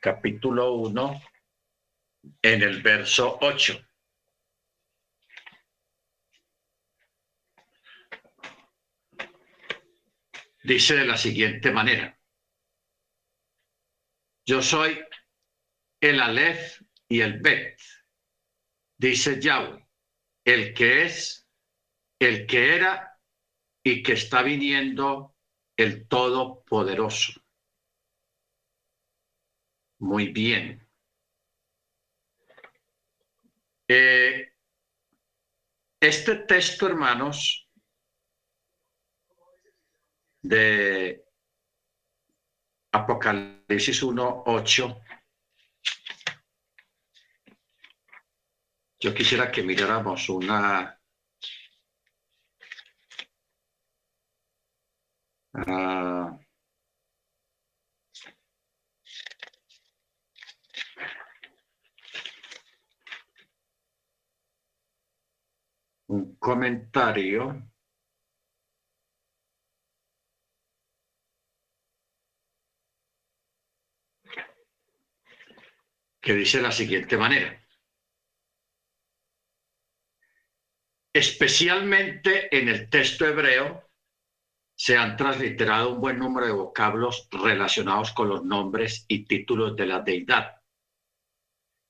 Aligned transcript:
Capítulo 0.00 0.74
1 0.74 1.22
en 2.42 2.62
el 2.62 2.82
verso 2.82 3.38
8. 3.40 3.80
Dice 10.64 10.94
de 10.94 11.04
la 11.04 11.16
siguiente 11.16 11.72
manera. 11.72 12.18
Yo 14.46 14.62
soy 14.62 14.98
el 16.00 16.20
Aleph 16.20 16.80
y 17.08 17.20
el 17.20 17.40
Bet, 17.40 17.78
dice 18.96 19.40
Yahweh, 19.40 19.86
el 20.44 20.74
que 20.74 21.04
es, 21.04 21.48
el 22.18 22.46
que 22.46 22.74
era 22.74 23.20
y 23.84 24.02
que 24.02 24.14
está 24.14 24.42
viniendo 24.42 25.36
el 25.76 26.08
Todopoderoso. 26.08 27.41
Muy 30.02 30.32
bien. 30.32 30.86
Eh, 33.88 34.52
este 36.00 36.34
texto, 36.44 36.86
hermanos, 36.86 37.66
de 40.42 41.24
Apocalipsis 42.98 44.02
1, 44.02 44.44
8, 44.46 44.96
yo 49.00 49.12
quisiera 49.14 49.50
que 49.52 49.62
miráramos 49.62 50.28
una... 50.30 50.98
Uh, 55.54 56.41
un 66.12 66.36
comentario 66.36 67.70
que 76.20 76.34
dice 76.34 76.60
la 76.60 76.70
siguiente 76.70 77.16
manera. 77.16 77.58
Especialmente 81.14 82.54
en 82.56 82.68
el 82.68 82.90
texto 82.90 83.26
hebreo 83.26 83.90
se 84.76 84.98
han 84.98 85.16
transliterado 85.16 85.94
un 85.94 86.00
buen 86.00 86.18
número 86.18 86.46
de 86.46 86.52
vocablos 86.52 87.28
relacionados 87.30 88.12
con 88.12 88.28
los 88.28 88.44
nombres 88.44 89.06
y 89.08 89.24
títulos 89.24 89.76
de 89.76 89.86
la 89.86 90.00
deidad, 90.00 90.60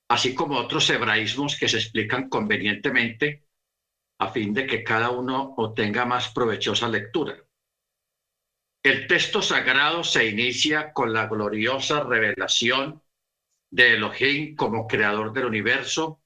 así 0.09 0.33
como 0.33 0.59
otros 0.59 0.89
hebraísmos 0.91 1.59
que 1.59 1.69
se 1.69 1.79
explican 1.79 2.29
convenientemente 2.29 3.49
a 4.23 4.29
fin 4.29 4.55
de 4.55 4.67
que 4.69 4.85
cada 4.85 5.11
uno 5.11 5.55
obtenga 5.57 6.05
más 6.05 6.33
provechosa 6.33 6.89
lectura. 6.89 7.37
El 8.85 9.09
texto 9.09 9.43
sagrado 9.43 10.05
se 10.05 10.29
inicia 10.29 10.93
con 10.93 11.13
la 11.13 11.27
gloriosa 11.27 12.05
revelación 12.05 13.03
de 13.71 13.95
Elohim 13.95 14.55
como 14.55 14.87
creador 14.87 15.33
del 15.33 15.47
universo, 15.47 16.23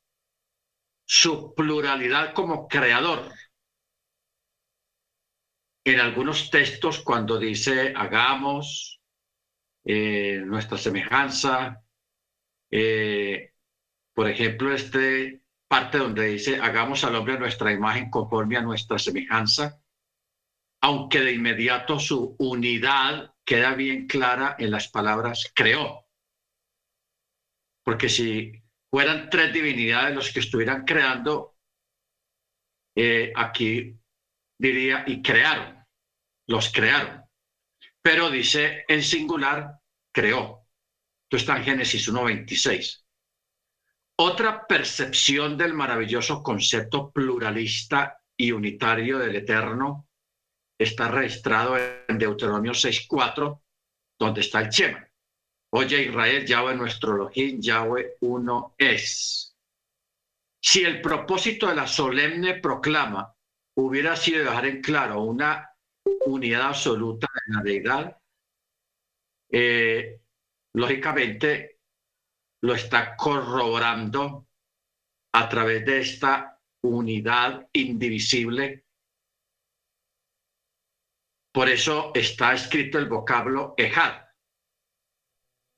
su 1.07 1.55
pluralidad 1.55 2.35
como 2.35 2.69
creador. 2.69 3.33
En 5.85 6.01
algunos 6.01 6.51
textos, 6.51 7.01
cuando 7.01 7.39
dice 7.39 7.95
hagamos 7.97 9.01
eh, 9.85 10.43
nuestra 10.45 10.77
semejanza, 10.77 11.83
eh, 12.71 13.55
por 14.13 14.29
ejemplo, 14.29 14.75
este 14.75 15.46
parte 15.69 15.99
donde 15.99 16.27
dice, 16.29 16.61
hagamos 16.61 17.05
al 17.05 17.17
hombre 17.17 17.39
nuestra 17.39 17.73
imagen 17.73 18.11
conforme 18.11 18.57
a 18.57 18.63
nuestra 18.63 18.99
semejanza, 18.99 19.81
aunque 20.83 21.21
de 21.21 21.33
inmediato 21.33 21.99
su 21.99 22.37
unidad 22.39 23.35
queda 23.45 23.75
bien 23.75 24.07
clara 24.07 24.57
en 24.59 24.71
las 24.71 24.89
palabras 24.89 25.53
creó. 25.55 26.07
Porque 27.85 28.09
si 28.09 28.53
fueran 28.91 29.31
tres 29.31 29.53
divinidades 29.53 30.15
los 30.15 30.33
que 30.33 30.41
estuvieran 30.41 30.85
creando, 30.85 31.57
eh, 32.97 33.33
aquí 33.35 33.99
diría, 34.59 35.05
y 35.07 35.23
crearon, 35.23 35.85
los 36.49 36.73
crearon. 36.73 37.25
Pero 38.03 38.31
dice 38.31 38.85
en 38.89 39.03
singular, 39.03 39.81
creó. 40.13 40.67
Esto 41.25 41.37
está 41.37 41.57
en 41.57 41.65
Génesis 41.65 42.09
1.26. 42.09 43.06
Otra 44.19 44.67
percepción 44.67 45.59
del 45.59 45.75
maravilloso 45.75 46.43
concepto 46.43 47.11
pluralista 47.11 48.19
y 48.35 48.51
unitario 48.51 49.19
del 49.19 49.37
Eterno 49.37 50.09
está 50.79 51.09
registrado 51.09 51.77
en 51.79 52.19
Deuteronomio 52.19 52.73
6.4, 52.73 53.61
donde 54.19 54.41
está 54.41 54.61
el 54.61 54.71
Shema. 54.71 55.07
Oye 55.75 56.05
Israel, 56.05 56.47
Yahweh 56.47 56.75
nuestro 56.75 57.15
Elohim, 57.15 57.61
Yahweh 57.61 58.17
uno 58.21 58.75
es. 58.79 59.55
Si 60.63 60.83
el 60.83 61.03
propósito 61.03 61.69
de 61.69 61.75
la 61.75 61.87
solemne 61.87 62.55
proclama 62.55 63.35
hubiera 63.77 64.17
sido 64.17 64.45
dejar 64.45 64.67
en 64.67 64.81
claro 64.81 65.23
una 65.23 65.71
unidad 66.25 66.69
absoluta 66.69 67.29
de 67.35 67.55
la 67.55 67.63
deidad, 67.63 68.19
eh, 69.51 70.21
lógicamente 70.73 71.76
lo 72.67 72.75
está 72.75 73.17
corroborando 73.17 74.49
a 75.33 75.49
través 75.49 75.87
de 75.87 76.01
esta 76.01 76.61
unidad 76.83 77.69
indivisible. 77.73 78.87
Por 81.53 81.69
eso 81.69 82.11
está 82.13 82.55
escrito 82.55 82.99
el 82.99 83.09
vocablo 83.09 83.75
Ejad. 83.77 84.21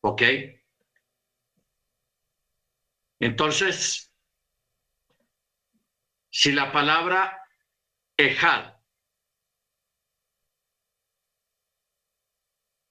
¿Ok? 0.02 0.22
Entonces, 3.20 4.10
si 6.30 6.52
la 6.52 6.72
palabra 6.72 7.42
Ejad 8.16 8.78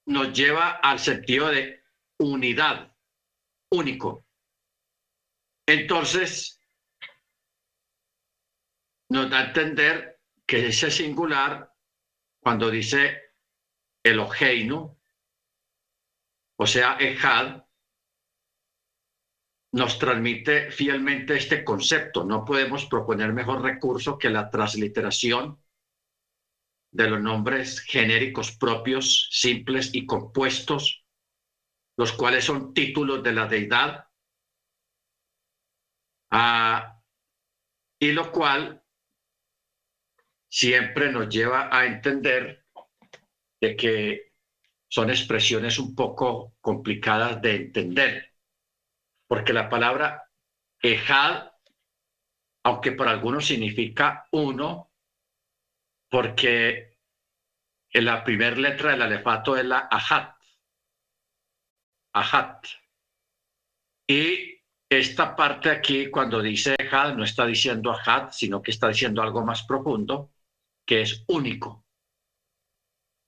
nos 0.06 0.34
lleva 0.34 0.70
al 0.84 1.00
sentido 1.00 1.48
de 1.48 1.84
unidad, 2.20 2.97
único. 3.72 4.26
Entonces, 5.66 6.60
nos 9.10 9.30
da 9.30 9.40
a 9.40 9.46
entender 9.48 10.20
que 10.46 10.68
ese 10.68 10.92
singular, 10.92 11.74
cuando 12.40 12.70
dice 12.70 13.34
Eloheinu, 14.04 14.98
o 16.60 16.66
sea, 16.66 16.98
Ejad, 17.00 17.64
nos 19.74 20.00
transmite 20.00 20.72
fielmente 20.72 21.36
este 21.36 21.64
concepto. 21.64 22.24
No 22.24 22.46
podemos 22.46 22.86
proponer 22.86 23.34
mejor 23.34 23.62
recurso 23.62 24.18
que 24.18 24.30
la 24.30 24.50
transliteración 24.50 25.62
de 26.92 27.10
los 27.10 27.22
nombres 27.22 27.82
genéricos 27.82 28.56
propios, 28.58 29.28
simples 29.32 29.94
y 29.94 30.06
compuestos 30.06 31.06
los 31.98 32.14
cuales 32.14 32.46
son 32.46 32.74
títulos 32.74 33.24
de 33.24 33.34
la 33.34 33.48
deidad, 33.48 34.08
ah, 36.32 37.02
y 38.00 38.12
lo 38.12 38.32
cual 38.32 38.84
siempre 40.48 41.12
nos 41.12 41.28
lleva 41.28 41.76
a 41.76 41.86
entender 41.86 42.66
de 43.60 43.76
que 43.76 44.34
son 44.88 45.10
expresiones 45.10 45.80
un 45.80 45.96
poco 45.96 46.56
complicadas 46.62 47.42
de 47.42 47.56
entender, 47.56 48.34
porque 49.28 49.52
la 49.52 49.68
palabra 49.68 50.30
ejad, 50.82 51.52
aunque 52.64 52.92
por 52.92 53.08
algunos 53.08 53.48
significa 53.48 54.28
uno, 54.32 54.92
porque 56.10 56.98
en 57.90 58.06
la 58.06 58.24
primera 58.24 58.56
letra 58.56 58.92
del 58.92 59.02
alefato 59.02 59.58
es 59.58 59.66
la 59.66 59.88
ajat, 59.92 60.37
Y 64.08 64.62
esta 64.90 65.36
parte 65.36 65.70
aquí, 65.70 66.10
cuando 66.10 66.42
dice 66.42 66.76
Ahad, 66.92 67.16
no 67.16 67.24
está 67.24 67.46
diciendo 67.46 67.92
Ahad, 67.92 68.32
sino 68.32 68.62
que 68.62 68.72
está 68.72 68.88
diciendo 68.88 69.22
algo 69.22 69.44
más 69.44 69.64
profundo, 69.64 70.32
que 70.86 71.02
es 71.02 71.24
único. 71.28 71.86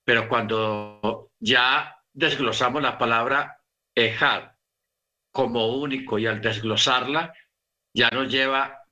Pero 0.05 0.27
cuando 0.27 1.31
ya 1.39 2.01
desglosamos 2.13 2.81
la 2.81 2.97
palabra 2.97 3.61
Ehad 3.95 4.51
como 5.31 5.67
único 5.75 6.17
y 6.17 6.25
al 6.25 6.41
desglosarla, 6.41 7.33
ya 7.93 8.09
nos 8.09 8.31
lleva 8.31 8.85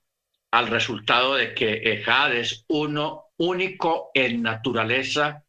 al 0.51 0.67
resultado 0.67 1.35
de 1.35 1.53
que 1.53 2.03
es 2.33 2.65
uno 2.67 3.31
único 3.37 4.11
en 4.13 4.41
naturaleza, 4.41 5.43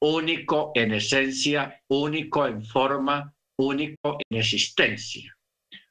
único 0.00 0.72
en 0.74 0.92
esencia, 0.94 1.82
único 1.88 2.46
en 2.46 2.64
forma, 2.64 3.34
único 3.66 4.18
en 4.28 4.38
existencia. 4.38 5.34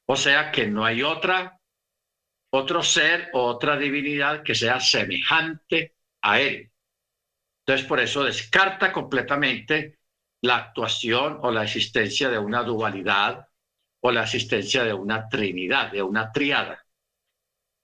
O 0.06 0.16
sea 0.16 0.52
que 0.52 0.68
no 0.68 0.86
hay 0.86 1.04
otra, 1.04 1.60
otro 2.52 2.84
ser 2.84 3.30
o 3.34 3.44
otra 3.44 3.78
divinidad 3.78 4.44
que 4.44 4.56
sea 4.56 4.80
semejante 4.80 5.96
a 6.22 6.40
él. 6.40 6.72
Entonces, 7.66 7.88
por 7.88 8.00
eso 8.00 8.24
descarta 8.24 8.92
completamente 8.92 10.00
la 10.42 10.58
actuación 10.58 11.40
o 11.42 11.52
la 11.52 11.64
existencia 11.64 12.30
de 12.30 12.38
una 12.38 12.64
dualidad 12.64 13.48
o 14.04 14.12
la 14.12 14.24
existencia 14.24 14.84
de 14.84 14.94
una 14.94 15.30
trinidad, 15.30 15.92
de 15.92 16.02
una 16.02 16.32
triada. 16.32 16.84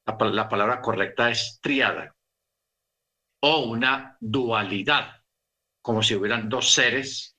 La, 0.06 0.18
la 0.30 0.50
palabra 0.50 0.82
correcta 0.82 1.30
es 1.30 1.60
triada 1.62 2.16
o 3.42 3.60
una 3.60 4.18
dualidad, 4.20 5.24
como 5.82 6.02
si 6.02 6.16
hubieran 6.16 6.50
dos 6.50 6.74
seres, 6.74 7.38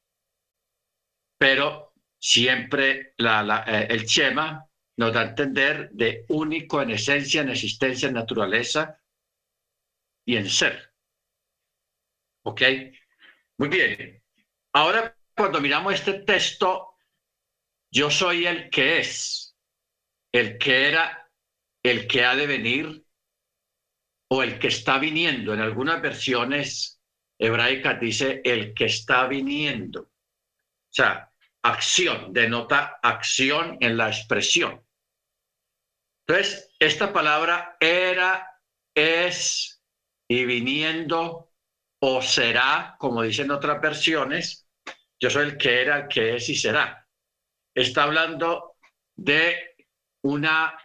pero 1.36 1.87
siempre 2.18 3.14
eh, 3.16 3.86
el 3.88 4.06
Chema 4.06 4.66
nos 4.96 5.12
da 5.12 5.20
a 5.20 5.28
entender 5.28 5.90
de 5.92 6.24
único 6.28 6.82
en 6.82 6.90
esencia, 6.90 7.42
en 7.42 7.50
existencia, 7.50 8.08
en 8.08 8.14
naturaleza 8.14 9.00
y 10.24 10.36
en 10.36 10.48
ser. 10.48 10.92
¿Ok? 12.44 12.62
Muy 13.58 13.68
bien. 13.68 14.22
Ahora, 14.72 15.16
cuando 15.36 15.60
miramos 15.60 15.94
este 15.94 16.14
texto, 16.20 16.96
yo 17.90 18.10
soy 18.10 18.46
el 18.46 18.70
que 18.70 18.98
es, 18.98 19.56
el 20.32 20.58
que 20.58 20.88
era, 20.88 21.30
el 21.82 22.06
que 22.06 22.24
ha 22.24 22.34
de 22.34 22.46
venir 22.46 23.04
o 24.30 24.42
el 24.42 24.58
que 24.58 24.68
está 24.68 24.98
viniendo. 24.98 25.54
En 25.54 25.60
algunas 25.60 26.02
versiones 26.02 27.00
hebraicas 27.38 28.00
dice 28.00 28.40
el 28.44 28.74
que 28.74 28.86
está 28.86 29.26
viniendo. 29.26 30.02
O 30.02 30.10
sea, 30.90 31.27
acción, 31.68 32.32
denota 32.32 32.98
acción 33.02 33.76
en 33.80 33.96
la 33.96 34.08
expresión. 34.08 34.84
Entonces, 36.26 36.74
esta 36.78 37.12
palabra 37.12 37.76
era, 37.80 38.60
es 38.94 39.82
y 40.28 40.44
viniendo 40.44 41.52
o 42.00 42.22
será, 42.22 42.96
como 42.98 43.22
dicen 43.22 43.50
otras 43.50 43.80
versiones, 43.80 44.68
yo 45.20 45.30
soy 45.30 45.46
el 45.46 45.56
que 45.56 45.80
era, 45.82 46.00
el 46.00 46.08
que 46.08 46.36
es 46.36 46.48
y 46.48 46.54
será. 46.54 47.08
Está 47.74 48.04
hablando 48.04 48.76
de 49.16 49.76
una 50.22 50.78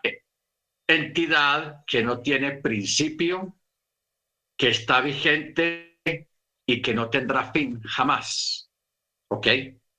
entidad 0.87 1.83
que 1.85 2.03
no 2.03 2.21
tiene 2.21 2.53
principio, 2.53 3.57
que 4.57 4.69
está 4.69 5.01
vigente 5.01 5.99
y 6.65 6.81
que 6.81 6.93
no 6.93 7.09
tendrá 7.09 7.51
fin 7.51 7.81
jamás. 7.83 8.71
¿Ok? 9.29 9.47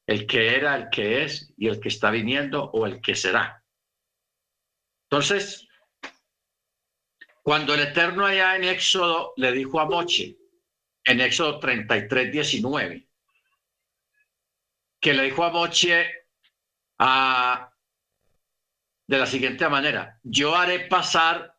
El 0.06 0.26
que 0.26 0.54
era, 0.56 0.76
el 0.76 0.90
que 0.90 1.24
es 1.24 1.52
y 1.56 1.68
el 1.68 1.80
que 1.80 1.88
está 1.88 2.10
viniendo 2.10 2.64
o 2.64 2.86
el 2.86 3.00
que 3.00 3.14
será. 3.14 3.64
Entonces, 5.10 5.66
cuando 7.42 7.74
el 7.74 7.80
Eterno 7.80 8.24
allá 8.24 8.56
en 8.56 8.64
Éxodo 8.64 9.32
le 9.36 9.52
dijo 9.52 9.78
a 9.80 9.86
Moche, 9.86 10.36
en 11.04 11.20
Éxodo 11.20 11.58
33, 11.58 12.32
19, 12.32 13.08
que 15.00 15.12
le 15.12 15.22
dijo 15.24 15.44
a 15.44 15.50
Moche 15.50 16.06
a, 16.98 17.70
de 19.06 19.18
la 19.18 19.26
siguiente 19.26 19.68
manera, 19.68 20.18
yo 20.22 20.56
haré 20.56 20.88
pasar 20.88 21.54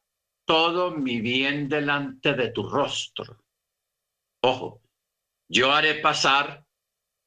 todo 0.46 0.92
mi 0.92 1.22
bien 1.22 1.70
delante 1.70 2.34
de 2.34 2.50
tu 2.50 2.68
rostro. 2.68 3.44
Ojo, 4.42 4.82
yo 5.48 5.72
haré 5.72 5.96
pasar 5.96 6.65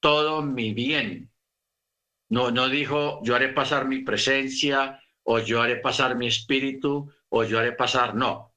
todo 0.01 0.43
mi 0.43 0.73
bien. 0.73 1.31
No, 2.31 2.51
no 2.51 2.69
dijo, 2.69 3.21
yo 3.25 3.35
haré 3.35 3.49
pasar 3.49 3.87
mi 3.87 4.01
presencia, 4.01 5.03
o 5.23 5.39
yo 5.39 5.63
haré 5.63 5.77
pasar 5.77 6.17
mi 6.17 6.27
espíritu, 6.27 7.13
o 7.29 7.45
yo 7.45 7.59
haré 7.59 7.73
pasar, 7.73 8.15
no, 8.15 8.55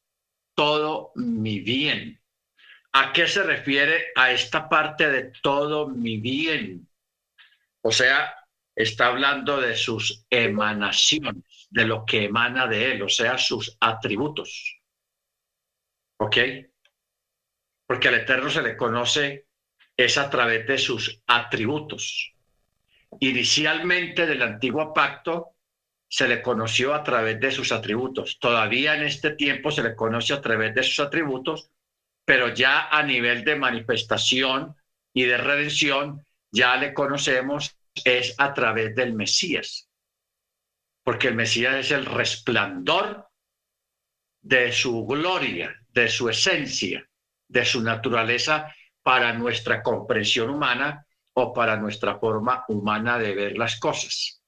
todo 0.56 1.12
mi 1.16 1.60
bien. 1.60 2.22
¿A 2.94 3.14
qué 3.14 3.28
se 3.28 3.44
refiere 3.44 4.08
a 4.16 4.32
esta 4.32 4.68
parte 4.68 5.10
de 5.10 5.32
todo 5.42 5.88
mi 5.88 6.18
bien? 6.18 6.90
O 7.82 7.92
sea, 7.92 8.36
está 8.76 9.08
hablando 9.08 9.60
de 9.60 9.76
sus 9.76 10.26
emanaciones, 10.30 11.68
de 11.70 11.86
lo 11.86 12.06
que 12.06 12.26
emana 12.26 12.68
de 12.68 12.92
él, 12.92 13.02
o 13.02 13.10
sea, 13.10 13.38
sus 13.38 13.78
atributos. 13.80 14.82
¿Ok? 16.18 16.38
Porque 17.88 18.08
al 18.10 18.16
Eterno 18.16 18.50
se 18.50 18.62
le 18.62 18.78
conoce 18.78 19.48
es 19.98 20.18
a 20.18 20.30
través 20.30 20.68
de 20.68 20.78
sus 20.78 21.22
atributos. 21.28 22.34
Inicialmente 23.20 24.26
del 24.26 24.42
antiguo 24.42 24.94
pacto 24.94 25.56
se 26.08 26.28
le 26.28 26.42
conoció 26.42 26.94
a 26.94 27.04
través 27.04 27.40
de 27.40 27.52
sus 27.52 27.72
atributos. 27.72 28.38
Todavía 28.40 28.96
en 28.96 29.04
este 29.04 29.32
tiempo 29.32 29.72
se 29.72 29.84
le 29.84 29.96
conoce 29.96 30.34
a 30.34 30.42
través 30.42 30.76
de 30.76 30.84
sus 30.84 31.00
atributos, 31.00 31.70
pero 32.26 32.54
ya 32.54 32.90
a 32.90 33.04
nivel 33.04 33.44
de 33.44 33.56
manifestación 33.56 34.76
y 35.14 35.24
de 35.24 35.38
redención, 35.38 36.26
ya 36.52 36.76
le 36.78 36.94
conocemos 36.94 37.78
es 38.06 38.36
a 38.38 38.54
través 38.54 38.96
del 38.96 39.14
Mesías, 39.14 39.90
porque 41.04 41.28
el 41.28 41.36
Mesías 41.36 41.76
es 41.76 41.92
el 41.92 42.06
resplandor 42.06 43.28
de 44.42 44.72
su 44.72 45.06
gloria, 45.06 45.76
de 45.90 46.10
su 46.10 46.30
esencia, 46.30 47.08
de 47.48 47.66
su 47.66 47.82
naturaleza 47.82 48.74
para 49.03 49.33
nuestra 49.33 49.81
comprensión 49.81 50.50
humana 50.50 51.06
o 51.33 51.53
para 51.53 51.77
nuestra 51.77 52.19
forma 52.19 52.65
humana 52.68 53.18
de 53.18 53.33
ver 53.33 53.57
las 53.57 53.80
cosas. 53.80 54.42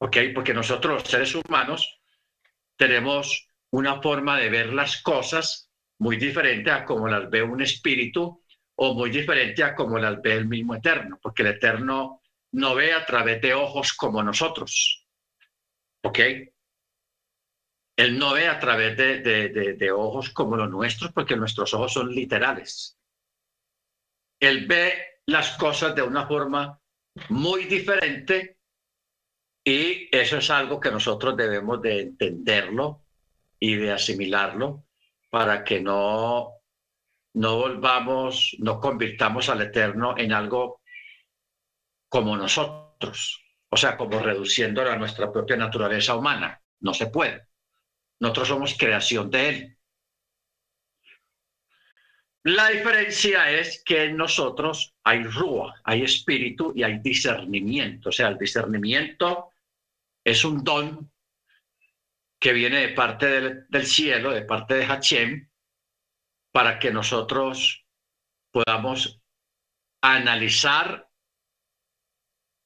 ¿Ok? 0.00 0.16
Porque 0.34 0.54
nosotros 0.54 0.94
los 0.94 1.10
seres 1.10 1.34
humanos 1.34 2.00
tenemos 2.76 3.48
una 3.70 4.00
forma 4.00 4.38
de 4.38 4.48
ver 4.48 4.72
las 4.72 5.02
cosas 5.02 5.70
muy 5.98 6.16
diferente 6.16 6.70
a 6.70 6.84
como 6.84 7.08
las 7.08 7.28
ve 7.28 7.42
un 7.42 7.60
espíritu 7.60 8.42
o 8.76 8.94
muy 8.94 9.10
diferente 9.10 9.64
a 9.64 9.74
como 9.74 9.98
las 9.98 10.22
ve 10.22 10.34
el 10.34 10.46
mismo 10.46 10.74
eterno, 10.74 11.18
porque 11.20 11.42
el 11.42 11.48
eterno 11.48 12.22
no 12.52 12.74
ve 12.74 12.92
a 12.92 13.04
través 13.04 13.42
de 13.42 13.54
ojos 13.54 13.92
como 13.92 14.22
nosotros. 14.22 15.06
¿Ok? 16.02 16.18
Él 17.96 18.16
no 18.16 18.32
ve 18.32 18.46
a 18.46 18.60
través 18.60 18.96
de, 18.96 19.18
de, 19.76 19.90
ojos 19.90 20.30
como 20.30 20.56
los 20.56 20.70
nuestros, 20.70 21.12
porque 21.12 21.34
nuestros 21.34 21.74
ojos 21.74 21.92
son 21.92 22.14
literales. 22.14 22.97
Él 24.40 24.66
ve 24.66 25.20
las 25.26 25.56
cosas 25.56 25.94
de 25.94 26.02
una 26.02 26.26
forma 26.26 26.80
muy 27.30 27.64
diferente 27.64 28.58
y 29.64 30.08
eso 30.16 30.38
es 30.38 30.50
algo 30.50 30.80
que 30.80 30.90
nosotros 30.90 31.36
debemos 31.36 31.82
de 31.82 32.00
entenderlo 32.00 33.04
y 33.60 33.76
de 33.76 33.92
asimilarlo 33.92 34.84
para 35.30 35.64
que 35.64 35.80
no, 35.80 36.52
no 37.34 37.56
volvamos, 37.56 38.56
no 38.60 38.80
convirtamos 38.80 39.48
al 39.48 39.62
Eterno 39.62 40.14
en 40.16 40.32
algo 40.32 40.80
como 42.08 42.36
nosotros, 42.36 43.44
o 43.68 43.76
sea, 43.76 43.96
como 43.96 44.18
reduciéndolo 44.18 44.90
a 44.90 44.96
nuestra 44.96 45.30
propia 45.30 45.56
naturaleza 45.56 46.14
humana. 46.14 46.62
No 46.80 46.94
se 46.94 47.08
puede. 47.08 47.48
Nosotros 48.20 48.48
somos 48.48 48.78
creación 48.78 49.30
de 49.30 49.48
Él. 49.48 49.77
La 52.44 52.68
diferencia 52.68 53.50
es 53.50 53.82
que 53.84 54.04
en 54.04 54.16
nosotros 54.16 54.94
hay 55.04 55.24
rúa, 55.24 55.80
hay 55.84 56.02
espíritu 56.02 56.72
y 56.74 56.82
hay 56.82 56.98
discernimiento. 57.00 58.10
O 58.10 58.12
sea, 58.12 58.28
el 58.28 58.38
discernimiento 58.38 59.50
es 60.24 60.44
un 60.44 60.62
don 60.62 61.10
que 62.40 62.52
viene 62.52 62.80
de 62.80 62.88
parte 62.90 63.26
del, 63.68 63.86
cielo, 63.86 64.30
de 64.30 64.42
parte 64.42 64.74
de 64.74 64.86
Hachem, 64.86 65.50
para 66.52 66.78
que 66.78 66.92
nosotros 66.92 67.84
podamos 68.52 69.20
analizar 70.00 71.10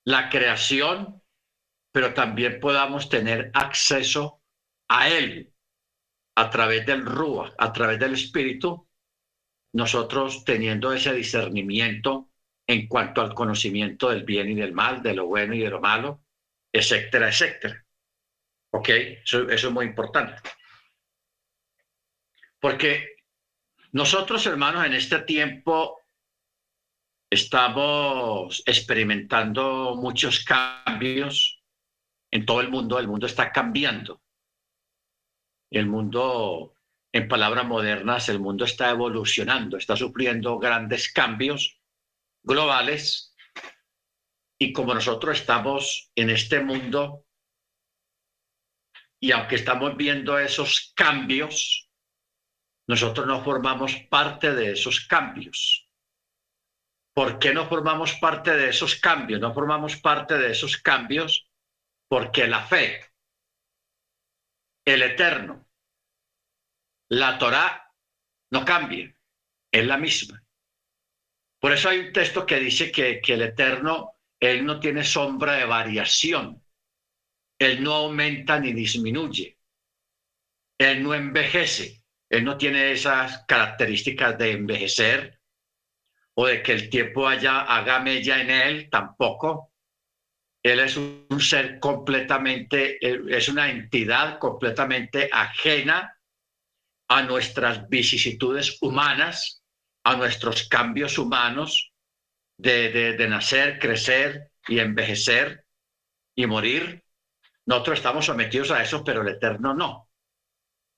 la 0.05 0.29
creación, 0.29 1.23
pero 1.93 2.13
también 2.13 2.61
podamos 2.61 3.09
tener 3.09 3.51
acceso 3.55 4.43
a 4.89 5.09
él 5.09 5.55
a 6.37 6.51
través 6.51 6.85
del 6.85 7.05
Rúa, 7.05 7.55
a 7.57 7.73
través 7.73 7.99
del 7.99 8.15
Espíritu, 8.15 8.89
nosotros 9.73 10.45
teniendo 10.45 10.93
ese 10.93 11.15
discernimiento 11.15 12.31
en 12.67 12.87
cuanto 12.89 13.21
al 13.21 13.35
conocimiento 13.35 14.11
del 14.11 14.25
bien 14.25 14.51
y 14.51 14.55
del 14.55 14.73
mal, 14.73 15.03
de 15.03 15.15
lo 15.15 15.27
bueno 15.27 15.55
y 15.55 15.61
de 15.61 15.71
lo 15.71 15.81
malo, 15.81 16.25
etcétera, 16.73 17.29
etcétera. 17.29 17.85
¿Ok? 18.71 18.89
Eso, 18.89 19.49
eso 19.49 19.69
es 19.69 19.73
muy 19.73 19.87
importante. 19.87 20.41
Porque 22.61 23.17
nosotros, 23.93 24.47
hermanos, 24.47 24.87
en 24.87 24.95
este 24.95 25.19
tiempo 25.21 26.01
estamos 27.31 28.63
experimentando 28.67 29.97
muchos 29.97 30.45
cambios 30.45 31.63
en 32.31 32.47
todo 32.47 32.61
el 32.61 32.71
mundo. 32.71 32.99
El 32.99 33.09
mundo 33.09 33.27
está 33.27 33.51
cambiando. 33.51 34.23
El 35.71 35.87
mundo 35.87 36.75
en 37.13 37.29
palabras 37.29 37.67
modernas, 37.67 38.29
el 38.29 38.41
mundo 38.41 38.65
está 38.65 38.91
evolucionando, 38.91 39.77
está 39.77 39.97
sufriendo 39.97 40.59
grandes 40.59 41.13
cambios 41.13 41.79
globales 42.43 43.35
Y 44.59 44.73
como 44.73 44.95
nosotros 44.95 45.41
estamos 45.41 46.11
en 46.15 46.31
este 46.31 46.61
mundo, 46.61 47.27
y 49.21 49.33
aunque 49.33 49.57
estamos 49.57 49.97
viendo 49.97 50.39
esos 50.39 50.93
cambios, 50.97 51.91
nosotros 52.89 53.27
no 53.27 53.43
formamos 53.43 53.97
parte 54.09 54.55
de 54.55 54.73
esos 54.73 55.07
cambios. 55.07 55.89
¿Por 57.15 57.39
qué 57.39 57.53
no 57.53 57.69
formamos 57.69 58.15
parte 58.15 58.57
de 58.57 58.69
esos 58.71 58.97
cambios? 58.97 59.41
No 59.41 59.53
formamos 59.53 59.97
parte 59.97 60.39
de 60.39 60.53
esos 60.53 60.77
cambios 60.77 61.49
porque 62.09 62.47
la 62.47 62.65
fe, 62.65 63.01
el 64.85 65.03
eterno, 65.03 65.69
la 67.13 67.37
Torá 67.37 67.93
no 68.53 68.65
cambia, 68.65 69.15
es 69.71 69.87
la 69.87 69.99
misma. 69.99 70.43
Por 71.61 71.73
eso 71.73 71.91
hay 71.91 71.99
un 71.99 72.13
texto 72.13 72.47
que 72.47 72.59
dice 72.59 72.91
que, 72.91 73.21
el 73.23 73.43
eterno, 73.43 74.17
él 74.41 74.65
no 74.65 74.81
tiene 74.81 75.05
sombra 75.05 75.55
de 75.55 75.67
variación, 75.67 76.65
él 77.59 77.83
no 77.83 77.93
aumenta 77.93 78.59
ni 78.59 78.73
disminuye, 78.73 79.59
él 80.79 81.03
no 81.03 81.13
envejece, 81.13 82.03
él 82.31 82.45
no 82.45 82.57
tiene 82.57 82.93
esas 82.93 83.45
características 83.47 84.39
de 84.39 84.53
envejecer 84.53 85.39
o 86.35 86.47
de 86.47 86.63
que 86.63 86.73
el 86.73 86.89
tiempo 86.89 87.29
haya, 87.29 87.61
haga 87.61 88.01
mella 88.01 88.41
en 88.41 88.51
él, 88.51 88.89
tampoco. 88.91 89.71
Él 90.63 90.81
es 90.81 90.97
un 90.97 91.41
ser 91.41 91.79
completamente, 91.79 92.99
es 93.37 93.49
una 93.51 93.71
entidad 93.71 94.39
completamente 94.39 95.29
ajena 95.31 96.17
a 97.13 97.21
nuestras 97.21 97.91
vicisitudes 97.91 98.79
humanas, 98.81 99.63
a 100.03 100.17
nuestros 100.17 100.67
cambios 100.67 101.19
humanos 101.19 101.93
de, 102.57 102.91
de, 102.91 103.29
nacer, 103.29 103.79
crecer 103.79 104.51
y 104.67 104.79
envejecer 104.79 105.67
y 106.35 106.47
morir. 106.47 107.05
Nosotros 107.67 107.99
estamos 107.99 108.25
sometidos 108.25 108.71
a 108.71 108.83
eso, 108.83 109.05
pero 109.05 109.21
el 109.21 109.29
Eterno 109.29 109.75
no. 109.75 110.09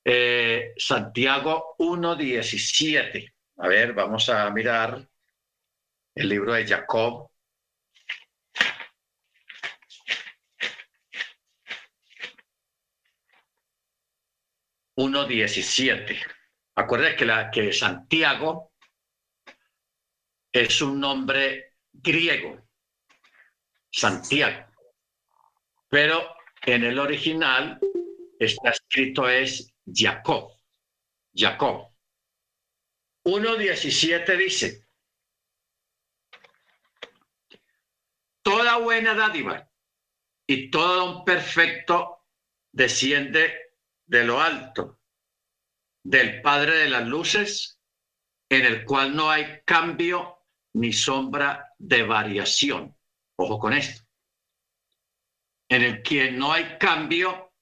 Eh, 0.04 0.74
Santiago 0.76 1.74
1.17. 1.78 3.32
A 3.56 3.66
ver, 3.66 3.92
vamos 3.92 4.28
a 4.28 4.48
mirar 4.50 5.04
el 6.14 6.28
libro 6.28 6.52
de 6.52 6.64
Jacob. 6.64 7.28
Uno 14.96 15.24
diecisiete. 15.26 16.20
Acuérdense 16.76 17.16
que, 17.16 17.24
la, 17.24 17.50
que 17.50 17.72
Santiago 17.72 18.72
es 20.52 20.80
un 20.82 21.00
nombre 21.00 21.74
griego, 21.92 22.62
Santiago, 23.90 24.66
pero 25.88 26.36
en 26.62 26.84
el 26.84 26.98
original 26.98 27.78
está 28.38 28.70
escrito 28.70 29.28
es 29.28 29.72
Jacob, 29.86 30.52
Jacob. 31.34 31.92
1.17 33.24 34.36
dice, 34.36 34.86
toda 38.42 38.78
buena 38.78 39.14
dádiva 39.14 39.68
y 40.46 40.70
todo 40.70 40.96
don 40.96 41.24
perfecto 41.24 42.26
desciende 42.70 43.63
de 44.06 44.24
lo 44.24 44.40
alto, 44.40 45.00
del 46.04 46.40
Padre 46.42 46.76
de 46.76 46.88
las 46.88 47.06
Luces, 47.06 47.80
en 48.48 48.64
el 48.64 48.84
cual 48.84 49.14
no 49.16 49.30
hay 49.30 49.62
cambio 49.64 50.46
ni 50.74 50.92
sombra 50.92 51.72
de 51.78 52.02
variación. 52.02 52.96
Ojo 53.36 53.58
con 53.58 53.72
esto. 53.72 54.02
En 55.68 55.82
el 55.82 56.02
que 56.02 56.30
no 56.30 56.52
hay 56.52 56.76
cambio 56.78 57.52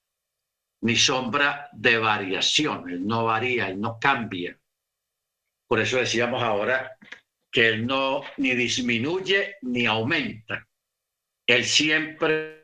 ni 0.81 0.95
sombra 0.95 1.69
de 1.71 1.97
variación. 1.97 2.89
Él 2.89 3.07
no 3.07 3.25
varía, 3.25 3.69
él 3.69 3.79
no 3.79 3.97
cambia. 3.99 4.59
Por 5.67 5.79
eso 5.79 5.97
decíamos 5.97 6.43
ahora 6.43 6.97
que 7.51 7.69
él 7.69 7.87
no 7.87 8.21
ni 8.37 8.53
disminuye 8.53 9.55
ni 9.61 9.85
aumenta. 9.85 10.67
Él 11.47 11.63
siempre 11.65 12.61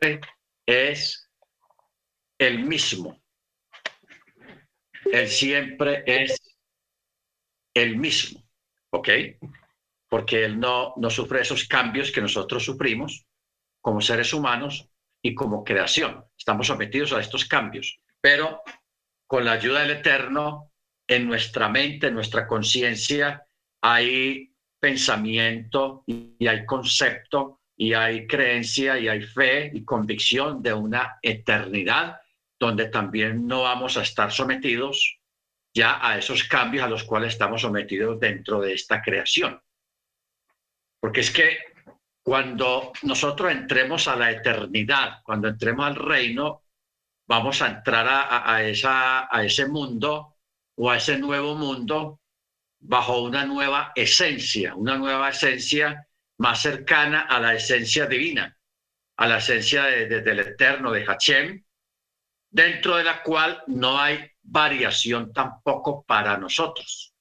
es 0.66 1.30
el 2.38 2.64
mismo. 2.64 3.22
Él 5.12 5.28
siempre 5.28 6.02
es 6.06 6.40
el 7.74 7.96
mismo, 7.96 8.42
¿ok? 8.90 9.08
Porque 10.08 10.44
Él 10.44 10.58
no, 10.58 10.94
no 10.96 11.10
sufre 11.10 11.40
esos 11.40 11.66
cambios 11.66 12.10
que 12.10 12.20
nosotros 12.20 12.64
sufrimos 12.64 13.26
como 13.80 14.00
seres 14.00 14.32
humanos 14.32 14.88
y 15.22 15.34
como 15.34 15.64
creación. 15.64 16.24
Estamos 16.36 16.66
sometidos 16.66 17.12
a 17.12 17.20
estos 17.20 17.44
cambios, 17.44 17.98
pero 18.20 18.62
con 19.26 19.44
la 19.44 19.52
ayuda 19.52 19.82
del 19.82 19.98
Eterno, 19.98 20.72
en 21.06 21.26
nuestra 21.26 21.68
mente, 21.68 22.08
en 22.08 22.14
nuestra 22.14 22.46
conciencia, 22.46 23.46
hay 23.80 24.52
pensamiento 24.78 26.04
y 26.06 26.46
hay 26.46 26.64
concepto 26.64 27.60
y 27.76 27.94
hay 27.94 28.26
creencia 28.26 28.98
y 28.98 29.08
hay 29.08 29.22
fe 29.22 29.70
y 29.72 29.84
convicción 29.84 30.62
de 30.62 30.72
una 30.72 31.18
eternidad 31.22 32.19
donde 32.60 32.88
también 32.88 33.46
no 33.46 33.62
vamos 33.62 33.96
a 33.96 34.02
estar 34.02 34.30
sometidos 34.30 35.18
ya 35.74 35.98
a 36.06 36.18
esos 36.18 36.44
cambios 36.44 36.84
a 36.84 36.88
los 36.88 37.04
cuales 37.04 37.32
estamos 37.32 37.62
sometidos 37.62 38.20
dentro 38.20 38.60
de 38.60 38.74
esta 38.74 39.00
creación. 39.00 39.60
Porque 41.00 41.20
es 41.20 41.30
que 41.30 41.58
cuando 42.22 42.92
nosotros 43.02 43.50
entremos 43.50 44.06
a 44.08 44.16
la 44.16 44.30
eternidad, 44.30 45.22
cuando 45.24 45.48
entremos 45.48 45.86
al 45.86 45.96
reino, 45.96 46.64
vamos 47.26 47.62
a 47.62 47.68
entrar 47.68 48.06
a, 48.08 48.62
esa, 48.62 49.34
a 49.34 49.42
ese 49.42 49.66
mundo 49.66 50.36
o 50.76 50.90
a 50.90 50.98
ese 50.98 51.18
nuevo 51.18 51.54
mundo 51.54 52.20
bajo 52.80 53.22
una 53.22 53.46
nueva 53.46 53.92
esencia, 53.94 54.74
una 54.74 54.98
nueva 54.98 55.30
esencia 55.30 56.06
más 56.38 56.60
cercana 56.60 57.22
a 57.22 57.40
la 57.40 57.54
esencia 57.54 58.06
divina, 58.06 58.58
a 59.16 59.26
la 59.26 59.38
esencia 59.38 59.84
del 59.84 60.40
eterno, 60.40 60.90
de 60.90 61.04
Hachem, 61.04 61.64
dentro 62.50 62.96
de 62.96 63.04
la 63.04 63.22
cual 63.22 63.62
no 63.68 63.98
hay 63.98 64.30
variación 64.42 65.32
tampoco 65.32 66.04
para 66.04 66.36
nosotros. 66.36 67.14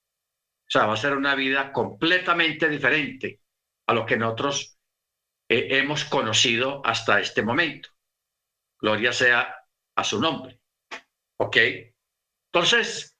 O 0.68 0.72
sea, 0.72 0.86
va 0.86 0.94
a 0.94 0.98
ser 0.98 1.14
una 1.14 1.36
vida 1.36 1.72
completamente 1.72 2.68
diferente 2.70 3.42
a 3.88 3.94
lo 3.94 4.06
que 4.06 4.18
nosotros 4.18 4.78
eh, 5.48 5.80
hemos 5.80 6.04
conocido 6.06 6.82
hasta 6.86 7.20
este 7.20 7.42
momento. 7.42 7.90
Gloria 8.80 9.14
sea 9.14 9.56
a 9.96 10.04
su 10.04 10.20
nombre. 10.20 10.60
¿Ok? 11.38 11.58
Entonces, 12.52 13.16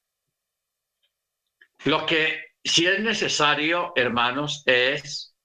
lo 1.86 2.06
que 2.06 2.44
sí 2.64 2.86
es 2.86 3.00
necesario, 3.02 3.94
hermanos, 3.96 4.64
es 4.66 5.36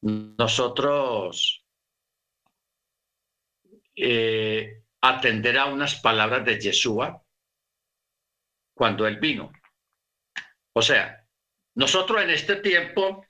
nosotros 0.00 1.64
eh, 3.94 4.82
atender 5.00 5.58
a 5.58 5.66
unas 5.66 5.96
palabras 6.00 6.44
de 6.44 6.60
Yeshua 6.60 7.22
cuando 8.74 9.06
él 9.06 9.18
vino. 9.18 9.52
O 10.74 10.82
sea, 10.82 11.26
nosotros 11.74 12.22
en 12.22 12.30
este 12.30 12.56
tiempo 12.56 13.26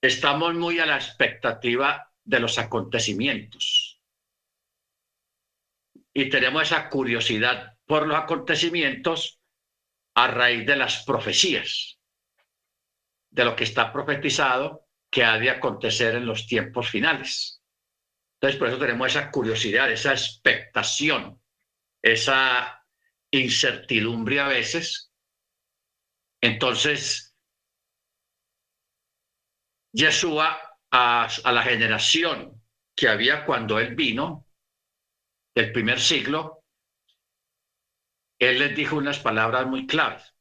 estamos 0.00 0.54
muy 0.54 0.78
a 0.78 0.86
la 0.86 0.96
expectativa 0.96 2.12
de 2.24 2.40
los 2.40 2.58
acontecimientos 2.58 4.00
y 6.14 6.28
tenemos 6.28 6.62
esa 6.62 6.88
curiosidad 6.88 7.78
por 7.86 8.06
los 8.06 8.16
acontecimientos 8.16 9.40
a 10.14 10.28
raíz 10.28 10.66
de 10.66 10.76
las 10.76 11.04
profecías, 11.04 11.98
de 13.30 13.44
lo 13.44 13.56
que 13.56 13.64
está 13.64 13.92
profetizado 13.92 14.86
que 15.10 15.24
ha 15.24 15.38
de 15.38 15.50
acontecer 15.50 16.14
en 16.16 16.26
los 16.26 16.46
tiempos 16.46 16.90
finales. 16.90 17.61
Entonces, 18.42 18.58
por 18.58 18.68
eso 18.68 18.78
tenemos 18.78 19.06
esa 19.06 19.30
curiosidad, 19.30 19.92
esa 19.92 20.10
expectación, 20.10 21.40
esa 22.02 22.84
incertidumbre 23.30 24.40
a 24.40 24.48
veces. 24.48 25.12
Entonces, 26.40 27.36
Yeshua 29.92 30.60
a, 30.90 31.28
a 31.44 31.52
la 31.52 31.62
generación 31.62 32.60
que 32.96 33.08
había 33.08 33.46
cuando 33.46 33.78
él 33.78 33.94
vino, 33.94 34.48
del 35.54 35.70
primer 35.70 36.00
siglo, 36.00 36.64
él 38.40 38.58
les 38.58 38.74
dijo 38.74 38.96
unas 38.96 39.20
palabras 39.20 39.68
muy 39.68 39.86
claras. 39.86 40.34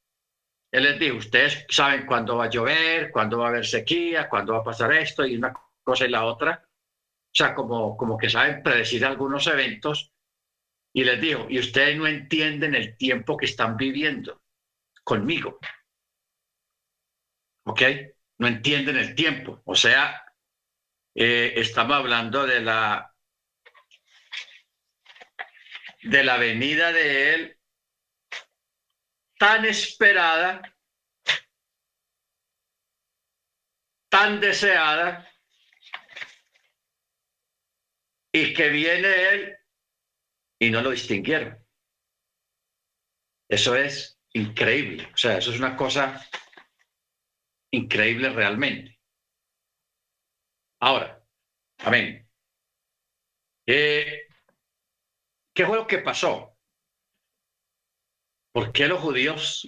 Él 0.72 0.84
les 0.84 1.00
dijo, 1.00 1.18
ustedes 1.18 1.68
saben 1.70 2.08
cuándo 2.08 2.38
va 2.38 2.46
a 2.46 2.50
llover, 2.50 3.12
cuándo 3.12 3.38
va 3.38 3.46
a 3.46 3.50
haber 3.50 3.66
sequía, 3.68 4.28
cuándo 4.28 4.54
va 4.54 4.60
a 4.60 4.64
pasar 4.64 4.92
esto 4.94 5.24
y 5.24 5.36
una 5.36 5.54
cosa 5.84 6.06
y 6.06 6.10
la 6.10 6.26
otra. 6.26 6.68
O 7.32 7.34
sea, 7.34 7.56
como, 7.56 7.96
como 7.96 8.18
que 8.18 8.30
saben 8.30 8.62
predecir 8.62 9.06
algunos 9.06 9.48
eventos. 9.48 10.12
Y 10.94 11.06
les 11.06 11.22
dijo, 11.22 11.48
y 11.50 11.60
ustedes 11.60 11.98
no 11.98 12.06
entienden 12.06 12.76
el 12.76 12.98
tiempo 12.98 13.38
que 13.38 13.46
están 13.46 13.78
viviendo 13.78 14.44
conmigo. 15.04 15.58
¿Ok? 17.64 17.82
No 18.40 18.48
entienden 18.48 18.98
el 18.98 19.16
tiempo. 19.16 19.62
O 19.64 19.76
sea, 19.76 20.22
eh, 21.16 21.54
estamos 21.56 21.96
hablando 21.96 22.46
de 22.46 22.60
la, 22.60 23.16
de 26.04 26.24
la 26.24 26.38
venida 26.38 26.92
de 26.92 27.34
Él 27.34 27.58
tan 29.42 29.66
esperada, 29.66 30.62
tan 34.10 34.40
deseada, 34.40 35.31
y 38.34 38.54
que 38.54 38.70
viene 38.70 39.30
Él 39.30 39.58
y 40.60 40.70
no 40.70 40.82
lo 40.82 40.92
distinguieron. 40.92 41.58
Eso 43.50 43.76
es 43.76 44.20
increíble, 44.34 45.10
o 45.14 45.18
sea, 45.18 45.38
eso 45.38 45.52
es 45.52 45.60
una 45.60 45.76
cosa 45.76 46.26
increíble 47.72 48.30
realmente. 48.30 49.00
Ahora, 50.80 51.22
amén. 51.80 52.28
Eh, 53.68 54.28
¿Qué 55.54 55.66
fue 55.66 55.78
lo 55.78 55.86
que 55.86 56.00
pasó? 56.00 56.58
¿Por 58.54 58.72
qué 58.72 58.88
los 58.88 59.00
judíos 59.00 59.68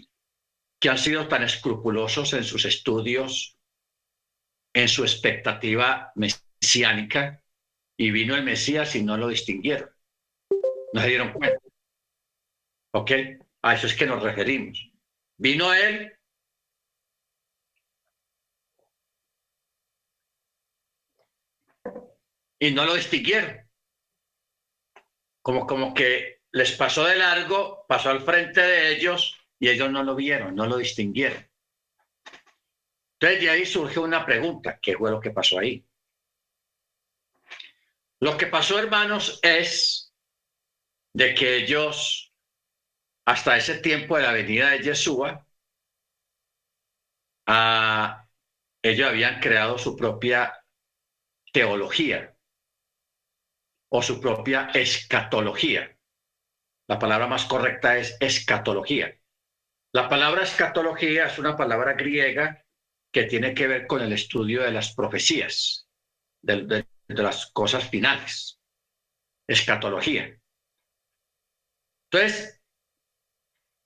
que 0.79 0.89
han 0.89 0.97
sido 0.97 1.27
tan 1.27 1.43
escrupulosos 1.43 2.33
en 2.33 2.43
sus 2.43 2.65
estudios, 2.65 3.57
en 4.73 4.87
su 4.87 5.03
expectativa 5.03 6.11
mesiánica, 6.15 7.42
y 7.97 8.11
vino 8.11 8.35
el 8.35 8.43
Mesías 8.43 8.95
y 8.95 9.03
no 9.03 9.17
lo 9.17 9.27
distinguieron? 9.27 9.89
No 10.93 11.01
se 11.01 11.07
dieron 11.07 11.33
cuenta. 11.33 11.59
¿Ok? 12.93 13.11
A 13.63 13.73
eso 13.73 13.87
es 13.87 13.95
que 13.95 14.05
nos 14.05 14.21
referimos. 14.21 14.91
Vino 15.37 15.73
él 15.73 16.13
y 22.59 22.71
no 22.71 22.85
lo 22.85 22.95
distinguieron. 22.95 23.59
Como, 25.41 25.67
como 25.67 25.93
que 25.93 26.43
les 26.51 26.71
pasó 26.73 27.05
de 27.05 27.15
largo, 27.15 27.85
pasó 27.87 28.09
al 28.09 28.21
frente 28.21 28.61
de 28.61 28.95
ellos 28.95 29.37
y 29.59 29.69
ellos 29.69 29.91
no 29.91 30.03
lo 30.03 30.15
vieron, 30.15 30.55
no 30.55 30.65
lo 30.67 30.77
distinguieron. 30.77 31.49
Entonces 33.19 33.41
de 33.41 33.49
ahí 33.49 33.65
surge 33.65 33.99
una 33.99 34.25
pregunta, 34.25 34.79
¿qué 34.81 34.95
fue 34.95 35.09
lo 35.09 35.19
que 35.19 35.31
pasó 35.31 35.59
ahí? 35.59 35.85
Lo 38.23 38.37
que 38.37 38.47
pasó, 38.47 38.79
hermanos, 38.79 39.37
es 39.43 40.13
de 41.13 41.35
que 41.35 41.57
ellos, 41.57 42.33
hasta 43.27 43.57
ese 43.57 43.79
tiempo 43.79 44.15
de 44.15 44.23
la 44.23 44.31
venida 44.31 44.69
de 44.69 44.79
Yeshua, 44.79 45.45
ah, 47.47 48.25
ellos 48.81 49.09
habían 49.09 49.41
creado 49.41 49.77
su 49.77 49.97
propia 49.97 50.57
teología 51.51 52.33
o 53.91 54.01
su 54.01 54.21
propia 54.21 54.69
escatología. 54.73 55.93
La 56.87 56.97
palabra 56.97 57.27
más 57.27 57.43
correcta 57.43 57.97
es 57.97 58.15
escatología. 58.21 59.19
La 59.91 60.07
palabra 60.07 60.43
escatología 60.43 61.25
es 61.25 61.37
una 61.39 61.57
palabra 61.57 61.91
griega 61.91 62.65
que 63.11 63.23
tiene 63.23 63.53
que 63.53 63.67
ver 63.67 63.85
con 63.85 64.01
el 64.01 64.13
estudio 64.13 64.63
de 64.63 64.71
las 64.71 64.95
profecías, 64.95 65.89
de, 67.13 67.23
las 67.23 67.47
cosas 67.47 67.89
finales. 67.89 68.59
Escatología. 69.47 70.39
Entonces, 72.11 72.61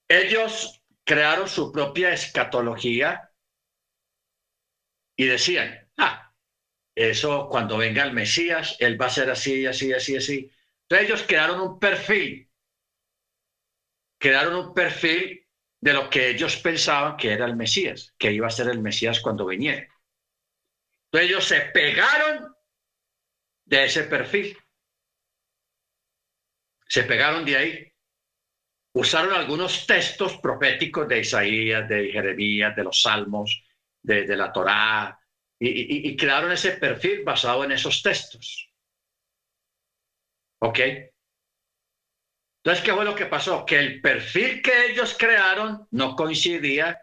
ellos 0.10 0.82
crearon 1.04 1.48
su 1.48 1.72
propia 1.72 2.12
escatología 2.12 3.32
y 5.18 5.26
decían, 5.26 5.90
ah, 5.98 6.34
eso 6.96 7.48
cuando 7.50 7.78
venga 7.78 8.04
el 8.04 8.14
Mesías, 8.14 8.76
él 8.80 9.02
va 9.02 9.08
a 9.08 9.12
ser 9.12 9.30
así, 9.30 9.66
así, 9.66 9.94
así, 9.94 10.16
así. 10.16 10.52
Entonces 10.84 11.08
ellos 11.08 11.26
crearon 11.28 11.62
un 11.62 11.80
perfil, 11.80 12.50
crearon 14.20 14.56
un 14.56 14.74
perfil 14.74 15.46
de 15.80 15.94
lo 15.94 16.10
que 16.10 16.30
ellos 16.30 16.58
pensaban 16.58 17.18
que 17.18 17.32
era 17.32 17.46
el 17.46 17.56
Mesías, 17.56 18.14
que 18.18 18.32
iba 18.32 18.48
a 18.48 18.52
ser 18.52 18.68
el 18.70 18.82
Mesías 18.82 19.20
cuando 19.20 19.46
viniera. 19.46 19.88
Entonces 21.06 21.30
ellos 21.30 21.46
se 21.46 21.62
pegaron 21.72 22.57
de 23.68 23.86
ese 23.86 24.04
perfil. 24.04 24.58
Se 26.88 27.04
pegaron 27.04 27.46
de 27.46 27.58
ahí. 27.58 27.94
Usaron 28.94 29.34
algunos 29.34 29.86
textos 29.86 30.38
proféticos 30.38 31.08
de 31.08 31.20
Isaías, 31.20 31.88
de 31.88 32.12
Jeremías, 32.12 32.76
de 32.76 32.84
los 32.84 33.02
Salmos, 33.02 33.64
de, 34.02 34.36
la 34.36 34.52
Torá, 34.52 35.20
y, 35.60 36.16
crearon 36.16 36.52
ese 36.52 36.72
perfil 36.78 37.24
basado 37.24 37.64
en 37.64 37.74
esos 37.74 38.02
textos. 38.02 38.72
¿Ok? 40.60 40.80
Entonces, 42.64 42.84
¿qué 42.84 42.94
fue 42.94 43.06
lo 43.06 43.16
que 43.16 43.28
pasó? 43.28 43.66
Que 43.66 43.78
el 43.78 44.02
perfil 44.02 44.62
que 44.62 44.88
ellos 44.88 45.16
crearon 45.18 45.88
no 45.92 46.16
coincidía 46.16 47.00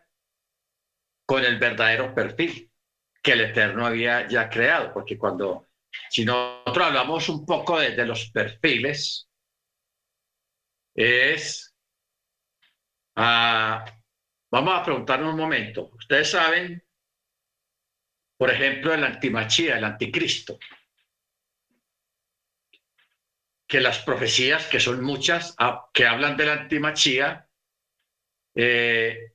con 1.27 1.45
el 1.45 1.59
verdadero 1.59 2.13
perfil 2.15 2.73
que 3.23 3.33
el 3.33 3.41
Eterno 3.43 3.87
había 3.87 4.29
ya 4.29 4.51
creado, 4.51 4.93
porque 4.93 5.17
cuando, 5.17 5.69
si 6.11 6.25
nosotros 6.25 6.87
hablamos 6.87 7.29
un 7.29 7.45
poco 7.45 7.79
de, 7.79 8.07
los 8.07 8.31
perfiles, 8.31 9.29
es, 10.95 11.75
ah, 13.17 13.85
vamos 14.51 14.79
a 14.79 14.83
preguntarnos 14.83 15.33
un 15.33 15.41
momento, 15.41 15.91
ustedes 15.95 16.31
saben 16.31 16.85
por 18.37 18.51
ejemplo, 18.51 18.93
el 18.93 19.05
antimachía, 19.05 19.79
el 19.79 19.85
anticristo. 19.85 20.59
Que 23.67 23.81
las 23.81 24.01
profecías, 24.01 24.67
que 24.67 24.81
son 24.81 25.03
muchas, 25.03 25.55
ah, 25.59 25.89
que 25.93 26.07
hablan 26.07 26.37
del 26.37 26.51
antimachía, 26.51 27.49
eh, 28.55 29.33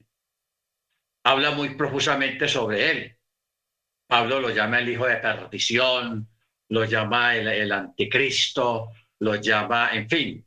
habla 1.23 1.51
muy 1.51 1.75
profusamente 1.75 2.47
sobre 2.47 2.91
él. 2.91 3.19
Pablo 4.07 4.39
lo 4.39 4.49
llama 4.49 4.79
el 4.79 4.89
hijo 4.89 5.05
de 5.05 5.17
perdición, 5.17 6.28
lo 6.69 6.85
llama 6.85 7.35
el, 7.35 7.71
anticristo, 7.71 8.91
lo 9.19 9.35
llama, 9.35 9.89
en 9.93 10.09
fin, 10.09 10.45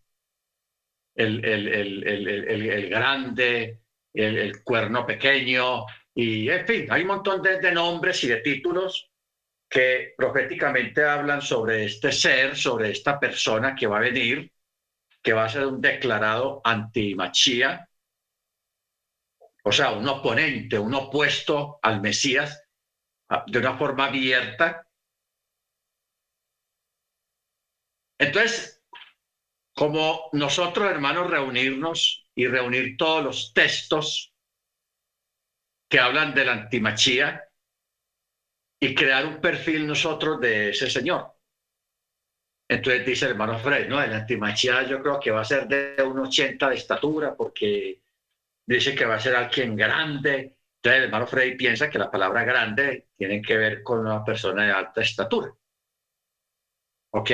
el, 1.14 1.44
el 1.44 2.88
grande, 2.88 3.82
el, 4.14 4.62
cuerno 4.62 5.06
pequeño, 5.06 5.84
y 6.14 6.48
en 6.48 6.66
fin, 6.66 6.86
hay 6.90 7.02
un 7.02 7.08
montón 7.08 7.42
de, 7.42 7.72
nombres 7.72 8.22
y 8.24 8.28
de 8.28 8.36
títulos 8.38 9.10
que 9.68 10.12
proféticamente 10.16 11.04
hablan 11.04 11.40
sobre 11.40 11.84
este 11.84 12.12
ser, 12.12 12.56
sobre 12.56 12.90
esta 12.90 13.18
persona 13.18 13.74
que 13.74 13.86
va 13.86 13.98
a 13.98 14.02
venir, 14.02 14.52
que 15.22 15.32
va 15.32 15.44
a 15.44 15.48
ser 15.48 15.66
un 15.66 15.80
declarado 15.80 16.60
antimachía, 16.62 17.88
o 19.64 19.72
sea, 19.72 19.92
un 19.92 20.06
oponente, 20.08 20.78
un 20.78 20.92
opuesto 20.92 21.78
al 21.82 22.02
Mesías 22.02 22.64
ah, 23.28 23.44
de 23.46 23.58
una 23.60 23.78
forma 23.78 24.06
abierta. 24.06 24.86
Entonces, 28.22 28.80
como 29.74 30.28
nosotros, 30.32 30.88
hermanos, 30.88 31.28
reunirnos 31.28 32.28
y 32.36 32.46
reunir 32.46 32.96
todos 32.96 33.24
los 33.24 33.52
textos 33.52 34.32
que 35.90 35.98
hablan 35.98 36.32
de 36.32 36.44
la 36.44 36.52
antimachía 36.52 37.48
y 38.80 38.94
crear 38.94 39.26
un 39.26 39.40
perfil 39.40 39.88
nosotros 39.88 40.40
de 40.40 40.70
ese 40.70 40.88
señor. 40.88 41.32
Entonces 42.68 43.04
dice 43.04 43.24
el 43.24 43.32
hermano 43.32 43.58
Fred, 43.58 43.88
no, 43.88 44.00
el 44.00 44.12
antimachía 44.12 44.84
yo 44.84 45.02
creo 45.02 45.18
que 45.18 45.32
va 45.32 45.40
a 45.40 45.44
ser 45.44 45.66
de 45.66 46.00
un 46.04 46.20
80 46.20 46.68
de 46.68 46.76
estatura 46.76 47.34
porque 47.34 48.02
dice 48.64 48.94
que 48.94 49.04
va 49.04 49.16
a 49.16 49.20
ser 49.20 49.34
alguien 49.34 49.74
grande. 49.74 50.58
Entonces 50.76 50.98
el 50.98 51.04
hermano 51.06 51.26
Fred 51.26 51.56
piensa 51.56 51.90
que 51.90 51.98
la 51.98 52.10
palabra 52.10 52.44
grande 52.44 53.08
tiene 53.16 53.42
que 53.42 53.56
ver 53.56 53.82
con 53.82 53.98
una 53.98 54.24
persona 54.24 54.64
de 54.64 54.72
alta 54.72 55.00
estatura. 55.00 55.52
¿Ok? 57.10 57.30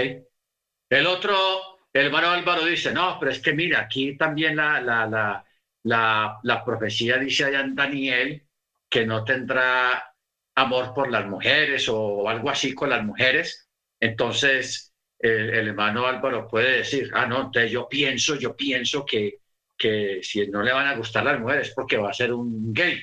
El 0.89 1.07
otro, 1.07 1.79
el 1.93 2.07
hermano 2.07 2.31
Álvaro 2.31 2.65
dice, 2.65 2.93
no, 2.93 3.19
pero 3.19 3.33
es 3.33 3.41
que 3.41 3.53
mira, 3.53 3.81
aquí 3.81 4.17
también 4.17 4.57
la, 4.57 4.81
la, 4.81 5.07
la, 5.07 5.45
la, 5.83 6.39
la 6.43 6.65
profecía 6.65 7.19
dice 7.19 7.45
allá 7.45 7.61
en 7.61 7.75
Daniel 7.75 8.47
que 8.89 9.05
no 9.05 9.25
tendrá 9.25 10.15
amor 10.55 10.95
por 10.95 11.11
las 11.11 11.27
mujeres 11.27 11.89
o 11.89 12.29
algo 12.29 12.51
así 12.51 12.75
con 12.75 12.91
las 12.91 13.05
mujeres, 13.05 13.69
entonces 14.01 14.95
el, 15.19 15.69
hermano 15.69 16.07
Álvaro 16.07 16.49
puede 16.49 16.79
decir, 16.79 17.11
ah, 17.15 17.27
no, 17.27 17.43
entonces 17.43 17.71
yo 17.71 17.89
pienso, 17.89 18.37
yo 18.37 18.57
pienso 18.57 19.05
que, 19.05 19.41
que 19.77 20.21
si 20.23 20.47
no 20.49 20.63
le 20.63 20.73
van 20.73 20.87
a 20.87 20.97
gustar 20.97 21.25
las 21.25 21.41
mujeres 21.41 21.73
porque 21.75 21.97
va 21.97 22.11
a 22.11 22.15
ser 22.15 22.33
un 22.33 22.73
gay, 22.73 23.01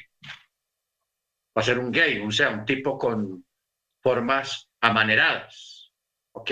va 1.57 1.61
a 1.61 1.63
ser 1.63 1.79
un 1.79 1.91
gay, 1.91 2.19
o 2.19 2.31
sea, 2.31 2.49
un 2.49 2.65
tipo 2.65 2.97
con 2.97 3.45
formas 4.01 4.69
amaneradas, 4.81 5.91
¿ok? 6.33 6.51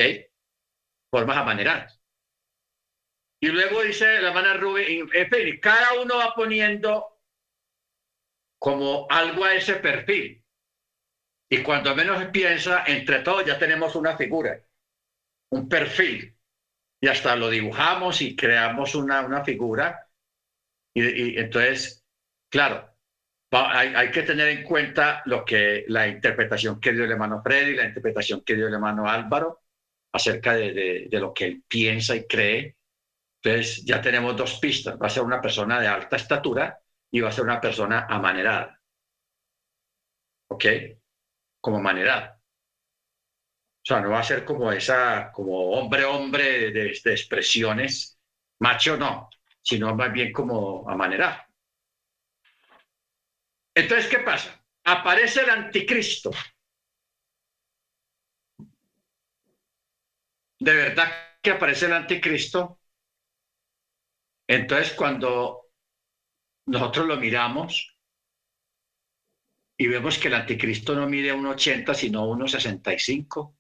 Formas 1.14 1.38
amaneradas. 1.38 2.02
Y 3.40 3.50
luego 3.50 3.84
dice 3.84 4.20
la 4.20 4.30
hermana 4.30 4.56
Rubén, 4.56 5.08
en 5.14 5.60
cada 5.60 6.02
uno 6.02 6.18
va 6.18 6.34
poniendo 6.34 7.20
como 8.58 9.06
algo 9.12 9.46
a 9.46 9.54
ese 9.54 9.76
perfil. 9.76 10.44
Y 11.52 11.62
cuando 11.62 11.94
menos 11.94 12.26
piensa, 12.30 12.84
entre 12.88 13.20
todos 13.20 13.46
ya 13.46 13.60
tenemos 13.60 13.96
una 13.96 14.18
figura, 14.18 14.60
un 15.52 15.70
perfil, 15.70 16.36
y 17.00 17.08
hasta 17.08 17.36
lo 17.36 17.52
dibujamos 17.52 18.20
y 18.24 18.36
creamos 18.36 18.96
una, 18.96 19.22
una 19.22 19.44
figura. 19.44 20.10
Y, 20.96 21.38
entonces, 21.38 22.04
claro, 22.50 22.90
hay, 23.52 24.10
que 24.10 24.24
tener 24.24 24.48
en 24.48 24.64
cuenta 24.64 25.22
lo 25.26 25.46
que 25.46 25.86
la 25.90 26.08
interpretación 26.08 26.82
que 26.82 26.92
dio 26.92 27.04
el 27.04 27.12
hermano 27.12 27.44
Freddy, 27.44 27.76
la 27.76 27.86
interpretación 27.86 28.44
que 28.44 28.56
dio 28.56 28.66
el 28.66 28.74
hermano 28.74 29.08
Álvaro 29.08 29.63
acerca 30.14 30.54
de, 30.54 31.08
de 31.10 31.20
lo 31.20 31.34
que 31.34 31.46
él 31.46 31.64
piensa 31.68 32.16
y 32.16 32.26
cree. 32.26 32.78
Entonces, 33.42 33.84
ya 33.86 34.02
tenemos 34.02 34.38
dos 34.38 34.60
pistas. 34.60 34.98
Va 35.02 35.08
a 35.08 35.10
ser 35.10 35.24
una 35.24 35.42
persona 35.42 35.82
de 35.82 35.88
alta 35.88 36.16
estatura 36.16 36.80
y 37.12 37.20
va 37.20 37.30
a 37.30 37.32
ser 37.32 37.44
una 37.44 37.60
persona 37.60 38.08
amanerada. 38.10 38.80
¿Ok? 40.48 40.66
Como 41.60 41.78
amanerada. 41.78 42.40
O 43.84 43.86
sea, 43.86 44.00
no 44.00 44.12
va 44.12 44.20
a 44.20 44.24
ser 44.24 44.46
como 44.46 44.72
esa, 44.72 45.30
como 45.34 45.72
hombre, 45.72 46.06
hombre 46.06 46.72
de, 46.72 46.88
expresiones, 46.90 48.18
macho 48.60 48.96
no, 48.96 49.30
sino 49.62 49.94
más 49.94 50.14
bien 50.14 50.32
como 50.32 50.90
amanerado. 50.90 51.42
Entonces, 53.76 54.10
¿qué 54.10 54.20
pasa? 54.20 54.64
Aparece 54.86 55.42
el 55.42 55.50
anticristo. 55.50 56.32
De 60.64 60.74
verdad 60.74 61.12
que 61.42 61.52
aparece 61.52 61.88
el 61.88 61.94
anticristo. 61.94 62.80
Entonces, 64.48 64.94
cuando 64.94 65.72
nosotros 66.68 67.06
lo 67.06 67.18
miramos 67.18 67.98
y 69.78 69.88
vemos 69.88 70.18
que 70.18 70.30
el 70.30 70.36
anticristo 70.36 70.96
no 70.96 71.06
mide 71.10 71.34
1,80 71.34 71.94
sino 71.94 72.26
1,65, 72.28 73.58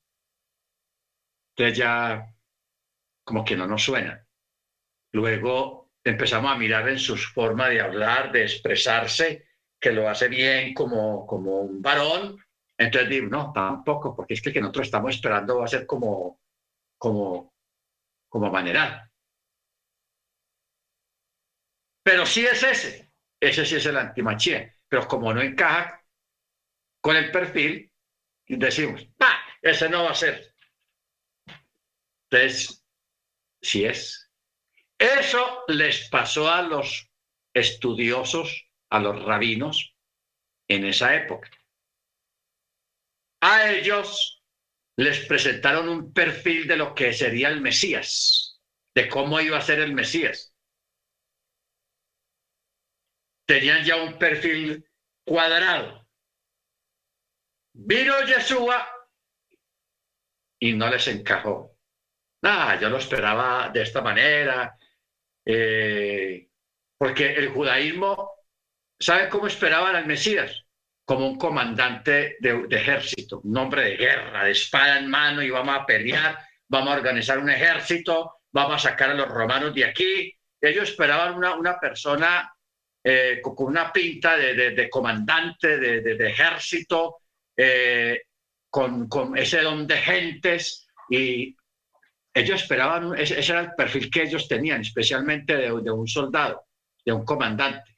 entonces 1.49 1.77
ya 1.77 2.33
como 3.25 3.43
que 3.43 3.57
no 3.57 3.67
nos 3.67 3.83
suena. 3.83 4.25
Luego 5.11 5.91
empezamos 6.05 6.53
a 6.53 6.57
mirar 6.57 6.87
en 6.87 6.99
su 6.99 7.17
forma 7.17 7.67
de 7.67 7.81
hablar, 7.81 8.31
de 8.31 8.43
expresarse, 8.43 9.45
que 9.77 9.91
lo 9.91 10.07
hace 10.07 10.29
bien 10.29 10.73
como, 10.73 11.27
como 11.27 11.63
un 11.63 11.81
varón. 11.81 12.37
Entonces 12.77 13.09
digo, 13.09 13.27
no, 13.27 13.51
tampoco, 13.51 14.15
porque 14.15 14.35
es 14.35 14.41
que 14.41 14.53
que 14.53 14.61
nosotros 14.61 14.87
estamos 14.87 15.15
esperando 15.15 15.57
va 15.57 15.65
a 15.65 15.67
ser 15.67 15.85
como, 15.85 16.42
como, 17.03 17.53
como 18.29 18.49
manera. 18.49 19.11
Pero 22.01 22.25
sí 22.25 22.45
es 22.45 22.63
ese, 22.63 23.11
ese 23.41 23.65
sí 23.65 23.75
es 23.75 23.85
el 23.87 23.97
antimachía. 23.97 24.73
Pero 24.87 25.05
como 25.05 25.33
no 25.33 25.41
encaja 25.41 26.01
con 27.01 27.17
el 27.17 27.29
perfil, 27.29 27.91
decimos, 28.47 29.05
ah, 29.19 29.37
ese 29.61 29.89
no 29.89 30.05
va 30.05 30.11
a 30.11 30.15
ser. 30.15 30.55
Entonces, 32.31 32.85
sí 33.61 33.83
es. 33.83 34.31
Eso 34.97 35.65
les 35.67 36.07
pasó 36.09 36.49
a 36.49 36.61
los 36.61 37.11
estudiosos, 37.53 38.65
a 38.89 38.99
los 38.99 39.21
rabinos 39.25 39.93
en 40.69 40.85
esa 40.85 41.13
época. 41.15 41.49
A 43.41 43.71
ellos 43.71 44.42
les 44.97 45.25
presentaron 45.25 45.89
un 45.89 46.13
perfil 46.13 46.67
de 46.67 46.77
lo 46.77 46.93
que 46.93 47.13
sería 47.13 47.49
el 47.49 47.61
Mesías, 47.61 48.61
de 48.95 49.09
cómo 49.09 49.39
iba 49.39 49.57
a 49.57 49.61
ser 49.61 49.79
el 49.79 49.93
Mesías. 49.93 50.53
Tenían 53.45 53.83
ya 53.83 53.97
un 53.97 54.17
perfil 54.17 54.85
cuadrado. 55.25 56.07
Vino 57.73 58.13
Yeshua 58.25 58.87
y 60.59 60.73
no 60.73 60.89
les 60.89 61.07
encajó. 61.07 61.77
Ah, 62.43 62.77
yo 62.79 62.89
lo 62.89 62.97
esperaba 62.97 63.69
de 63.69 63.81
esta 63.81 64.01
manera, 64.01 64.77
eh, 65.45 66.49
porque 66.97 67.33
el 67.33 67.49
judaísmo, 67.49 68.31
¿sabe 68.99 69.29
cómo 69.29 69.47
esperaban 69.47 69.95
al 69.95 70.05
Mesías? 70.05 70.62
Como 71.05 71.27
un 71.27 71.37
comandante 71.37 72.37
de, 72.39 72.65
ejército, 72.69 73.41
un 73.43 73.57
hombre 73.57 73.83
de 73.83 73.97
guerra, 73.97 74.45
de 74.45 74.51
espada 74.51 74.99
en 74.99 75.09
mano, 75.09 75.41
y 75.41 75.49
vamos 75.49 75.75
a 75.77 75.85
pelear, 75.85 76.39
vamos 76.67 76.93
a 76.93 76.97
organizar 76.97 77.39
un 77.39 77.49
ejército, 77.49 78.39
vamos 78.51 78.75
a 78.75 78.89
sacar 78.89 79.09
a 79.09 79.13
los 79.13 79.27
romanos 79.27 79.73
de 79.73 79.85
aquí. 79.85 80.33
Ellos 80.61 80.89
esperaban 80.89 81.35
una, 81.35 81.55
una 81.55 81.77
persona 81.77 82.53
eh, 83.03 83.41
con 83.41 83.67
una 83.67 83.91
pinta 83.91 84.37
de, 84.37 84.89
comandante 84.89 85.77
de, 85.77 86.27
ejército, 86.27 87.17
eh, 87.57 88.21
con, 88.69 89.09
con, 89.09 89.37
ese 89.37 89.61
don 89.61 89.85
de 89.85 89.97
gentes 89.97 90.87
y 91.09 91.55
ellos 92.33 92.61
esperaban, 92.61 93.13
ese, 93.17 93.39
era 93.39 93.59
el 93.61 93.73
perfil 93.73 94.09
que 94.09 94.23
ellos 94.23 94.47
tenían, 94.47 94.81
especialmente 94.81 95.55
de, 95.55 95.71
un 95.71 96.07
soldado, 96.07 96.65
de 97.05 97.11
un 97.11 97.23
comandante, 97.25 97.92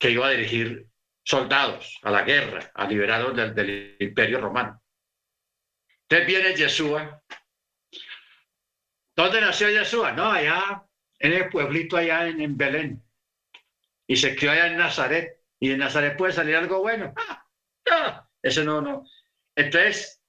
que 0.00 0.10
iba 0.10 0.26
a 0.26 0.30
dirigir 0.30 0.88
soldados 1.22 2.00
a 2.02 2.10
la 2.10 2.22
guerra, 2.22 2.72
a 2.74 2.86
liberarlos 2.86 3.36
del, 3.54 3.96
imperio 4.00 4.40
romano. 4.40 4.82
Entonces 6.08 6.26
viene 6.26 6.56
Yeshua. 6.56 7.22
¿Dónde 9.14 9.40
nació 9.42 9.68
Yeshua? 9.68 10.12
No, 10.12 10.32
allá 10.32 10.82
en 11.18 11.34
el 11.34 11.50
pueblito 11.50 11.98
allá 11.98 12.26
en, 12.26 12.56
Belén. 12.56 13.04
Y 14.06 14.16
se 14.16 14.34
crió 14.34 14.52
allá 14.52 14.68
en 14.68 14.78
Nazaret. 14.78 15.38
Y 15.60 15.70
en 15.72 15.78
Nazaret 15.78 16.16
puede 16.16 16.32
salir 16.32 16.56
algo 16.56 16.80
bueno. 16.80 17.12
Ah, 17.90 18.26
ese 18.42 18.64
no, 18.64 18.80
no. 18.80 19.04
Entonces, 19.54 20.22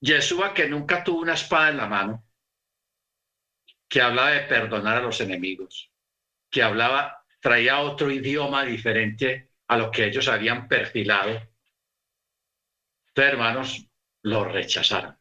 Yeshua 0.00 0.52
que 0.52 0.68
nunca 0.68 1.02
tuvo 1.02 1.22
una 1.22 1.32
espada 1.32 1.70
en 1.70 1.78
la 1.78 1.86
mano, 1.86 2.24
que 3.88 4.02
hablaba 4.02 4.30
de 4.32 4.40
perdonar 4.40 4.98
a 4.98 5.02
los 5.02 5.20
enemigos, 5.22 5.90
que 6.50 6.62
hablaba, 6.62 7.24
traía 7.46 7.78
otro 7.78 8.10
idioma 8.10 8.64
diferente 8.64 9.52
a 9.68 9.76
lo 9.76 9.88
que 9.88 10.06
ellos 10.06 10.26
habían 10.26 10.66
perfilado. 10.66 11.30
Entonces, 13.06 13.32
hermanos, 13.32 13.88
lo 14.22 14.42
rechazaron. 14.46 15.16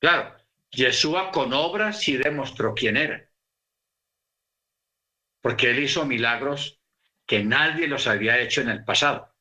Claro, 0.00 0.36
Yeshua 0.72 1.30
con 1.30 1.52
obras 1.52 2.00
sí 2.00 2.16
demostró 2.16 2.74
quién 2.74 2.96
era, 2.96 3.30
porque 5.40 5.70
él 5.70 5.84
hizo 5.84 6.04
milagros 6.04 6.80
que 7.24 7.44
nadie 7.44 7.86
los 7.86 8.08
había 8.08 8.40
hecho 8.40 8.62
en 8.62 8.70
el 8.70 8.84
pasado. 8.84 9.32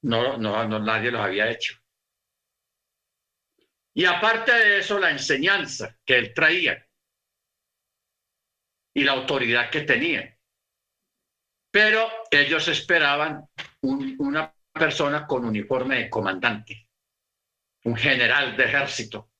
No, 0.00 0.38
no, 0.38 0.66
no, 0.66 0.78
nadie 0.78 1.10
los 1.10 1.20
había 1.20 1.50
hecho. 1.50 1.74
Y 3.92 4.06
aparte 4.06 4.52
de 4.52 4.78
eso, 4.78 4.98
la 4.98 5.10
enseñanza 5.10 5.98
que 6.06 6.16
él 6.16 6.32
traía 6.32 6.85
y 8.96 9.04
la 9.04 9.12
autoridad 9.12 9.68
que 9.68 9.82
tenía. 9.82 10.38
Pero 11.70 12.08
ellos 12.30 12.66
esperaban 12.68 13.46
una 13.82 14.54
persona 14.72 15.26
con 15.26 15.44
uniforme 15.44 15.96
de 15.96 16.08
comandante, 16.08 16.88
un 17.84 17.94
general 17.94 18.56
de 18.56 18.64
ejército, 18.64 19.30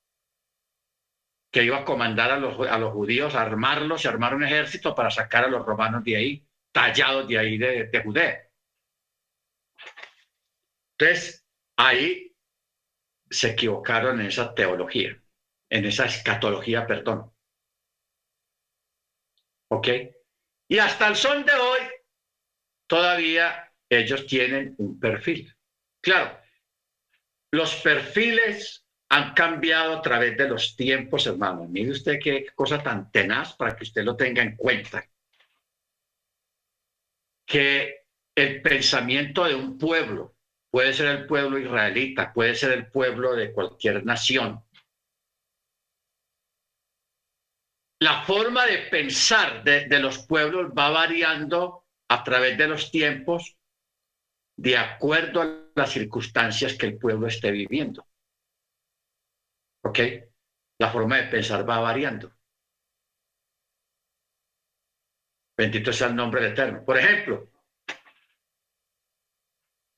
que 1.51 1.65
iba 1.65 1.79
a 1.79 1.85
comandar 1.87 2.33
a 2.33 2.37
los, 2.37 2.69
a 2.69 2.77
los 2.77 2.93
judíos, 2.93 3.35
a 3.35 3.41
armarlos 3.41 4.05
y 4.05 4.09
armar 4.09 4.35
un 4.35 4.45
ejército 4.45 4.95
para 4.95 5.11
sacar 5.11 5.45
a 5.45 5.49
los 5.49 5.65
romanos 5.65 6.05
de 6.05 6.17
ahí, 6.17 6.47
tallados 6.71 7.27
de 7.27 7.39
ahí 7.39 7.57
de, 7.57 7.87
de 7.87 8.03
Judea. 8.03 8.51
Entonces, 10.99 11.47
ahí 11.79 12.37
se 13.31 13.53
equivocaron 13.53 14.21
en 14.21 14.27
esa 14.27 14.55
teología, 14.55 15.19
en 15.71 15.87
esa 15.87 16.05
escatología, 16.05 16.87
perdón. 16.87 17.33
¿Ok? 19.69 19.89
Y 20.69 20.79
hasta 20.79 21.09
el 21.09 21.17
sol 21.17 21.45
de 21.45 21.53
hoy, 21.53 21.81
todavía 22.87 23.73
ellos 23.89 24.27
tienen 24.27 24.75
un 24.79 24.99
perfil. 24.99 25.55
Claro, 26.01 26.39
los 27.53 27.77
perfiles 27.77 28.85
han 29.09 29.35
cambiado 29.35 29.97
a 29.97 30.03
través 30.03 30.37
de 30.37 30.49
los 30.49 30.77
tiempos, 30.77 31.27
hermano. 31.27 31.67
Mire 31.69 31.91
usted 31.91 32.19
qué 32.23 32.47
cosa 32.55 32.83
tan 32.83 33.11
tenaz 33.11 33.55
para 33.55 33.77
que 33.77 33.85
usted 33.85 34.03
lo 34.03 34.17
tenga 34.17 34.43
en 34.43 34.57
cuenta. 34.57 35.05
Que 37.45 38.07
el 38.35 38.61
pensamiento 38.63 39.45
de 39.45 39.55
un 39.55 39.79
pueblo 39.79 40.35
puede 40.71 40.93
ser 40.93 41.07
el 41.07 41.27
pueblo 41.27 41.59
israelita, 41.59 42.33
puede 42.33 42.55
ser 42.55 42.73
el 42.73 42.89
pueblo 42.89 43.35
de 43.35 43.53
cualquier 43.53 44.05
nación. 44.05 44.63
La 47.99 48.25
forma 48.25 48.67
de 48.67 48.79
pensar 48.91 49.65
de, 49.65 49.99
los 50.01 50.27
pueblos 50.27 50.71
va 50.77 50.91
variando 50.91 51.87
a 52.09 52.23
través 52.23 52.59
de 52.59 52.69
los 52.69 52.91
tiempos 52.91 53.57
de 54.57 54.77
acuerdo 54.77 55.41
a 55.43 55.71
las 55.75 55.93
circunstancias 55.93 56.75
que 56.75 56.87
el 56.87 56.99
pueblo 56.99 57.27
esté 57.27 57.51
viviendo. 57.51 58.07
¿Ok? 59.83 59.99
La 60.79 60.91
forma 60.91 61.17
de 61.17 61.25
pensar 61.25 61.69
va 61.69 61.81
variando. 61.81 62.33
Bendito 65.57 65.91
sea 65.91 66.09
el 66.09 66.17
nombre 66.17 66.43
del 66.43 66.53
Eterno. 66.53 66.85
Por 66.85 66.99
ejemplo, 66.99 67.51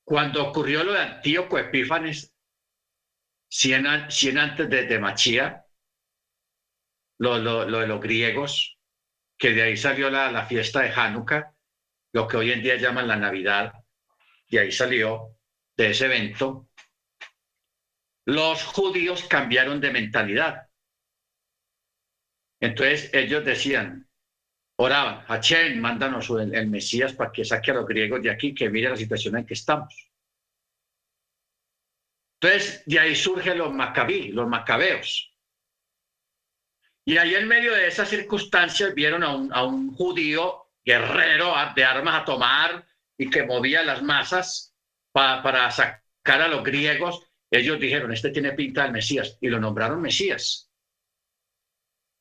cuando 0.05 0.47
ocurrió 0.47 0.85
lo 0.85 0.93
de 0.93 1.01
Antíoco 1.01 1.57
Epífanes, 1.57 2.33
100, 3.51 3.87
antes 3.87 4.69
de, 4.69 4.85
de 4.85 4.99
Machía, 4.99 5.68
lo, 7.19 7.65
de 7.65 7.87
los 7.87 8.01
griegos, 8.01 8.77
que 9.37 9.51
de 9.51 9.63
ahí 9.63 9.77
salió 9.77 10.09
la, 10.09 10.31
la 10.31 10.45
fiesta 10.45 10.81
de 10.81 10.89
Hanukkah, 10.89 11.53
lo 12.13 12.27
que 12.27 12.37
hoy 12.37 12.51
en 12.51 12.63
día 12.63 12.77
llaman 12.77 13.07
la 13.07 13.15
Navidad, 13.15 13.73
de 14.49 14.59
ahí 14.59 14.71
salió, 14.71 15.37
de 15.77 15.91
ese 15.91 16.05
evento, 16.05 16.67
los 18.25 18.63
judíos 18.63 19.23
cambiaron 19.27 19.79
de 19.79 19.91
mentalidad. 19.91 20.67
Entonces 22.59 23.09
ellos 23.13 23.45
decían, 23.45 24.09
oraban, 24.77 25.25
Hachem, 25.27 25.79
mándanos 25.79 26.29
el, 26.29 26.67
Mesías 26.67 27.13
para 27.13 27.31
que 27.31 27.45
saque 27.45 27.71
a 27.71 27.75
los 27.75 27.87
griegos 27.87 28.21
de 28.21 28.29
aquí, 28.29 28.53
que 28.53 28.69
mire 28.69 28.89
la 28.89 28.97
situación 28.97 29.37
en 29.37 29.45
que 29.45 29.53
estamos. 29.53 30.09
Entonces, 32.41 32.83
de 32.85 32.99
ahí 32.99 33.15
surgen 33.15 33.57
los 33.57 33.73
macabí, 33.73 34.29
los 34.29 34.47
macabeos. 34.47 35.28
Y 37.09 37.17
ahí 37.17 37.33
en 37.33 37.47
medio 37.47 37.73
de 37.73 37.87
esas 37.87 38.07
circunstancias 38.07 38.93
vieron 38.93 39.23
a 39.23 39.35
un, 39.35 39.51
a 39.51 39.63
un 39.63 39.95
judío 39.95 40.67
guerrero 40.85 41.55
de 41.75 41.83
armas 41.83 42.21
a 42.21 42.23
tomar 42.23 42.85
y 43.17 43.31
que 43.31 43.41
movía 43.41 43.81
las 43.81 44.03
masas 44.03 44.75
para 45.11 45.71
sacar 45.71 46.41
a 46.43 46.47
los 46.47 46.63
griegos. 46.63 47.27
Ellos 47.49 47.79
dijeron, 47.79 48.13
este 48.13 48.29
tiene 48.29 48.51
pinta 48.51 48.83
del 48.83 48.91
Mesías, 48.91 49.39
y 49.41 49.47
lo 49.49 49.59
nombraron 49.59 49.99
Mesías. 49.99 50.69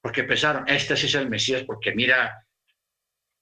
Porque 0.01 0.25
pensaron, 0.25 0.67
este 0.67 0.97
sí 0.97 1.05
es 1.05 1.15
el 1.17 1.29
Mesías, 1.29 1.65
porque 1.65 1.93
mira, 1.93 2.49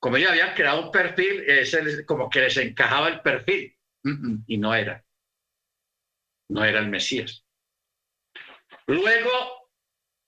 como 0.01 0.19
ya 0.19 0.31
habían 0.31 0.53
creado 0.53 0.87
un 0.87 0.91
perfil, 0.91 1.45
es 1.47 2.05
como 2.07 2.29
que 2.29 2.41
les 2.41 2.57
encajaba 2.57 3.07
el 3.07 3.21
perfil, 3.21 3.73
y 4.49 4.59
no 4.59 4.75
era. 4.75 5.05
No 6.49 6.65
era 6.65 6.81
el 6.81 6.89
Mesías. 6.89 7.47
Luego 8.89 9.66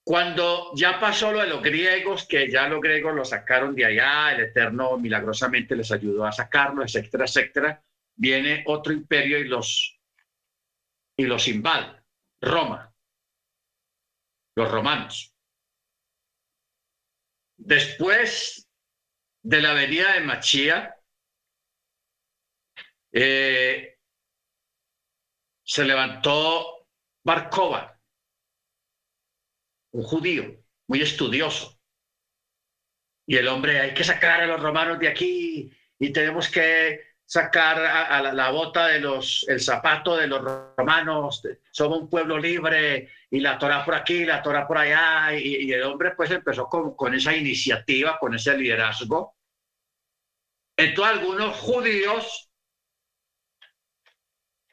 cuando 0.09 0.71
ya 0.73 0.99
pasó 0.99 1.31
lo 1.31 1.39
de 1.41 1.45
los 1.45 1.61
griegos, 1.61 2.27
que 2.27 2.49
ya 2.49 2.67
los 2.67 2.81
griegos 2.81 3.13
lo 3.13 3.23
sacaron 3.23 3.75
de 3.75 3.85
allá, 3.85 4.31
el 4.33 4.45
Eterno 4.45 4.97
milagrosamente 4.97 5.75
les 5.75 5.91
ayudó 5.91 6.25
a 6.25 6.31
sacarlo, 6.31 6.81
etcétera, 6.81 7.25
etcétera, 7.25 7.83
viene 8.15 8.63
otro 8.65 8.91
imperio 8.91 9.37
y 9.37 9.43
los, 9.43 10.01
y 11.15 11.25
los 11.25 11.47
invade, 11.47 12.01
Roma, 12.41 12.91
los 14.55 14.71
romanos. 14.71 15.31
Después 17.57 18.67
de 19.43 19.61
la 19.61 19.73
venida 19.75 20.13
de 20.13 20.21
Machía, 20.21 20.97
eh, 23.11 23.99
se 25.63 25.85
levantó 25.85 26.87
Barcova, 27.23 27.98
un 29.91 30.03
judío 30.03 30.63
muy 30.87 31.01
estudioso. 31.01 31.79
Y 33.25 33.37
el 33.37 33.47
hombre, 33.47 33.79
hay 33.79 33.93
que 33.93 34.03
sacar 34.03 34.41
a 34.41 34.47
los 34.47 34.61
romanos 34.61 34.99
de 34.99 35.07
aquí 35.07 35.71
y 35.99 36.11
tenemos 36.11 36.49
que 36.49 37.09
sacar 37.25 37.77
a, 37.79 38.33
la, 38.33 38.49
bota 38.49 38.87
de 38.87 38.99
los, 38.99 39.45
el 39.47 39.61
zapato 39.61 40.17
de 40.17 40.25
los 40.25 40.41
romanos, 40.75 41.43
somos 41.69 41.99
un 41.99 42.09
pueblo 42.09 42.39
libre 42.39 43.09
y 43.29 43.39
la 43.39 43.59
Torah 43.59 43.85
por 43.85 43.93
aquí, 43.93 44.25
la 44.25 44.41
Torah 44.41 44.67
por 44.67 44.79
allá. 44.79 45.37
Y, 45.37 45.71
el 45.71 45.83
hombre 45.83 46.15
pues 46.15 46.31
empezó 46.31 46.65
con, 46.65 46.95
con 46.95 47.13
esa 47.13 47.35
iniciativa, 47.35 48.17
con 48.17 48.33
ese 48.33 48.57
liderazgo. 48.57 49.35
Entonces 50.75 51.19
algunos 51.19 51.55
judíos 51.57 52.49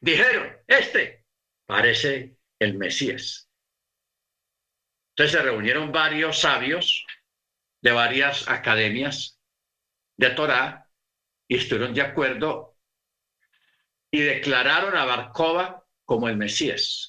dijeron, 0.01 0.57
este 0.67 1.27
parece 1.67 2.39
el 2.59 2.79
Mesías. 2.79 3.46
Entonces 5.17 5.41
se 5.41 5.43
reunieron 5.43 5.93
varios 5.93 6.41
sabios 6.41 7.07
de 7.81 7.91
varias 7.91 8.47
academias 8.51 9.41
de 10.19 10.29
Torá 10.31 10.91
y 11.49 11.57
estuvieron 11.57 11.95
de 11.95 12.03
acuerdo 12.03 12.77
y 14.11 14.21
declararon 14.21 14.95
a 14.95 15.07
Barcova 15.07 15.87
como 16.05 16.29
el 16.29 16.37
Mesías. 16.37 17.09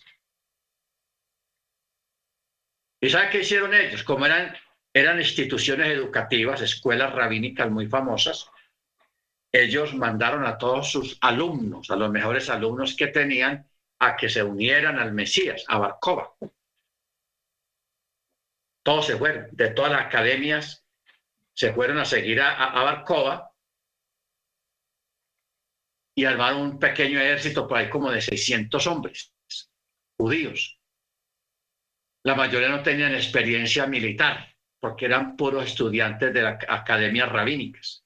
¿Y 3.02 3.10
sabe 3.10 3.30
qué 3.30 3.42
hicieron 3.42 3.74
ellos? 3.74 4.04
Como 4.04 4.26
eran, 4.26 4.56
eran 4.94 5.20
instituciones 5.20 5.88
educativas, 5.88 6.62
escuelas 6.62 7.12
rabínicas 7.12 7.70
muy 7.70 7.88
famosas, 7.88 8.50
ellos 9.52 9.94
mandaron 9.94 10.46
a 10.46 10.58
todos 10.58 10.90
sus 10.90 11.18
alumnos, 11.20 11.92
a 11.92 11.98
los 11.98 12.10
mejores 12.10 12.50
alumnos 12.50 12.96
que 12.96 13.08
tenían, 13.08 13.70
a 14.00 14.16
que 14.16 14.30
se 14.30 14.44
unieran 14.44 14.98
al 14.98 15.12
Mesías, 15.12 15.66
a 15.68 15.78
Barcova. 15.78 16.34
Todos 18.88 19.06
se 19.06 19.18
fueron, 19.18 19.50
de 19.52 19.72
todas 19.72 19.92
las 19.92 20.06
academias 20.06 20.88
se 21.54 21.74
fueron 21.74 21.98
a 21.98 22.06
seguir 22.06 22.40
a, 22.40 22.84
Barcova 22.84 23.52
y 26.16 26.24
armaron 26.24 26.62
un 26.62 26.80
pequeño 26.80 27.20
ejército 27.20 27.68
por 27.68 27.80
ahí 27.80 27.90
como 27.90 28.10
de 28.10 28.22
600 28.22 28.88
hombres 28.88 29.36
judíos. 30.18 30.80
La 32.24 32.36
mayoría 32.36 32.70
no 32.70 32.82
tenían 32.82 33.14
experiencia 33.14 33.88
militar 33.88 34.56
porque 34.80 35.04
eran 35.04 35.36
puros 35.36 35.66
estudiantes 35.66 36.34
de 36.34 36.44
las 36.44 36.58
academias 36.70 37.30
rabínicas. 37.30 38.06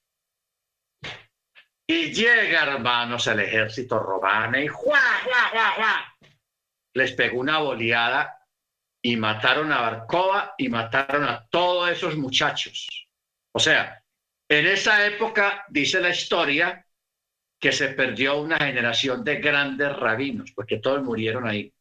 Y 1.86 2.12
llega, 2.12 2.64
hermanos, 2.64 3.24
el 3.28 3.38
ejército 3.38 4.00
romano 4.00 4.58
y 4.58 4.66
¡juá, 4.66 5.00
juá, 5.22 5.48
juá, 5.52 5.72
juá! 5.76 6.16
les 6.94 7.12
pegó 7.12 7.38
una 7.38 7.58
boleada 7.58 8.41
y 9.02 9.16
mataron 9.16 9.72
a 9.72 9.80
Barcova 9.80 10.54
y 10.56 10.68
mataron 10.68 11.24
a 11.24 11.46
todos 11.48 11.90
esos 11.90 12.16
muchachos. 12.16 13.08
O 13.52 13.58
sea, 13.58 14.02
en 14.48 14.66
esa 14.66 15.04
época, 15.06 15.64
dice 15.68 16.00
la 16.00 16.10
historia, 16.10 16.86
que 17.60 17.72
se 17.72 17.88
perdió 17.88 18.40
una 18.40 18.58
generación 18.58 19.24
de 19.24 19.36
grandes 19.36 19.94
rabinos, 19.96 20.52
porque 20.52 20.78
todos 20.78 21.02
murieron 21.02 21.46
ahí. 21.46 21.72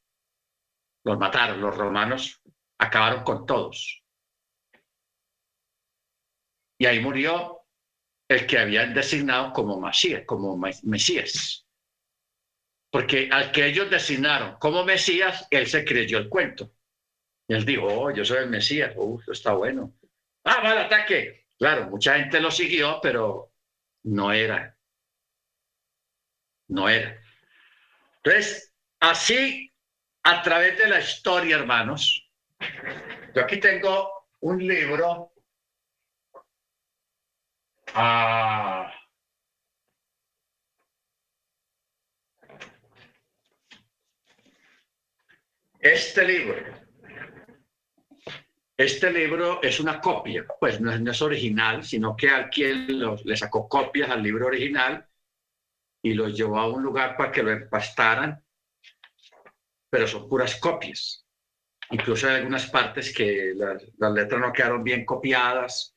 Los 1.03 1.17
mataron, 1.17 1.61
los 1.61 1.75
romanos 1.75 2.41
acabaron 2.77 3.23
con 3.23 3.45
todos. 3.45 4.03
Y 6.79 6.85
ahí 6.85 6.99
murió 6.99 7.61
el 8.27 8.47
que 8.47 8.57
habían 8.57 8.93
designado 8.93 9.53
como 9.53 9.79
Mesías, 9.79 10.23
como 10.25 10.57
Mesías. 10.83 11.67
Porque 12.91 13.29
al 13.31 13.51
que 13.51 13.67
ellos 13.67 13.89
designaron 13.89 14.57
como 14.57 14.83
Mesías, 14.83 15.47
él 15.51 15.67
se 15.67 15.85
creyó 15.85 16.17
el 16.17 16.29
cuento. 16.29 16.71
Y 17.51 17.53
él 17.53 17.65
dijo, 17.65 17.85
oh, 17.85 18.09
yo 18.11 18.23
soy 18.23 18.37
el 18.37 18.49
Mesías, 18.49 18.95
está 19.29 19.51
bueno. 19.51 19.93
Ah, 20.45 20.61
va 20.63 20.71
al 20.71 20.77
ataque. 20.85 21.47
Claro, 21.59 21.89
mucha 21.89 22.17
gente 22.17 22.39
lo 22.39 22.49
siguió, 22.49 23.01
pero 23.03 23.51
no 24.03 24.31
era. 24.31 24.73
No 26.69 26.87
era. 26.87 27.21
Entonces, 28.23 28.73
así, 29.01 29.69
a 30.23 30.41
través 30.41 30.77
de 30.77 30.87
la 30.87 31.01
historia, 31.01 31.57
hermanos, 31.57 32.25
yo 33.35 33.41
aquí 33.41 33.59
tengo 33.59 34.09
un 34.39 34.65
libro. 34.65 35.33
Ah, 37.93 38.93
este 45.81 46.23
libro 46.23 46.80
este 48.81 49.11
libro 49.11 49.61
es 49.61 49.79
una 49.79 50.01
copia, 50.01 50.45
pues 50.59 50.81
no 50.81 51.11
es, 51.11 51.21
original, 51.21 51.83
sino 51.83 52.15
que 52.15 52.29
alguien 52.29 52.87
le 53.23 53.37
sacó 53.37 53.67
copias 53.67 54.09
al 54.09 54.23
libro 54.23 54.47
original 54.47 55.07
y 56.01 56.13
lo 56.13 56.27
llevó 56.29 56.57
a 56.59 56.67
un 56.67 56.81
lugar 56.81 57.15
para 57.15 57.31
que 57.31 57.43
lo 57.43 57.51
empastaran, 57.51 58.43
pero 59.89 60.07
son 60.07 60.27
puras 60.27 60.55
copias. 60.55 61.27
Incluso 61.91 62.27
hay 62.27 62.37
algunas 62.37 62.67
partes 62.71 63.13
que 63.13 63.53
las, 63.55 63.83
las 63.97 64.13
letras 64.13 64.41
no 64.41 64.53
quedaron 64.53 64.83
bien 64.83 65.05
copiadas. 65.05 65.95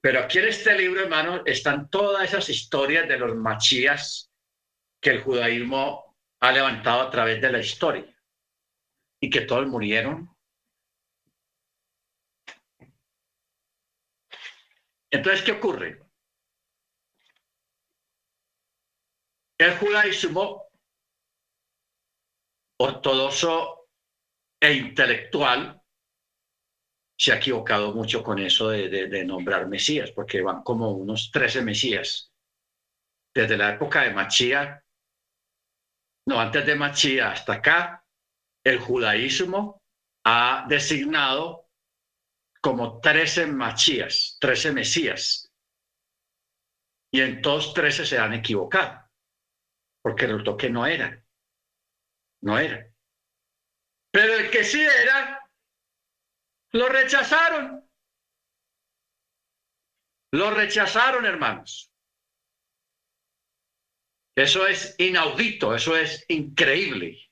Pero 0.00 0.20
aquí 0.20 0.38
en 0.38 0.48
este 0.48 0.78
libro, 0.78 1.02
hermano, 1.02 1.42
están 1.44 1.90
todas 1.90 2.24
esas 2.24 2.48
historias 2.48 3.06
de 3.08 3.18
los 3.18 3.36
machías 3.36 4.30
que 5.00 5.10
el 5.10 5.22
judaísmo 5.22 6.16
ha 6.40 6.52
levantado 6.52 7.02
a 7.02 7.10
través 7.10 7.42
de 7.42 7.52
la 7.52 7.58
historia 7.58 8.19
y 9.20 9.30
que 9.30 9.42
todos 9.42 9.66
murieron. 9.66 10.34
Entonces, 15.10 15.42
¿qué 15.42 15.52
ocurre? 15.52 16.02
El 19.58 19.76
judaísmo 19.76 20.70
ortodoxo 22.78 23.88
e 24.58 24.72
intelectual 24.72 25.80
se 27.18 27.32
ha 27.32 27.36
equivocado 27.36 27.92
mucho 27.92 28.22
con 28.22 28.38
eso 28.38 28.70
de, 28.70 29.24
nombrar 29.24 29.68
Mesías, 29.68 30.10
porque 30.12 30.40
van 30.40 30.62
como 30.62 30.92
unos 30.92 31.30
13 31.30 31.60
Mesías 31.60 32.32
desde 33.34 33.58
la 33.58 33.74
época 33.74 34.02
de 34.02 34.14
Machía, 34.14 34.82
no, 36.26 36.40
antes 36.40 36.64
de 36.64 36.74
Machía 36.74 37.32
hasta 37.32 37.54
acá, 37.54 37.99
el 38.64 38.78
judaísmo 38.78 39.82
ha 40.24 40.66
designado 40.68 41.70
como 42.60 43.00
13 43.00 43.46
machías, 43.46 44.36
13 44.40 44.72
mesías. 44.72 45.52
Y 47.12 47.20
en 47.22 47.42
todos 47.42 47.74
13 47.74 48.06
se 48.06 48.18
han 48.18 48.34
equivocado, 48.34 49.08
porque 50.02 50.26
resultó 50.26 50.56
que 50.56 50.70
no 50.70 50.86
era. 50.86 51.24
No 52.42 52.58
era. 52.58 52.86
Pero 54.12 54.34
el 54.34 54.50
que 54.50 54.64
sí 54.64 54.80
era, 54.80 55.48
lo 56.72 56.88
rechazaron. 56.88 57.88
Lo 60.32 60.50
rechazaron, 60.50 61.26
hermanos. 61.26 61.90
Eso 64.36 64.66
es 64.66 64.94
inaudito, 64.98 65.74
eso 65.74 65.96
es 65.96 66.24
increíble. 66.28 67.29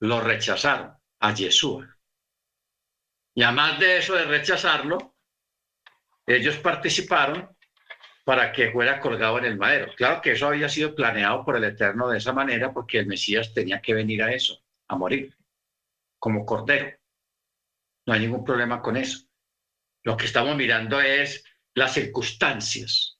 Lo 0.00 0.20
rechazaron 0.20 0.94
a 1.20 1.34
Yeshua. 1.34 1.98
Y 3.34 3.42
además 3.42 3.78
de 3.78 3.98
eso 3.98 4.14
de 4.14 4.24
rechazarlo, 4.24 5.16
ellos 6.26 6.56
participaron 6.58 7.56
para 8.24 8.52
que 8.52 8.70
fuera 8.70 9.00
colgado 9.00 9.38
en 9.38 9.46
el 9.46 9.56
madero. 9.56 9.92
Claro 9.96 10.20
que 10.20 10.32
eso 10.32 10.48
había 10.48 10.68
sido 10.68 10.94
planeado 10.94 11.44
por 11.44 11.56
el 11.56 11.64
Eterno 11.64 12.08
de 12.08 12.18
esa 12.18 12.32
manera 12.32 12.72
porque 12.72 12.98
el 12.98 13.06
Mesías 13.06 13.54
tenía 13.54 13.80
que 13.80 13.94
venir 13.94 14.22
a 14.22 14.32
eso, 14.32 14.62
a 14.88 14.96
morir, 14.96 15.34
como 16.18 16.44
cordero. 16.44 16.98
No 18.06 18.12
hay 18.12 18.20
ningún 18.20 18.44
problema 18.44 18.82
con 18.82 18.96
eso. 18.96 19.26
Lo 20.02 20.16
que 20.16 20.26
estamos 20.26 20.56
mirando 20.56 21.00
es 21.00 21.42
las 21.74 21.94
circunstancias. 21.94 23.18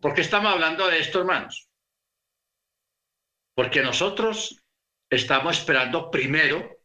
¿Por 0.00 0.14
qué 0.14 0.22
estamos 0.22 0.52
hablando 0.52 0.88
de 0.88 0.98
esto, 0.98 1.20
hermanos? 1.20 1.65
Porque 3.56 3.80
nosotros 3.80 4.62
estamos 5.10 5.58
esperando 5.58 6.10
primero 6.10 6.76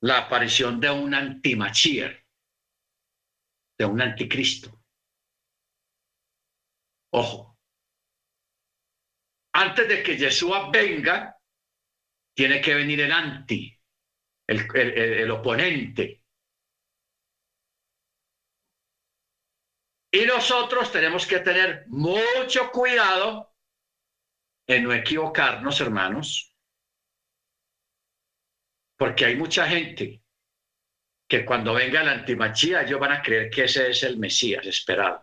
la 0.00 0.24
aparición 0.24 0.80
de 0.80 0.90
un 0.90 1.12
antimachíer, 1.12 2.24
de 3.78 3.84
un 3.84 4.00
anticristo. 4.00 4.82
Ojo, 7.12 7.58
antes 9.54 9.86
de 9.86 10.02
que 10.02 10.16
Yeshua 10.16 10.70
venga, 10.70 11.38
tiene 12.34 12.62
que 12.62 12.74
venir 12.74 13.02
el 13.02 13.12
anti, 13.12 13.78
el 14.46 15.30
oponente. 15.30 16.22
Y 20.10 20.24
nosotros 20.24 20.90
tenemos 20.90 21.26
que 21.26 21.40
tener 21.40 21.84
mucho 21.88 22.70
cuidado 22.72 23.47
en 24.68 24.84
no 24.84 24.92
equivocarnos, 24.92 25.80
hermanos, 25.80 26.54
porque 28.96 29.24
hay 29.24 29.36
mucha 29.36 29.66
gente 29.66 30.22
que 31.26 31.44
cuando 31.44 31.74
venga 31.74 32.02
la 32.02 32.12
antimachía 32.12 32.82
ellos 32.82 33.00
van 33.00 33.12
a 33.12 33.22
creer 33.22 33.50
que 33.50 33.64
ese 33.64 33.90
es 33.90 34.02
el 34.02 34.18
Mesías 34.18 34.66
esperado. 34.66 35.18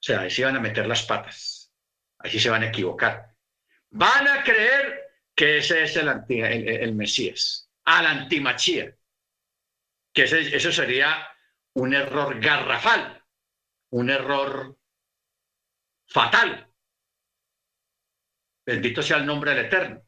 O 0.00 0.02
sea, 0.02 0.20
ahí 0.20 0.30
se 0.30 0.44
van 0.44 0.56
a 0.56 0.60
meter 0.60 0.86
las 0.86 1.02
patas, 1.02 1.72
ahí 2.18 2.38
se 2.38 2.50
van 2.50 2.62
a 2.62 2.68
equivocar. 2.68 3.34
Van 3.90 4.26
a 4.26 4.42
creer 4.42 5.12
que 5.34 5.58
ese 5.58 5.82
es 5.82 5.96
el, 5.96 6.08
el, 6.08 6.94
Mesías, 6.94 7.70
al 7.84 8.06
antimachía, 8.06 8.94
que 10.12 10.22
eso 10.24 10.72
sería 10.72 11.28
un 11.74 11.94
error 11.94 12.40
garrafal, 12.40 13.22
un 13.90 14.10
error 14.10 14.78
fatal. 16.06 16.67
Bendito 18.68 19.00
sea 19.02 19.16
el 19.16 19.24
nombre 19.24 19.52
del 19.52 19.64
Eterno. 19.64 20.02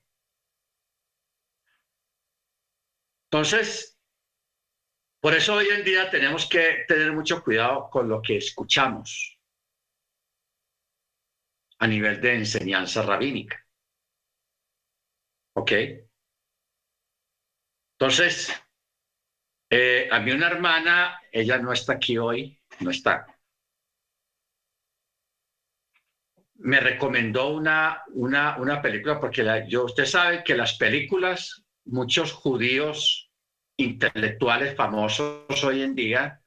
Entonces, 3.31 3.99
por 5.19 5.33
eso 5.33 5.55
hoy 5.55 5.69
en 5.69 5.83
día 5.83 6.11
tenemos 6.11 6.47
que 6.47 6.85
tener 6.87 7.11
mucho 7.13 7.43
cuidado 7.43 7.89
con 7.89 8.07
lo 8.07 8.21
que 8.21 8.37
escuchamos 8.37 9.41
a 11.79 11.87
nivel 11.87 12.21
de 12.21 12.35
enseñanza 12.35 13.01
rabínica. 13.01 13.67
¿Ok? 15.55 15.73
Entonces, 17.99 18.53
eh, 19.71 20.07
a 20.13 20.21
mí 20.21 20.33
una 20.33 20.49
hermana, 20.49 21.19
ella 21.33 21.57
no 21.57 21.73
está 21.73 21.95
aquí 21.95 22.19
hoy, 22.19 22.61
no 22.81 22.91
está. 22.91 23.40
Me 26.63 26.79
recomendó 26.79 27.49
una, 27.49 28.03
una, 28.13 28.57
una 28.59 28.83
película 28.83 29.19
porque 29.19 29.45
yo, 29.69 29.85
usted 29.85 30.05
sabe 30.05 30.45
que 30.45 30.57
las 30.57 30.77
películas 30.77 31.65
muchos 31.85 32.33
judíos 32.33 33.31
intelectuales 33.77 34.77
famosos 34.77 35.65
hoy 35.65 35.83
en 35.83 35.95
día, 35.95 36.43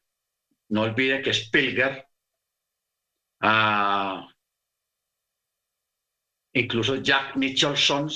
no 0.70 0.84
olvide 0.84 1.22
que 1.22 1.32
Spielberg, 1.32 2.08
ah, 3.42 4.28
incluso 6.54 6.96
Jack 6.98 7.36
Nicholson, 7.36 8.10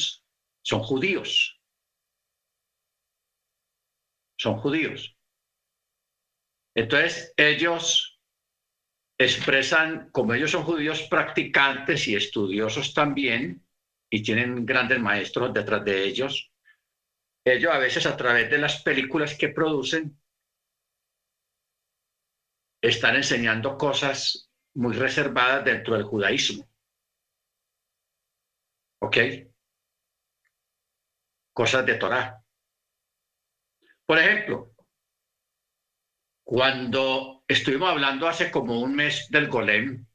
son 0.62 0.80
judíos. 0.84 1.60
Son 4.40 4.58
judíos. 4.58 5.16
Entonces, 6.76 7.34
ellos 7.38 8.07
expresan, 9.18 10.10
como 10.12 10.34
ellos 10.34 10.52
son 10.52 10.64
judíos 10.64 11.04
practicantes 11.10 12.08
y 12.08 12.16
estudiosos 12.16 12.94
también, 12.94 13.66
y 14.10 14.22
tienen 14.22 14.66
grandes 14.66 15.00
maestros 15.00 15.54
detrás 15.54 15.84
de 15.84 16.04
ellos, 16.04 16.52
ellos 17.44 17.74
a 17.74 17.78
veces 17.78 18.06
a 18.06 18.16
través 18.16 18.50
de 18.50 18.58
las 18.58 18.84
películas 18.84 19.36
que 19.36 19.50
producen 19.50 20.20
están 22.82 23.16
enseñando 23.16 23.78
cosas 23.78 24.50
muy 24.76 24.94
reservadas 24.94 25.66
dentro 25.66 25.96
del 25.96 26.04
judaísmo. 26.04 26.68
¿Ok? 29.00 29.18
Cosas 31.54 31.86
de 31.86 31.96
Torah. 31.96 32.44
Por 34.06 34.20
ejemplo, 34.20 34.74
cuando 36.44 37.37
estuvimos 37.48 37.90
hablando 37.90 38.28
hace 38.28 38.52
como 38.52 38.80
un 38.82 38.96
mes 38.96 39.28
del 39.30 39.48
golem, 39.48 40.06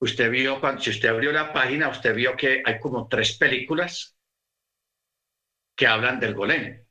usted 0.00 0.30
vio, 0.30 0.60
cuando, 0.60 0.80
si 0.82 0.90
usted 0.90 1.08
abrió 1.08 1.32
la 1.32 1.52
página, 1.52 1.88
usted 1.88 2.14
vio 2.14 2.36
que 2.36 2.62
hay 2.64 2.78
como 2.80 3.08
tres 3.08 3.36
películas 3.38 4.16
que 5.76 5.86
hablan 5.86 6.20
del 6.20 6.34
golem. 6.34 6.84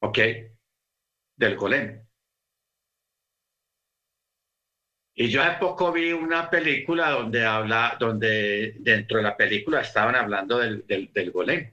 ¿Ok? 0.00 0.18
Del 1.36 1.56
golem. 1.56 2.02
Y 5.14 5.28
yo 5.28 5.42
hace 5.42 5.58
poco 5.58 5.92
vi 5.92 6.12
una 6.12 6.48
película 6.50 7.10
donde 7.10 7.44
habla, 7.44 7.96
donde 8.00 8.76
dentro 8.80 9.18
de 9.18 9.22
la 9.22 9.36
película 9.36 9.80
estaban 9.80 10.14
hablando 10.16 10.58
del, 10.58 10.84
del, 10.86 11.30
golem. 11.30 11.70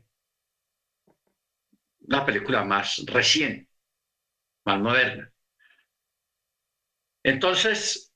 Una 2.07 2.25
película 2.25 2.63
más 2.65 3.01
reciente, 3.05 3.68
más 4.69 4.79
moderna. 4.81 5.31
Entonces, 7.23 8.13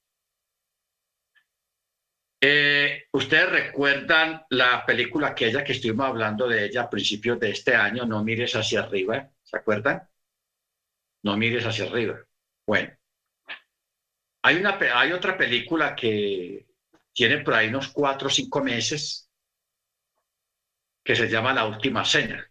eh, 2.41 3.03
Ustedes 3.15 3.49
recuerdan 3.49 4.43
la 4.49 4.83
película 4.85 5.29
aquella 5.29 5.63
que 5.63 5.73
estuvimos 5.73 6.07
hablando 6.07 6.47
de 6.47 6.65
ella 6.65 6.81
a 6.83 6.89
principios 6.89 7.39
de 7.39 7.51
este 7.51 7.75
año, 7.75 8.05
No 8.05 8.23
mires 8.23 8.55
hacia 8.55 8.81
arriba, 8.81 9.29
¿se 9.43 9.57
acuerdan? 9.57 10.09
No 11.23 11.37
mires 11.37 11.65
hacia 11.65 11.85
arriba. 11.85 12.19
Bueno, 12.65 12.91
hay, 14.41 14.55
una, 14.57 14.77
hay 14.95 15.11
otra 15.11 15.37
película 15.37 15.95
que 15.95 16.65
tiene 17.13 17.39
por 17.39 17.53
ahí 17.53 17.67
unos 17.67 17.89
cuatro 17.89 18.27
o 18.27 18.31
cinco 18.31 18.63
meses 18.63 19.29
que 21.03 21.15
se 21.15 21.29
llama 21.29 21.53
La 21.53 21.65
Última 21.65 22.03
Cena. 22.03 22.49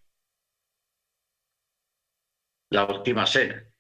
La 2.71 2.85
Última 2.87 3.27
Cena. 3.27 3.72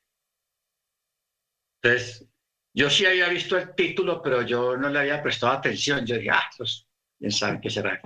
Entonces, 1.83 2.28
yo 2.74 2.89
sí 2.89 3.05
había 3.05 3.28
visto 3.28 3.59
el 3.59 3.74
título, 3.74 4.22
pero 4.22 4.43
yo 4.43 4.76
no 4.76 4.89
le 4.89 5.01
había 5.01 5.22
prestado 5.22 5.53
atención. 5.53 6.07
Yo 6.07 6.16
dije, 6.16 6.30
ah, 6.30 6.49
pues, 6.57 6.87
quién 7.18 7.33
sabe 7.33 7.61
qué 7.61 7.70
será. 7.70 8.01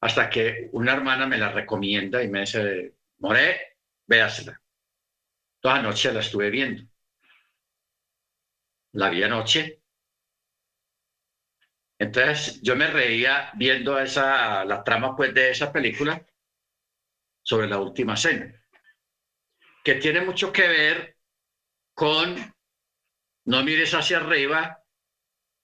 Hasta 0.00 0.28
que 0.28 0.68
una 0.72 0.92
hermana 0.94 1.26
me 1.26 1.38
la 1.38 1.52
recomienda 1.52 2.22
y 2.22 2.28
me 2.28 2.40
dice, 2.40 2.96
More, 3.18 3.76
véasela. 4.06 4.60
Toda 5.60 5.82
noche 5.82 6.12
la 6.12 6.20
estuve 6.20 6.50
viendo. 6.50 6.82
La 8.92 9.08
vi 9.08 9.22
anoche. 9.22 9.82
Entonces 11.98 12.60
yo 12.62 12.74
me 12.76 12.86
reía 12.86 13.52
viendo 13.54 13.98
esa, 13.98 14.64
la 14.64 14.82
trama 14.82 15.14
pues 15.14 15.34
de 15.34 15.50
esa 15.50 15.70
película 15.70 16.24
sobre 17.42 17.68
la 17.68 17.78
última 17.78 18.16
cena, 18.16 18.54
que 19.84 19.96
tiene 19.96 20.22
mucho 20.22 20.50
que 20.50 20.66
ver 20.66 21.16
con 21.94 22.36
no 23.46 23.62
mires 23.62 23.94
hacia 23.94 24.18
arriba 24.18 24.82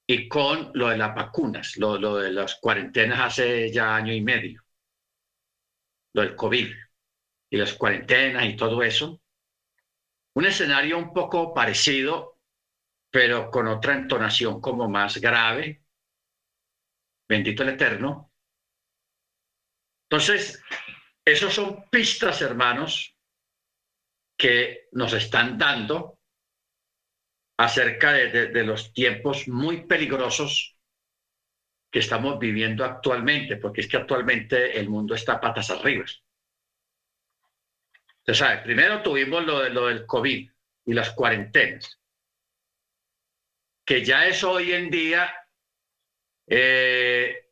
y 0.08 0.28
con 0.28 0.70
lo 0.74 0.88
de 0.88 0.96
las 0.96 1.14
vacunas, 1.14 1.76
lo, 1.76 2.16
de 2.16 2.30
las 2.32 2.56
cuarentenas 2.56 3.20
hace 3.20 3.72
ya 3.72 3.96
año 3.96 4.12
y 4.12 4.20
medio, 4.20 4.62
lo 6.14 6.22
del 6.22 6.36
COVID 6.36 6.72
y 7.50 7.56
las 7.56 7.74
cuarentenas 7.74 8.44
y 8.46 8.56
todo 8.56 8.82
eso. 8.82 9.20
Un 10.34 10.46
escenario 10.46 10.98
un 10.98 11.12
poco 11.12 11.52
parecido, 11.52 12.38
pero 13.10 13.50
con 13.50 13.66
otra 13.66 13.94
entonación 13.94 14.60
como 14.60 14.88
más 14.88 15.18
grave. 15.18 15.82
Bendito 17.28 17.62
el 17.64 17.70
Eterno. 17.70 18.32
Entonces, 20.08 20.62
esos 21.24 21.52
son 21.52 21.88
pistas, 21.90 22.40
hermanos, 22.42 23.16
que 24.38 24.88
nos 24.92 25.12
están 25.14 25.58
dando 25.58 26.15
acerca 27.56 28.12
de, 28.12 28.64
los 28.64 28.92
tiempos 28.92 29.48
muy 29.48 29.86
peligrosos 29.86 30.76
que 31.90 32.00
estamos 32.00 32.38
viviendo 32.38 32.84
actualmente, 32.84 33.56
porque 33.56 33.80
es 33.80 33.88
que 33.88 33.96
actualmente 33.96 34.78
el 34.78 34.90
mundo 34.90 35.14
está 35.14 35.40
patas 35.40 35.70
arriba. 35.70 36.04
Usted 38.26 38.62
primero 38.64 39.02
tuvimos 39.02 39.44
lo, 39.46 39.60
de, 39.60 39.70
del 39.70 40.04
COVID 40.04 40.50
y 40.84 40.92
las 40.92 41.10
cuarentenas, 41.12 41.98
que 43.84 44.04
ya 44.04 44.26
es 44.26 44.42
hoy 44.44 44.72
en 44.72 44.90
día, 44.90 45.32
eh, 46.48 47.48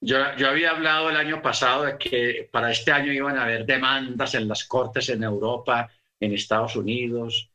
yo, 0.00 0.36
yo, 0.36 0.48
había 0.48 0.70
hablado 0.70 1.10
el 1.10 1.16
año 1.16 1.42
pasado 1.42 1.84
de 1.84 1.98
que 1.98 2.48
para 2.52 2.70
este 2.70 2.92
año 2.92 3.12
iban 3.12 3.36
a 3.36 3.44
haber 3.44 3.66
demandas 3.66 4.34
en 4.34 4.46
las 4.46 4.64
cortes 4.64 5.08
en 5.08 5.24
Europa, 5.24 5.90
en 6.20 6.32
Estados 6.32 6.76
Unidos, 6.76 7.50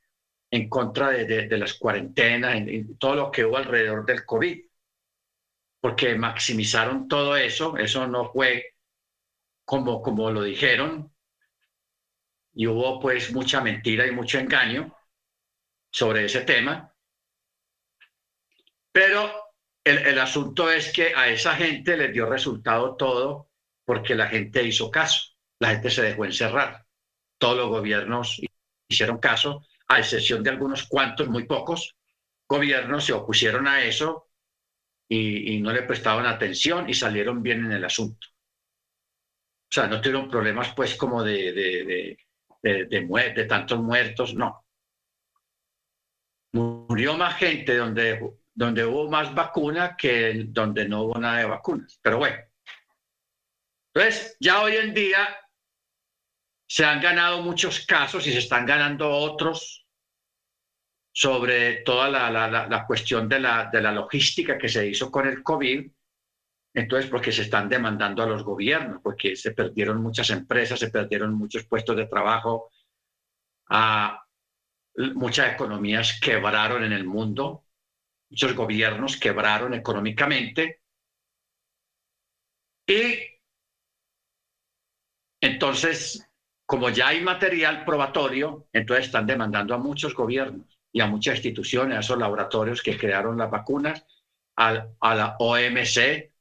en 0.53 0.69
contra 0.69 1.09
de, 1.09 1.25
de, 1.25 1.57
las 1.57 1.73
cuarentenas, 1.73 2.57
en, 2.57 2.95
todo 2.99 3.15
lo 3.15 3.31
que 3.31 3.43
hubo 3.43 3.57
alrededor 3.57 4.05
del 4.05 4.23
COVID, 4.23 4.63
porque 5.81 6.13
maximizaron 6.13 7.07
todo 7.07 7.35
eso, 7.35 7.75
eso 7.75 8.07
no 8.07 8.31
fue 8.31 8.75
como, 9.65 9.99
como 10.03 10.29
lo 10.29 10.43
dijeron, 10.43 11.11
y 12.53 12.67
hubo 12.67 12.99
pues 12.99 13.33
mucha 13.33 13.61
mentira 13.61 14.05
y 14.05 14.11
mucho 14.11 14.37
engaño 14.37 14.95
sobre 15.91 16.25
ese 16.25 16.41
tema. 16.41 16.93
Pero 18.91 19.31
el, 19.83 20.05
el, 20.05 20.19
asunto 20.19 20.69
es 20.71 20.93
que 20.93 21.15
a 21.15 21.29
esa 21.29 21.55
gente 21.55 21.97
les 21.97 22.13
dio 22.13 22.27
resultado 22.27 22.95
todo 22.95 23.49
porque 23.85 24.13
la 24.13 24.27
gente 24.27 24.61
hizo 24.61 24.91
caso, 24.91 25.35
la 25.57 25.69
gente 25.69 25.89
se 25.89 26.03
dejó 26.03 26.25
encerrar, 26.25 26.85
todos 27.39 27.57
los 27.57 27.69
gobiernos 27.69 28.39
hicieron 28.87 29.17
caso, 29.17 29.65
a 29.87 29.99
excepción 29.99 30.43
de 30.43 30.49
algunos 30.49 30.83
cuantos, 30.87 31.27
muy 31.27 31.45
pocos 31.45 31.95
gobiernos 32.47 33.05
se 33.05 33.13
opusieron 33.13 33.67
a 33.67 33.83
eso 33.83 34.29
y, 35.07 35.55
y 35.55 35.61
no 35.61 35.71
le 35.71 35.83
prestaban 35.83 36.25
atención 36.25 36.89
y 36.89 36.93
salieron 36.93 37.41
bien 37.41 37.65
en 37.65 37.71
el 37.71 37.85
asunto. 37.85 38.27
O 38.27 39.73
sea, 39.73 39.87
no 39.87 39.99
tuvieron 39.99 40.29
problemas 40.29 40.73
pues 40.75 40.95
como 40.95 41.23
de, 41.23 41.51
de, 41.51 41.83
de 41.83 42.17
de, 42.63 43.33
de, 43.35 43.45
tantos 43.45 43.79
muertos, 43.79 44.33
no. 44.33 44.65
Murió 46.53 47.17
más 47.17 47.35
gente 47.35 47.75
donde, 47.75 48.37
donde 48.53 48.85
hubo 48.85 49.09
más 49.09 49.33
vacuna 49.33 49.97
que 49.97 50.45
donde 50.47 50.87
no 50.87 51.03
hubo 51.03 51.19
nada 51.19 51.39
de 51.39 51.45
vacunas. 51.45 51.99
Pero 52.01 52.19
bueno. 52.19 52.37
Entonces, 53.93 54.37
ya 54.39 54.61
hoy 54.61 54.77
en 54.77 54.93
día 54.93 55.27
se 56.67 56.85
han 56.85 57.01
ganado 57.01 57.41
muchos 57.41 57.85
casos 57.85 58.25
y 58.27 58.31
se 58.31 58.39
están 58.39 58.65
ganando 58.65 59.09
otros 59.09 59.85
sobre 61.11 61.83
toda 61.83 62.09
la, 62.09 62.29
la, 62.31 62.85
cuestión 62.87 63.29
de 63.29 63.39
la, 63.39 63.69
de 63.71 63.81
la 63.81 63.91
logística 63.91 64.57
que 64.57 64.67
se 64.67 64.87
hizo 64.87 65.11
con 65.11 65.27
el 65.27 65.43
COVID 65.43 65.91
entonces, 66.73 67.09
porque 67.09 67.31
se 67.31 67.43
están 67.43 67.69
demandando 67.69 68.23
a 68.23 68.25
los 68.25 68.43
gobiernos, 68.43 68.99
porque 69.01 69.35
se 69.35 69.51
perdieron 69.51 70.01
muchas 70.01 70.31
empresas, 70.31 70.79
se 70.79 70.89
perdieron 70.89 71.33
muchos 71.33 71.65
puestos 71.65 71.95
de 71.95 72.07
trabajo, 72.07 72.71
muchas 75.13 75.53
economías 75.53 76.19
quebraron 76.19 76.83
en 76.83 76.93
el 76.93 77.05
mundo, 77.05 77.65
muchos 78.29 78.55
gobiernos 78.55 79.17
quebraron 79.17 79.75
económicamente. 79.75 80.81
Y 82.87 83.19
entonces, 85.41 86.27
como 86.65 86.89
ya 86.89 87.09
hay 87.09 87.21
material 87.21 87.85
probatorio, 87.85 88.67
entonces 88.71 89.07
están 89.07 89.27
demandando 89.27 89.73
a 89.73 89.77
muchos 89.77 90.13
gobiernos 90.13 90.79
y 90.91 91.01
a 91.01 91.07
muchas 91.07 91.35
instituciones, 91.35 91.97
a 91.97 91.99
esos 91.99 92.17
laboratorios 92.17 92.81
que 92.81 92.97
crearon 92.97 93.37
las 93.37 93.51
vacunas, 93.51 94.05
a, 94.55 94.87
a 94.99 95.15
la 95.15 95.35
OMC, 95.39 96.31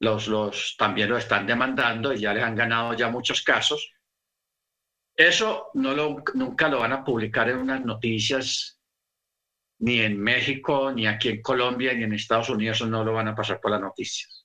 los, 0.00 0.28
los 0.28 0.76
también 0.76 1.08
lo 1.08 1.16
están 1.16 1.46
demandando 1.46 2.12
y 2.12 2.20
ya 2.20 2.34
les 2.34 2.42
han 2.42 2.56
ganado 2.56 2.94
ya 2.94 3.08
muchos 3.08 3.42
casos. 3.42 3.92
Eso 5.14 5.70
no 5.74 5.94
lo, 5.94 6.22
nunca 6.34 6.68
lo 6.68 6.80
van 6.80 6.92
a 6.92 7.04
publicar 7.04 7.48
en 7.48 7.58
unas 7.58 7.82
noticias, 7.84 8.80
ni 9.78 10.00
en 10.00 10.18
México, 10.20 10.92
ni 10.92 11.06
aquí 11.06 11.28
en 11.28 11.42
Colombia, 11.42 11.94
ni 11.94 12.04
en 12.04 12.12
Estados 12.12 12.50
Unidos, 12.50 12.86
no 12.86 13.04
lo 13.04 13.14
van 13.14 13.28
a 13.28 13.34
pasar 13.34 13.60
por 13.60 13.70
las 13.70 13.80
noticias. 13.80 14.44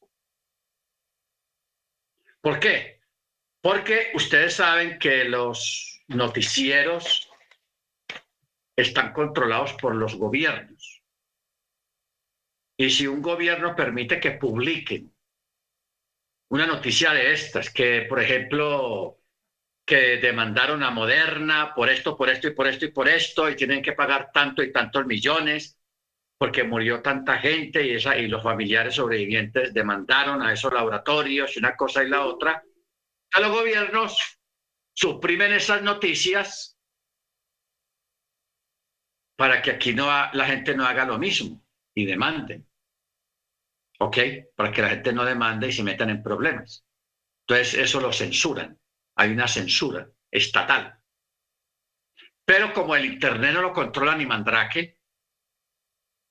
¿Por 2.40 2.60
qué? 2.60 3.01
Porque 3.62 4.12
ustedes 4.16 4.56
saben 4.56 4.98
que 4.98 5.26
los 5.26 6.02
noticieros 6.08 7.30
están 8.76 9.14
controlados 9.14 9.74
por 9.74 9.96
los 9.96 10.16
gobiernos. 10.16 11.04
Y 12.78 12.90
si 12.90 13.06
un 13.06 13.22
gobierno 13.22 13.76
permite 13.76 14.20
que 14.20 14.32
publiquen 14.32 15.14
una 16.50 16.66
noticia 16.66 17.14
de 17.14 17.32
estas, 17.32 17.70
que 17.70 18.08
por 18.10 18.20
ejemplo, 18.20 19.20
que 19.86 20.18
demandaron 20.18 20.84
a 20.84 20.90
Moderna 20.90 21.74
por 21.76 21.90
esto, 21.90 22.18
por 22.18 22.30
esto 22.30 22.48
y 22.48 22.52
por 22.52 22.68
esto 22.68 22.86
y 22.86 22.92
por 22.92 23.08
esto, 23.08 23.50
y 23.50 23.56
tienen 23.56 23.82
que 23.82 23.94
pagar 23.94 24.32
tanto 24.34 24.64
y 24.64 24.72
tantos 24.72 25.06
millones, 25.06 25.78
porque 26.38 26.64
murió 26.64 27.02
tanta 27.02 27.38
gente 27.38 27.86
y, 27.86 27.92
esa, 27.92 28.18
y 28.18 28.28
los 28.28 28.42
familiares 28.42 28.96
sobrevivientes 28.96 29.74
demandaron 29.74 30.42
a 30.42 30.52
esos 30.52 30.74
laboratorios 30.74 31.56
y 31.56 31.60
una 31.60 31.76
cosa 31.76 32.04
y 32.04 32.10
la 32.10 32.26
otra. 32.26 32.64
Los 33.40 33.52
gobiernos 33.52 34.40
suprimen 34.94 35.54
esas 35.54 35.82
noticias 35.82 36.78
para 39.38 39.62
que 39.62 39.72
aquí 39.72 39.94
no 39.94 40.06
la 40.06 40.46
gente 40.46 40.76
no 40.76 40.86
haga 40.86 41.06
lo 41.06 41.18
mismo 41.18 41.66
y 41.96 42.06
demanden. 42.06 42.68
¿ok? 44.02 44.18
Para 44.56 44.72
que 44.72 44.82
la 44.82 44.90
gente 44.90 45.14
no 45.14 45.24
demande 45.24 45.68
y 45.68 45.72
se 45.72 45.84
metan 45.84 46.10
en 46.10 46.24
problemas. 46.24 46.86
Entonces, 47.46 47.76
eso 47.76 48.02
lo 48.02 48.12
censuran. 48.12 48.80
Hay 49.16 49.32
una 49.32 49.48
censura 49.48 50.10
estatal. 50.32 51.00
Pero 52.44 52.74
como 52.74 52.96
el 52.96 53.06
Internet 53.06 53.54
no 53.54 53.62
lo 53.62 53.74
controla 53.74 54.16
ni 54.16 54.26
Mandrake, 54.26 54.98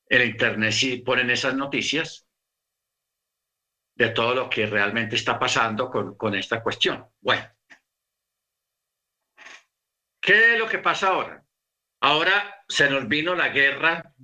el 0.07 0.29
Internet 0.29 0.73
sí 0.73 0.97
ponen 0.99 1.31
esas 1.31 1.55
noticias 1.55 2.27
de 4.01 4.09
todo 4.09 4.35
lo 4.35 4.49
que 4.49 4.65
realmente 4.65 5.17
está 5.17 5.39
pasando 5.39 5.91
con, 5.91 6.17
con 6.17 6.35
esta 6.35 6.63
cuestión. 6.63 7.07
Bueno, 7.21 7.47
¿qué 10.19 10.55
es 10.55 10.59
lo 10.59 10.67
que 10.67 10.79
pasa 10.79 11.09
ahora? 11.09 11.45
Ahora 12.01 12.65
se 12.67 12.89
nos 12.89 13.07
vino 13.07 13.35
la 13.35 13.51
guerra 13.51 14.15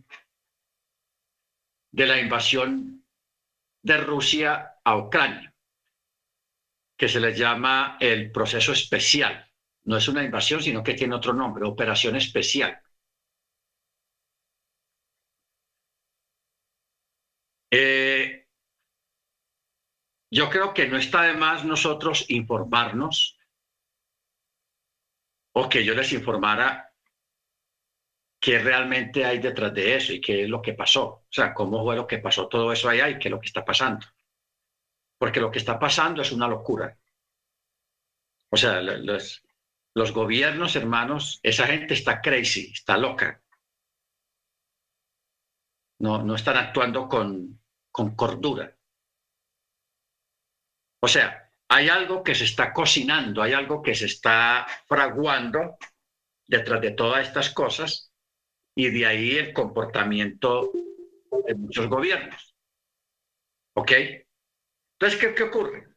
de 1.93 2.07
la 2.07 2.18
invasión 2.18 3.05
de 3.83 3.99
Rusia 3.99 4.79
a 4.83 4.97
Ucrania, 4.97 5.55
que 6.97 7.11
se 7.11 7.20
le 7.20 7.35
llama 7.35 7.99
el 8.01 8.33
proceso 8.33 8.72
especial. 8.72 9.47
No 9.85 9.99
es 9.99 10.09
una 10.09 10.24
invasión, 10.24 10.62
sino 10.62 10.83
que 10.83 10.95
tiene 10.95 11.16
otro 11.16 11.35
nombre, 11.35 11.66
operación 11.66 12.16
especial. 12.16 12.81
Eh, 17.70 18.46
yo 20.37 20.51
creo 20.51 20.74
que 20.74 20.87
no 20.87 20.99
está 20.99 21.22
de 21.22 21.32
más 21.32 21.64
nosotros 21.64 22.26
informarnos 22.28 23.39
o 25.55 25.66
que 25.66 25.82
yo 25.82 25.95
les 25.95 26.12
informara 26.12 26.93
qué 28.39 28.59
realmente 28.59 29.24
hay 29.24 29.39
detrás 29.39 29.72
de 29.72 29.97
eso 29.97 30.12
y 30.12 30.20
qué 30.20 30.43
es 30.43 30.49
lo 30.51 30.61
que 30.61 30.74
pasó. 30.74 31.05
O 31.05 31.28
sea, 31.30 31.55
cómo 31.55 31.82
fue 31.82 31.97
lo 31.97 32.07
que 32.07 32.18
pasó 32.18 32.49
todo 32.49 32.70
eso 32.70 32.91
allá 32.91 33.09
y 33.09 33.18
qué 33.18 33.28
es 33.28 33.32
lo 33.32 33.41
que 33.41 33.47
está 33.47 33.64
pasando. 33.64 34.07
Porque 35.18 35.41
lo 35.41 35.51
que 35.51 35.59
está 35.59 35.78
pasando 35.78 36.20
es 36.20 36.30
una 36.32 36.47
locura. 36.47 36.99
O 38.51 38.59
sea, 38.59 38.82
los, 38.82 40.12
gobiernos, 40.12 40.76
hermanos, 40.76 41.41
esa 41.43 41.66
gente 41.66 41.95
está 41.95 42.20
crazy, 42.20 42.72
está 42.74 42.99
loca. 42.99 43.43
No, 45.99 46.22
no 46.22 46.34
están 46.34 46.59
actuando 46.59 47.09
con, 47.09 47.59
con 47.91 48.14
cordura. 48.14 48.76
O 51.01 51.09
sea, 51.09 51.51
hay 51.69 51.89
algo 51.89 52.23
que 52.23 52.35
se 52.35 52.45
está 52.45 52.73
cocinando, 52.73 53.43
hay 53.43 53.53
algo 53.53 53.83
que 53.83 53.95
se 53.95 54.07
está 54.07 54.67
fraguando 54.87 55.77
detrás 56.47 56.81
de 56.81 56.93
todas 56.93 57.27
estas 57.27 57.51
cosas 57.51 58.13
y 58.75 58.91
de 58.91 59.07
ahí 59.07 59.37
el 59.37 59.53
comportamiento 59.53 60.71
de 61.47 61.55
muchos 61.55 61.89
gobiernos. 61.89 62.55
¿Ok? 63.75 63.93
Entonces, 64.93 65.21
¿qué, 65.21 65.35
qué 65.35 65.43
ocurre? 65.43 65.89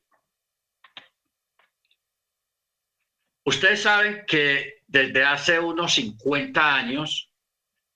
Ustedes 3.46 3.82
saben 3.82 4.26
que 4.28 4.82
desde 4.86 5.24
hace 5.24 5.60
unos 5.60 5.94
50 5.96 6.76
años 6.76 7.32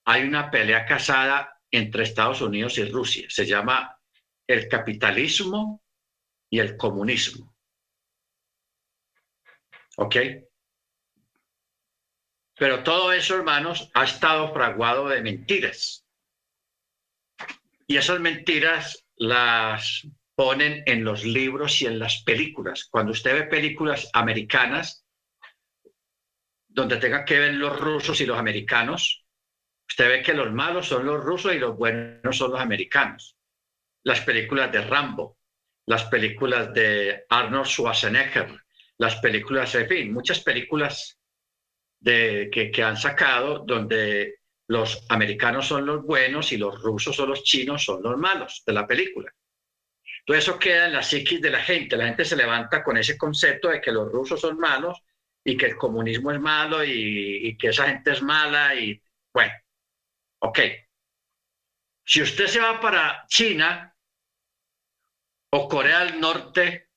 hay 0.05 0.23
una 0.23 0.49
pelea 0.49 0.85
casada 0.85 1.59
entre 1.69 2.03
Estados 2.03 2.41
Unidos 2.41 2.77
y 2.77 2.85
Rusia. 2.85 3.27
Se 3.29 3.45
llama 3.45 3.99
el 4.47 4.67
capitalismo 4.67 5.82
y 6.53 6.59
el 6.59 6.77
comunismo. 6.77 7.51
¿Ok? 9.97 10.15
Pero 12.55 12.83
todo 12.83 13.11
eso, 13.11 13.35
hermanos, 13.35 13.89
ha 13.95 14.03
estado 14.03 14.53
fraguado 14.53 15.09
de 15.09 15.23
mentiras. 15.23 16.05
Y 17.87 17.97
esas 17.97 18.19
mentiras 18.19 19.03
las 19.15 20.07
ponen 20.35 20.83
en 20.85 21.03
los 21.03 21.25
libros 21.25 21.81
y 21.81 21.87
en 21.87 21.97
las 21.97 22.21
películas. 22.21 22.85
Cuando 22.85 23.13
usted 23.13 23.33
ve 23.33 23.43
películas 23.47 24.11
americanas, 24.13 25.07
donde 26.67 26.97
tenga 26.97 27.25
que 27.25 27.39
ver 27.39 27.55
los 27.55 27.79
rusos 27.79 28.21
y 28.21 28.27
los 28.27 28.37
americanos, 28.37 29.25
usted 29.89 30.07
ve 30.07 30.21
que 30.21 30.35
los 30.35 30.53
malos 30.53 30.87
son 30.87 31.03
los 31.03 31.19
rusos 31.23 31.55
y 31.55 31.57
los 31.57 31.75
buenos 31.75 32.37
son 32.37 32.51
los 32.51 32.61
americanos. 32.61 33.39
Las 34.03 34.21
películas 34.21 34.71
de 34.71 34.81
Rambo, 34.81 35.39
las 35.85 36.05
películas 36.05 36.73
de 36.73 37.25
Arnold 37.29 37.65
Schwarzenegger, 37.67 38.49
las 38.97 39.17
películas, 39.17 39.73
en 39.75 39.87
fin, 39.87 40.13
muchas 40.13 40.39
películas 40.41 41.17
de, 41.99 42.49
que, 42.51 42.71
que 42.71 42.83
han 42.83 42.97
sacado 42.97 43.59
donde 43.59 44.35
los 44.67 45.05
americanos 45.09 45.67
son 45.67 45.85
los 45.85 46.03
buenos 46.03 46.51
y 46.51 46.57
los 46.57 46.81
rusos 46.81 47.19
o 47.19 47.25
los 47.25 47.43
chinos 47.43 47.83
son 47.83 48.01
los 48.01 48.17
malos 48.17 48.63
de 48.65 48.73
la 48.73 48.87
película. 48.87 49.31
Todo 50.25 50.37
eso 50.37 50.57
queda 50.57 50.85
en 50.85 50.93
la 50.93 51.03
psiquis 51.03 51.41
de 51.41 51.49
la 51.49 51.59
gente. 51.59 51.97
La 51.97 52.05
gente 52.05 52.23
se 52.23 52.35
levanta 52.35 52.83
con 52.83 52.97
ese 52.97 53.17
concepto 53.17 53.69
de 53.69 53.81
que 53.81 53.91
los 53.91 54.09
rusos 54.11 54.39
son 54.39 54.57
malos 54.57 55.01
y 55.43 55.57
que 55.57 55.65
el 55.65 55.75
comunismo 55.75 56.31
es 56.31 56.39
malo 56.39 56.83
y, 56.83 57.57
que 57.57 57.69
esa 57.69 57.87
gente 57.87 58.11
es 58.11 58.21
mala 58.21 58.73
y 58.75 59.01
bueno, 59.33 59.53
ok. 60.39 60.59
Si 62.05 62.21
usted 62.21 62.47
se 62.47 62.59
va 62.59 62.79
para 62.79 63.25
China 63.27 63.92
o 65.55 65.69
Corea 65.69 65.99
del 65.99 66.19
Norte 66.19 66.89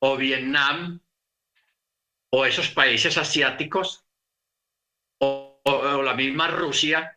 o 0.00 0.16
Vietnam 0.16 1.00
o 2.30 2.44
esos 2.44 2.68
países 2.70 3.16
asiáticos 3.16 4.04
o, 5.20 5.60
o 5.64 6.02
la 6.02 6.14
misma 6.14 6.48
Rusia, 6.48 7.16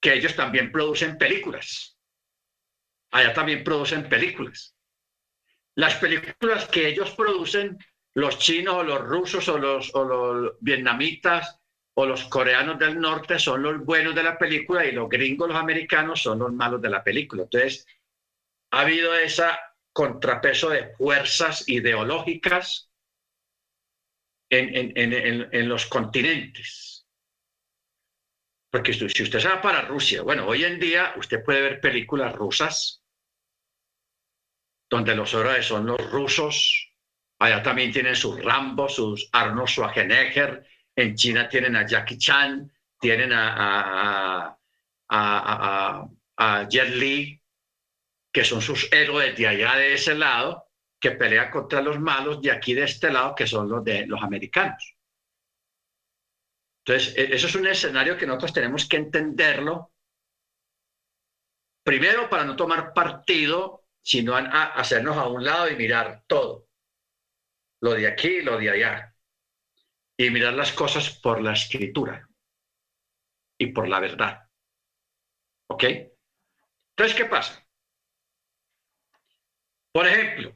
que 0.00 0.14
ellos 0.14 0.34
también 0.34 0.72
producen 0.72 1.18
películas. 1.18 1.98
Allá 3.10 3.34
también 3.34 3.62
producen 3.62 4.08
películas. 4.08 4.74
Las 5.74 5.96
películas 5.96 6.66
que 6.68 6.88
ellos 6.88 7.10
producen 7.10 7.78
los 8.14 8.38
chinos 8.38 8.74
o 8.74 8.82
los 8.84 9.02
rusos 9.02 9.46
o 9.50 9.58
los, 9.58 9.94
o 9.94 10.02
los 10.04 10.52
vietnamitas 10.60 11.60
o 11.94 12.06
los 12.06 12.24
coreanos 12.24 12.78
del 12.78 12.98
norte 12.98 13.38
son 13.38 13.62
los 13.62 13.84
buenos 13.84 14.14
de 14.14 14.22
la 14.22 14.38
película 14.38 14.86
y 14.86 14.92
los 14.92 15.10
gringos, 15.10 15.48
los 15.48 15.58
americanos 15.58 16.22
son 16.22 16.38
los 16.38 16.52
malos 16.54 16.80
de 16.80 16.88
la 16.88 17.04
película. 17.04 17.42
Entonces, 17.42 17.86
ha 18.70 18.80
habido 18.80 19.14
ese 19.14 19.44
contrapeso 19.96 20.68
de 20.68 20.94
fuerzas 20.94 21.66
ideológicas 21.66 22.90
en, 24.50 24.92
en, 24.94 25.68
los 25.70 25.86
continentes. 25.86 27.06
Porque 28.70 28.92
si 28.92 29.22
usted 29.22 29.40
se 29.40 29.48
va 29.48 29.62
para 29.62 29.86
Rusia, 29.86 30.20
bueno, 30.20 30.46
hoy 30.46 30.64
en 30.64 30.78
día 30.78 31.14
usted 31.16 31.42
puede 31.42 31.62
ver 31.62 31.80
películas 31.80 32.34
rusas 32.34 33.02
donde 34.90 35.14
los 35.14 35.32
héroes 35.32 35.66
son 35.66 35.86
los 35.86 36.10
rusos, 36.10 36.92
Allá 37.38 37.62
también 37.62 37.90
tienen 37.90 38.16
sus 38.16 38.42
Rambo, 38.42 38.88
sus 38.88 39.28
Arnold 39.32 39.68
Schwarzenegger. 39.68 40.66
En 40.94 41.14
China 41.14 41.48
tienen 41.48 41.76
a 41.76 41.86
Jackie 41.86 42.16
Chan, 42.16 42.70
tienen 42.98 43.30
a, 43.34 44.56
a, 45.08 46.68
Jet 46.68 46.88
Li, 46.94 47.38
que 48.36 48.44
son 48.44 48.60
sus 48.60 48.92
héroes 48.92 49.34
de 49.34 49.48
allá 49.48 49.76
de 49.76 49.94
ese 49.94 50.14
lado, 50.14 50.68
que 51.00 51.12
pelean 51.12 51.50
contra 51.50 51.80
los 51.80 51.98
malos 51.98 52.42
de 52.42 52.50
aquí 52.50 52.74
de 52.74 52.82
este 52.82 53.10
lado, 53.10 53.34
que 53.34 53.46
son 53.46 53.66
los 53.66 53.82
de 53.82 54.06
los 54.06 54.22
americanos. 54.22 54.94
Entonces, 56.84 57.16
e, 57.16 57.34
eso 57.34 57.46
es 57.46 57.54
un 57.54 57.66
escenario 57.66 58.14
que 58.14 58.26
nosotros 58.26 58.52
tenemos 58.52 58.86
que 58.86 58.98
entenderlo. 58.98 59.94
Primero, 61.82 62.28
para 62.28 62.44
no 62.44 62.56
tomar 62.56 62.92
partido, 62.92 63.86
sino 64.02 64.36
a 64.36 64.64
hacernos 64.74 65.16
a 65.16 65.28
un 65.28 65.42
lado 65.42 65.70
y 65.70 65.76
mirar 65.76 66.24
todo 66.26 66.68
lo 67.80 67.94
de 67.94 68.06
aquí, 68.06 68.42
lo 68.42 68.58
de 68.58 68.68
allá, 68.68 69.16
y 70.14 70.28
mirar 70.28 70.52
las 70.52 70.72
cosas 70.72 71.08
por 71.08 71.40
la 71.40 71.54
escritura 71.54 72.28
y 73.58 73.68
por 73.68 73.88
la 73.88 73.98
verdad. 73.98 74.46
¿Ok? 75.68 75.84
Entonces, 75.84 77.16
¿qué 77.16 77.24
pasa? 77.24 77.65
Por 79.96 80.06
ejemplo, 80.06 80.54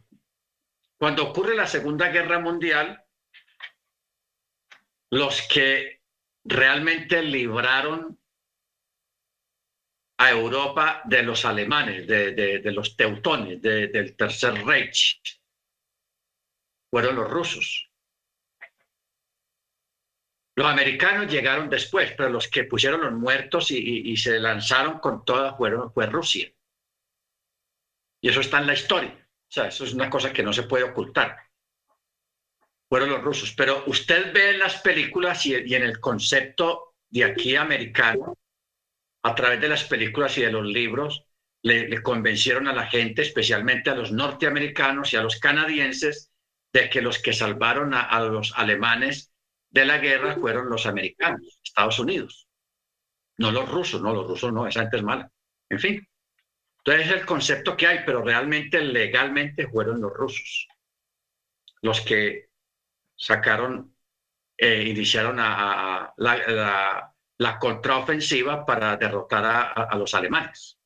cuando 0.98 1.26
ocurre 1.26 1.56
la 1.56 1.66
Segunda 1.66 2.10
Guerra 2.10 2.40
Mundial, 2.40 3.02
los 5.10 5.48
que 5.48 6.02
realmente 6.44 7.22
libraron 7.22 8.20
a 10.18 10.30
Europa 10.30 11.00
de 11.06 11.22
los 11.22 11.46
alemanes, 11.46 12.06
de, 12.06 12.60
los 12.64 12.98
teutones, 12.98 13.62
del 13.62 14.14
Tercer 14.14 14.62
Reich, 14.62 15.22
fueron 16.90 17.16
los 17.16 17.30
rusos. 17.30 17.90
Los 20.54 20.66
americanos 20.66 21.32
llegaron 21.32 21.70
después, 21.70 22.12
pero 22.12 22.28
los 22.28 22.46
que 22.46 22.64
pusieron 22.64 23.00
los 23.00 23.12
muertos 23.14 23.70
y, 23.70 24.14
se 24.18 24.38
lanzaron 24.38 24.98
con 24.98 25.24
toda 25.24 25.56
fueron, 25.56 25.90
fue 25.94 26.04
Rusia. 26.04 26.52
Y 28.20 28.28
eso 28.28 28.42
está 28.42 28.58
en 28.58 28.66
la 28.66 28.74
historia. 28.74 29.19
O 29.50 29.52
sea, 29.52 29.66
eso 29.66 29.84
es 29.84 29.92
una 29.92 30.08
cosa 30.08 30.32
que 30.32 30.42
no 30.42 30.52
se 30.52 30.62
puede 30.62 30.84
ocultar. 30.84 31.36
Fueron 32.88 33.10
los 33.10 33.22
rusos. 33.22 33.52
Pero 33.56 33.84
usted 33.86 34.32
ve 34.32 34.50
en 34.50 34.60
las 34.60 34.80
películas 34.80 35.44
y, 35.46 35.54
en 35.54 35.82
el 35.82 36.00
concepto 36.00 36.94
de 37.08 37.24
aquí 37.24 37.56
americano, 37.56 38.38
a 39.22 39.34
través 39.34 39.60
de 39.60 39.68
las 39.68 39.84
películas 39.84 40.38
y 40.38 40.42
de 40.42 40.52
los 40.52 40.64
libros, 40.64 41.26
le 41.62 42.02
convencieron 42.02 42.68
a 42.68 42.72
la 42.72 42.86
gente, 42.86 43.20
especialmente 43.20 43.90
a 43.90 43.94
los 43.94 44.12
norteamericanos 44.12 45.12
y 45.12 45.16
a 45.16 45.22
los 45.22 45.38
canadienses, 45.38 46.30
de 46.72 46.88
que 46.88 47.02
los 47.02 47.18
que 47.18 47.32
salvaron 47.32 47.94
a, 47.94 48.20
los 48.20 48.52
alemanes 48.56 49.32
de 49.70 49.84
la 49.84 49.98
guerra 49.98 50.36
fueron 50.36 50.68
los 50.68 50.86
americanos, 50.86 51.60
Estados 51.62 51.98
Unidos, 51.98 52.48
no 53.38 53.50
los 53.50 53.68
rusos, 53.68 54.00
no 54.02 54.12
los 54.12 54.26
rusos 54.26 54.52
no, 54.52 54.66
esa 54.66 54.82
gente 54.82 54.98
es 54.98 55.02
mala. 55.02 55.30
En 55.68 55.78
fin, 55.78 56.08
entonces 56.84 57.06
es 57.06 57.12
el 57.12 57.26
concepto 57.26 57.76
que 57.76 57.86
hay, 57.86 58.00
pero 58.04 58.22
realmente 58.22 58.80
legalmente 58.80 59.68
fueron 59.68 60.00
los 60.00 60.12
rusos 60.12 60.68
los 61.82 62.00
que 62.00 62.50
sacaron, 63.16 63.96
eh, 64.56 64.82
iniciaron 64.82 65.38
a, 65.38 66.12
la, 66.16 67.58
contraofensiva 67.58 68.66
para 68.66 68.96
derrotar 68.96 69.74
a 69.74 69.96
los 69.96 70.14
alemanes, 70.14 70.78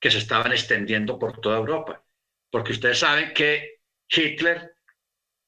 que 0.00 0.10
se 0.10 0.18
estaban 0.18 0.52
extendiendo 0.52 1.18
por 1.18 1.40
toda 1.40 1.58
Europa. 1.58 2.04
Porque 2.50 2.72
ustedes 2.72 2.98
saben 2.98 3.32
que 3.34 3.80
Hitler 4.08 4.76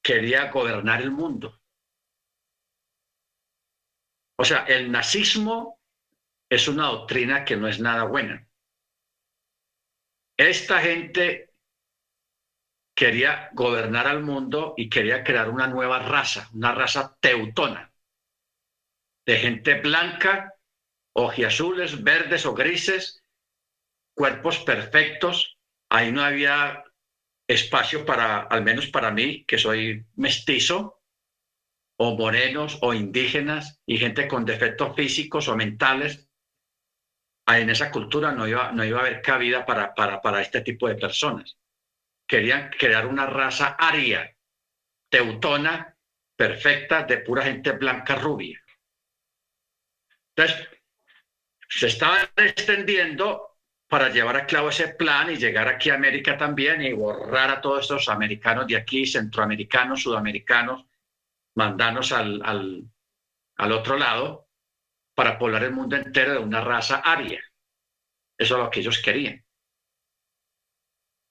quería 0.01 0.51
gobernar 0.51 1.01
el 1.01 1.11
mundo. 1.11 1.61
O 4.37 4.45
sea, 4.45 4.65
el 4.65 4.91
nazismo 4.91 5.79
es 6.49 6.67
una 6.67 6.87
doctrina 6.87 7.45
que 7.45 7.55
no 7.55 7.67
es 7.67 7.79
nada 7.79 8.03
buena. 8.03 8.45
Esta 10.43 10.81
gente 10.81 11.53
quería 12.93 13.49
gobernar 13.53 14.07
al 14.07 14.21
mundo 14.21 14.73
y 14.75 14.89
quería 14.89 15.23
crear 15.23 15.49
una 15.49 15.67
nueva 15.67 15.99
raza, 15.99 16.49
una 16.51 16.73
raza 16.73 17.17
teutona, 17.21 17.93
de 19.25 19.37
gente 19.37 19.75
blanca, 19.79 20.53
ojiazules, 21.13 22.03
verdes 22.03 22.45
o 22.45 22.53
grises, 22.53 23.23
cuerpos 24.13 24.59
perfectos. 24.59 25.57
Ahí 25.89 26.11
no 26.11 26.21
había 26.21 26.83
espacio 27.47 28.05
para, 28.05 28.41
al 28.41 28.65
menos 28.65 28.87
para 28.87 29.11
mí, 29.11 29.45
que 29.45 29.57
soy 29.57 30.05
mestizo, 30.15 31.01
o 31.97 32.17
morenos, 32.17 32.79
o 32.81 32.93
indígenas, 32.93 33.79
y 33.85 33.97
gente 33.97 34.27
con 34.27 34.43
defectos 34.43 34.93
físicos 34.93 35.47
o 35.47 35.55
mentales. 35.55 36.27
En 37.45 37.69
esa 37.69 37.91
cultura 37.91 38.31
no 38.31 38.47
iba, 38.47 38.71
no 38.71 38.85
iba 38.85 38.99
a 38.99 39.01
haber 39.01 39.21
cabida 39.21 39.65
para, 39.65 39.93
para, 39.93 40.21
para 40.21 40.41
este 40.41 40.61
tipo 40.61 40.87
de 40.87 40.95
personas. 40.95 41.57
Querían 42.25 42.69
crear 42.69 43.05
una 43.05 43.25
raza 43.25 43.75
aria, 43.77 44.33
teutona, 45.09 45.95
perfecta, 46.35 47.03
de 47.03 47.17
pura 47.17 47.43
gente 47.43 47.73
blanca 47.73 48.15
rubia. 48.15 48.61
Entonces, 50.35 50.69
se 51.67 51.87
estaban 51.87 52.27
extendiendo 52.37 53.57
para 53.87 54.09
llevar 54.09 54.37
a 54.37 54.47
cabo 54.47 54.69
ese 54.69 54.87
plan 54.87 55.31
y 55.31 55.35
llegar 55.35 55.67
aquí 55.67 55.89
a 55.89 55.95
América 55.95 56.37
también 56.37 56.81
y 56.81 56.93
borrar 56.93 57.51
a 57.51 57.61
todos 57.61 57.81
estos 57.81 58.09
americanos 58.09 58.65
de 58.67 58.77
aquí, 58.77 59.05
centroamericanos, 59.05 60.01
sudamericanos, 60.01 60.85
mandarnos 61.55 62.11
al, 62.11 62.41
al, 62.43 62.83
al 63.57 63.71
otro 63.71 63.97
lado 63.97 64.47
para 65.15 65.37
poblar 65.37 65.63
el 65.63 65.73
mundo 65.73 65.95
entero 65.95 66.33
de 66.33 66.39
una 66.39 66.61
raza 66.61 66.97
aria. 66.97 67.41
Eso 68.37 68.55
es 68.55 68.63
lo 68.63 68.69
que 68.69 68.79
ellos 68.79 69.01
querían. 69.01 69.43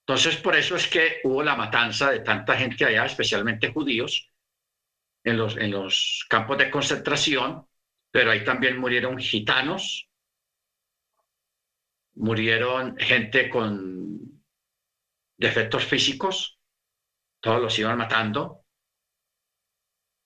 Entonces, 0.05 0.37
por 0.37 0.55
eso 0.55 0.75
es 0.75 0.87
que 0.87 1.21
hubo 1.23 1.43
la 1.43 1.55
matanza 1.55 2.11
de 2.11 2.19
tanta 2.19 2.57
gente 2.57 2.85
allá, 2.85 3.05
especialmente 3.05 3.71
judíos, 3.71 4.29
en 5.23 5.37
los, 5.37 5.55
en 5.57 5.71
los 5.71 6.25
campos 6.29 6.57
de 6.57 6.69
concentración, 6.69 7.67
pero 8.11 8.31
ahí 8.31 8.43
también 8.43 8.77
murieron 8.77 9.17
gitanos, 9.17 10.09
murieron 12.15 12.97
gente 12.97 13.49
con 13.49 14.43
defectos 15.37 15.85
físicos, 15.85 16.59
todos 17.39 17.61
los 17.61 17.79
iban 17.79 17.97
matando, 17.97 18.65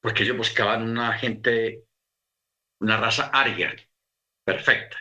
porque 0.01 0.23
ellos 0.23 0.37
buscaban 0.37 0.83
una 0.89 1.13
gente, 1.13 1.86
una 2.79 2.97
raza 2.97 3.29
aria, 3.33 3.75
perfecta. 4.43 4.97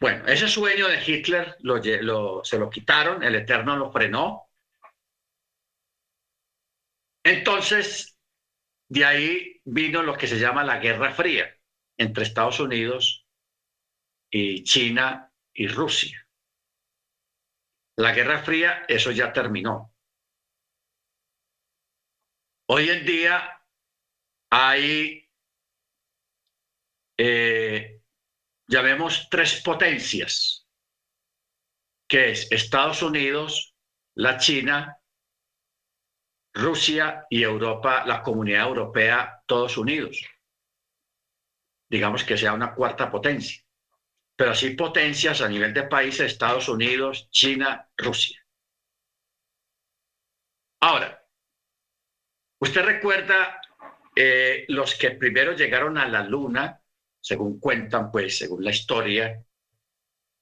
Bueno, 0.00 0.26
ese 0.26 0.48
sueño 0.48 0.88
de 0.88 1.02
Hitler 1.04 1.56
lo, 1.60 2.44
se 2.44 2.58
lo 2.58 2.68
quitaron, 2.68 3.22
el 3.22 3.36
Eterno 3.36 3.76
lo 3.76 3.90
frenó. 3.90 4.50
Entonces, 7.22 8.18
de 8.88 9.04
ahí 9.04 9.60
vino 9.64 10.02
lo 10.02 10.16
que 10.16 10.26
se 10.26 10.38
llama 10.38 10.64
la 10.64 10.78
Guerra 10.78 11.12
Fría 11.14 11.48
entre 11.96 12.24
Estados 12.24 12.60
Unidos 12.60 13.26
y 14.30 14.62
China 14.64 15.32
y 15.52 15.68
Rusia. 15.68 16.26
La 17.96 18.12
Guerra 18.12 18.42
Fría, 18.42 18.84
eso 18.88 19.10
ya 19.12 19.32
terminó. 19.32 19.94
Hoy 22.66 22.90
en 22.90 23.06
día 23.06 23.62
hay 24.50 25.23
eh, 27.16 28.00
ya 28.66 28.82
vemos 28.82 29.28
tres 29.30 29.62
potencias, 29.62 30.66
que 32.08 32.30
es 32.30 32.50
Estados 32.50 33.02
Unidos, 33.02 33.74
la 34.14 34.38
China, 34.38 34.98
Rusia 36.54 37.26
y 37.28 37.42
Europa, 37.42 38.04
la 38.06 38.22
comunidad 38.22 38.68
europea, 38.68 39.42
todos 39.46 39.76
unidos. 39.76 40.24
Digamos 41.90 42.24
que 42.24 42.36
sea 42.36 42.52
una 42.52 42.74
cuarta 42.74 43.10
potencia. 43.10 43.62
Pero 44.36 44.52
así 44.52 44.70
potencias 44.70 45.40
a 45.40 45.48
nivel 45.48 45.72
de 45.74 45.84
países, 45.84 46.32
Estados 46.32 46.68
Unidos, 46.68 47.28
China, 47.30 47.88
Rusia. 47.96 48.44
Ahora, 50.80 51.24
usted 52.60 52.84
recuerda 52.84 53.60
eh, 54.14 54.64
los 54.68 54.94
que 54.96 55.12
primero 55.12 55.52
llegaron 55.52 55.98
a 55.98 56.06
la 56.06 56.22
Luna, 56.24 56.83
según 57.24 57.58
cuentan, 57.58 58.10
pues, 58.10 58.36
según 58.36 58.62
la 58.62 58.70
historia, 58.70 59.42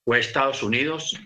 fue 0.04 0.18
Estados 0.18 0.64
Unidos, 0.64 1.16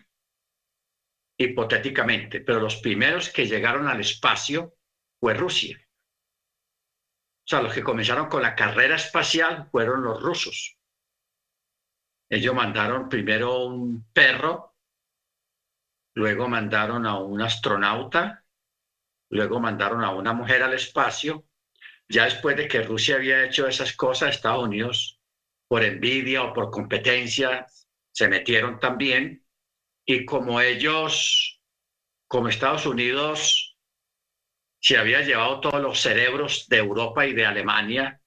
hipotéticamente, 1.39 2.43
pero 2.43 2.61
los 2.61 2.77
primeros 2.77 3.31
que 3.31 3.47
llegaron 3.47 3.89
al 3.89 4.01
espacio 4.01 4.75
fue 5.19 5.33
Rusia. 5.33 5.79
O 5.81 7.49
sea, 7.49 7.63
los 7.63 7.73
que 7.73 7.83
comenzaron 7.83 8.29
con 8.29 8.43
la 8.43 8.55
carrera 8.55 8.97
espacial 8.97 9.71
fueron 9.71 10.03
los 10.03 10.23
rusos. 10.23 10.77
Ellos 12.29 12.55
mandaron 12.55 13.09
primero 13.09 13.65
un 13.65 14.07
perro, 14.13 14.75
luego 16.17 16.49
mandaron 16.49 17.07
a 17.07 17.19
un 17.19 17.41
astronauta, 17.41 18.45
luego 19.31 19.59
mandaron 19.59 20.05
a 20.05 20.11
una 20.11 20.35
mujer 20.35 20.63
al 20.63 20.75
espacio. 20.75 21.47
Ya 22.11 22.25
después 22.25 22.59
de 22.59 22.69
que 22.69 22.83
Rusia 22.83 23.17
había 23.17 23.43
hecho 23.43 23.67
esas 23.67 23.95
cosas, 23.95 24.35
Estados 24.35 24.63
Unidos 24.63 25.16
por 25.69 25.85
envidia 25.85 26.43
o 26.43 26.53
por 26.53 26.71
competencia, 26.71 27.67
se 28.13 28.29
metieron 28.29 28.79
también. 28.79 29.45
Y 30.05 30.25
como 30.25 30.61
ellos, 30.61 31.61
como 32.29 32.49
Estados 32.49 32.87
Unidos, 32.87 33.77
se 34.81 34.97
había 34.97 35.23
llevado 35.23 35.61
todos 35.61 35.83
los 35.83 36.01
cerebros 36.01 36.69
de 36.69 36.79
Europa 36.79 37.27
y 37.27 37.33
de 37.33 37.45
Alemania, 37.45 38.21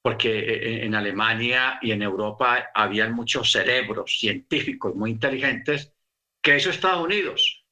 porque 0.00 0.38
eh, 0.38 0.84
en 0.84 0.94
Alemania 0.94 1.78
y 1.82 1.92
en 1.92 2.02
Europa 2.02 2.70
habían 2.74 3.12
muchos 3.14 3.50
cerebros 3.50 4.18
científicos 4.18 4.94
muy 4.94 5.10
inteligentes, 5.10 5.92
que 6.40 6.56
eso 6.56 6.70
Estados 6.70 7.04
Unidos 7.04 7.64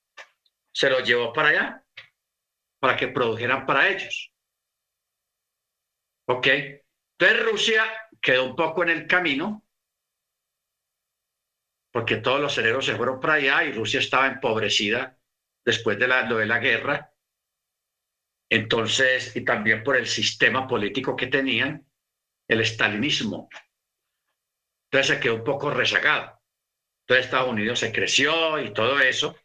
se 0.73 0.91
los 0.91 1.07
llevó 1.07 1.33
para 1.33 1.49
allá, 1.49 1.85
para 2.81 2.97
que 2.97 3.09
produjeran 3.09 3.67
para 3.67 3.89
ellos. 3.89 4.33
¿Ok? 6.27 6.47
Entonces 7.19 7.45
Rusia 7.45 7.85
quedó 8.21 8.45
un 8.45 8.57
poco 8.57 8.83
en 8.83 8.91
el 8.91 9.07
camino, 9.07 9.65
porque 11.93 12.19
todos 12.19 12.41
los 12.41 12.55
cerebros 12.55 12.87
se 12.87 12.97
fueron 12.97 13.21
para 13.21 13.35
allá 13.35 13.65
y 13.65 13.73
Rusia 13.73 14.01
estaba 14.01 14.29
empobrecida 14.29 15.19
después 15.65 15.99
de 15.99 16.09
la, 16.09 16.59
guerra. 16.59 17.13
Entonces, 18.49 19.35
y 19.37 19.45
también 19.45 19.83
por 19.83 19.97
el 19.97 20.07
sistema 20.07 20.67
político 20.67 21.17
que 21.17 21.27
tenían, 21.27 21.87
el 22.49 22.61
estalinismo. 22.61 23.49
Entonces 24.91 25.17
se 25.17 25.21
quedó 25.21 25.37
un 25.37 25.45
poco 25.45 25.71
rezagado. 25.71 26.41
Entonces 27.03 27.27
Estados 27.27 27.51
Unidos 27.51 27.79
se 27.79 27.93
creció 27.93 28.61
y 28.61 28.73
todo 28.73 29.01
eso, 29.01 29.37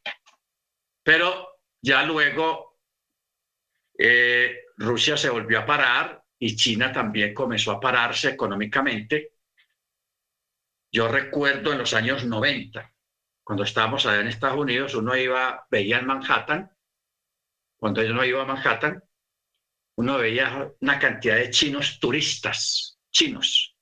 pero 1.03 1.59
ya 1.81 2.03
luego 2.03 2.79
eh, 3.97 4.65
Rusia 4.77 5.17
se 5.17 5.29
volvió 5.29 5.59
a 5.59 5.65
parar 5.65 6.24
y 6.39 6.55
China 6.55 6.91
también 6.91 7.33
comenzó 7.33 7.71
a 7.71 7.79
pararse 7.79 8.29
económicamente. 8.29 9.33
Yo 10.91 11.07
recuerdo 11.07 11.71
en 11.71 11.79
los 11.79 11.93
años 11.93 12.25
90, 12.25 12.93
cuando 13.43 13.63
estábamos 13.63 14.05
allá 14.05 14.21
en 14.21 14.27
Estados 14.27 14.59
Unidos, 14.59 14.95
uno 14.95 15.15
iba, 15.15 15.65
veía 15.69 15.99
en 15.99 16.07
Manhattan, 16.07 16.71
cuando 17.77 18.01
yo 18.01 18.13
no 18.13 18.23
iba 18.23 18.41
a 18.41 18.45
Manhattan, 18.45 19.03
uno 19.97 20.17
veía 20.17 20.71
una 20.81 20.99
cantidad 20.99 21.35
de 21.35 21.49
chinos 21.49 21.99
turistas, 21.99 22.99
chinos. 23.11 23.77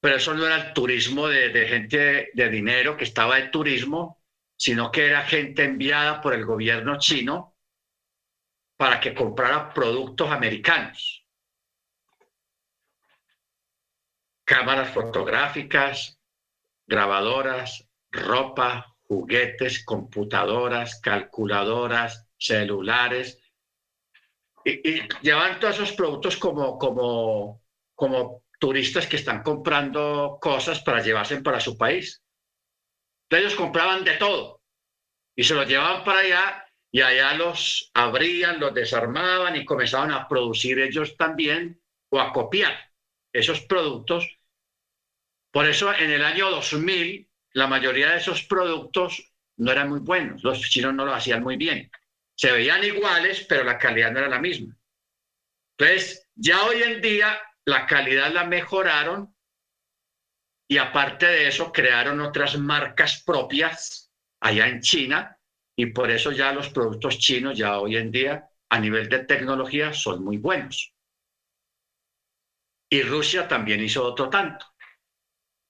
Pero 0.00 0.16
eso 0.16 0.34
no 0.34 0.46
era 0.46 0.68
el 0.68 0.72
turismo 0.72 1.26
de, 1.26 1.50
de 1.50 1.68
gente 1.68 2.30
de 2.32 2.48
dinero 2.48 2.96
que 2.96 3.04
estaba 3.04 3.36
de 3.36 3.48
turismo, 3.48 4.22
sino 4.56 4.90
que 4.90 5.06
era 5.06 5.22
gente 5.22 5.64
enviada 5.64 6.20
por 6.20 6.34
el 6.34 6.44
gobierno 6.44 6.98
chino 6.98 7.57
para 8.78 9.00
que 9.00 9.12
comprara 9.12 9.74
productos 9.74 10.30
americanos. 10.30 11.26
Cámaras 14.44 14.90
fotográficas, 14.90 16.18
grabadoras, 16.86 17.86
ropa, 18.12 18.96
juguetes, 19.02 19.84
computadoras, 19.84 21.00
calculadoras, 21.00 22.30
celulares. 22.38 23.42
Y, 24.64 25.02
llevan 25.22 25.58
todos 25.58 25.74
esos 25.74 25.92
productos 25.92 26.36
como, 26.36 26.78
como, 26.78 27.60
como 27.96 28.44
turistas 28.60 29.08
que 29.08 29.16
están 29.16 29.42
comprando 29.42 30.38
cosas 30.40 30.80
para 30.82 31.02
llevarse 31.02 31.42
para 31.42 31.58
su 31.58 31.76
país. 31.76 32.22
ellos 33.28 33.56
compraban 33.56 34.04
de 34.04 34.14
todo 34.18 34.62
y 35.34 35.42
se 35.42 35.54
lo 35.54 35.64
llevaban 35.64 36.04
para 36.04 36.20
allá 36.20 36.67
y 36.90 37.02
allá 37.02 37.34
los 37.34 37.90
abrían, 37.94 38.60
los 38.60 38.74
desarmaban 38.74 39.56
y 39.56 39.64
comenzaban 39.64 40.10
a 40.10 40.26
producir 40.26 40.78
ellos 40.78 41.16
también 41.16 41.80
o 42.10 42.20
a 42.20 42.32
copiar 42.32 42.92
esos 43.32 43.60
productos. 43.62 44.38
Por 45.50 45.66
eso 45.66 45.92
en 45.94 46.10
el 46.10 46.24
año 46.24 46.50
2000 46.50 47.28
la 47.52 47.66
mayoría 47.66 48.10
de 48.10 48.18
esos 48.18 48.42
productos 48.44 49.32
no 49.56 49.72
eran 49.72 49.88
muy 49.88 50.00
buenos, 50.00 50.42
los 50.44 50.60
chinos 50.60 50.94
no 50.94 51.04
lo 51.04 51.14
hacían 51.14 51.42
muy 51.42 51.56
bien. 51.56 51.90
Se 52.34 52.52
veían 52.52 52.84
iguales, 52.84 53.44
pero 53.48 53.64
la 53.64 53.78
calidad 53.78 54.12
no 54.12 54.20
era 54.20 54.28
la 54.28 54.38
misma. 54.38 54.76
Entonces, 55.76 56.28
ya 56.34 56.64
hoy 56.64 56.82
en 56.82 57.00
día 57.00 57.38
la 57.64 57.86
calidad 57.86 58.32
la 58.32 58.44
mejoraron 58.44 59.34
y 60.68 60.78
aparte 60.78 61.26
de 61.26 61.48
eso 61.48 61.72
crearon 61.72 62.20
otras 62.20 62.58
marcas 62.58 63.22
propias 63.24 64.12
allá 64.40 64.68
en 64.68 64.80
China 64.80 65.37
y 65.78 65.86
por 65.86 66.10
eso 66.10 66.32
ya 66.32 66.52
los 66.52 66.70
productos 66.70 67.18
chinos 67.18 67.56
ya 67.56 67.78
hoy 67.78 67.96
en 67.96 68.10
día 68.10 68.50
a 68.68 68.80
nivel 68.80 69.08
de 69.08 69.20
tecnología 69.20 69.92
son 69.92 70.24
muy 70.24 70.36
buenos. 70.36 70.92
Y 72.90 73.02
Rusia 73.02 73.46
también 73.46 73.80
hizo 73.80 74.04
otro 74.04 74.28
tanto. 74.28 74.66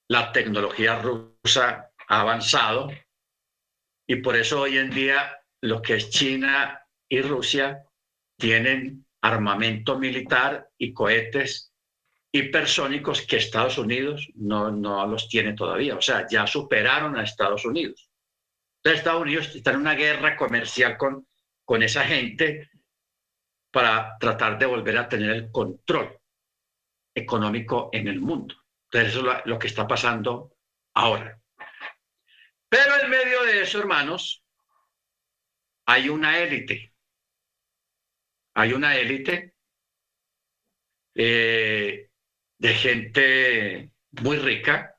La 0.09 0.33
tecnología 0.33 0.99
rusa 0.99 1.93
ha 2.09 2.21
avanzado 2.23 2.91
y 4.09 4.17
por 4.17 4.35
eso 4.37 4.63
hoy 4.63 4.79
en 4.79 4.89
día 4.89 5.45
lo 5.61 5.83
que 5.83 5.97
es 5.97 6.09
China 6.09 6.83
y 7.07 7.21
Rusia 7.21 7.85
tienen 8.39 9.05
armamento 9.21 9.99
militar 9.99 10.71
y 10.79 10.95
cohetes 10.95 11.75
hipersónicos 12.33 13.27
que 13.27 13.37
Estados 13.37 13.77
Unidos 13.77 14.27
no, 14.37 14.71
no 14.71 15.07
los 15.07 15.29
tiene 15.29 15.53
todavía. 15.53 15.97
O 15.97 16.01
sea, 16.01 16.27
ya 16.27 16.47
superaron 16.47 17.15
a 17.15 17.25
Estados 17.25 17.67
Unidos. 17.67 18.08
Entonces, 18.79 19.01
Estados 19.01 19.23
Unidos 19.23 19.55
está 19.55 19.73
en 19.73 19.79
una 19.79 19.95
guerra 19.95 20.37
comercial 20.37 20.97
con, 20.97 21.27
con 21.65 21.83
esa 21.83 22.05
gente 22.05 22.71
para 23.71 24.17
tratar 24.19 24.59
de 24.59 24.67
volver 24.67 24.97
a 24.99 25.09
tener 25.09 25.31
el 25.31 25.51
control 25.51 26.19
económico 27.15 27.91
en 27.93 28.09
el 28.09 28.21
mundo. 28.21 28.55
Entonces, 28.85 29.15
eso 29.15 29.33
es 29.33 29.47
lo 29.47 29.59
que 29.59 29.67
está 29.67 29.87
pasando 29.87 30.57
ahora. 30.95 31.39
Pero 32.69 33.01
en 33.03 33.11
medio 33.11 33.43
de 33.45 33.63
eso, 33.63 33.79
hermanos, 33.79 34.43
hay 35.87 36.09
una 36.09 36.39
élite. 36.39 36.93
Hay 38.55 38.73
una 38.73 38.97
élite 38.97 39.55
eh, 41.15 42.11
de 42.59 42.75
gente 42.75 43.91
muy 44.23 44.37
rica, 44.37 44.98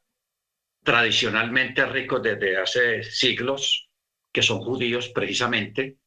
tradicionalmente 0.84 1.86
ricos 1.86 2.22
desde 2.22 2.58
hace 2.58 3.04
siglos, 3.04 3.90
que 4.32 4.42
son 4.42 4.60
judíos 4.60 5.10
precisamente, 5.10 5.98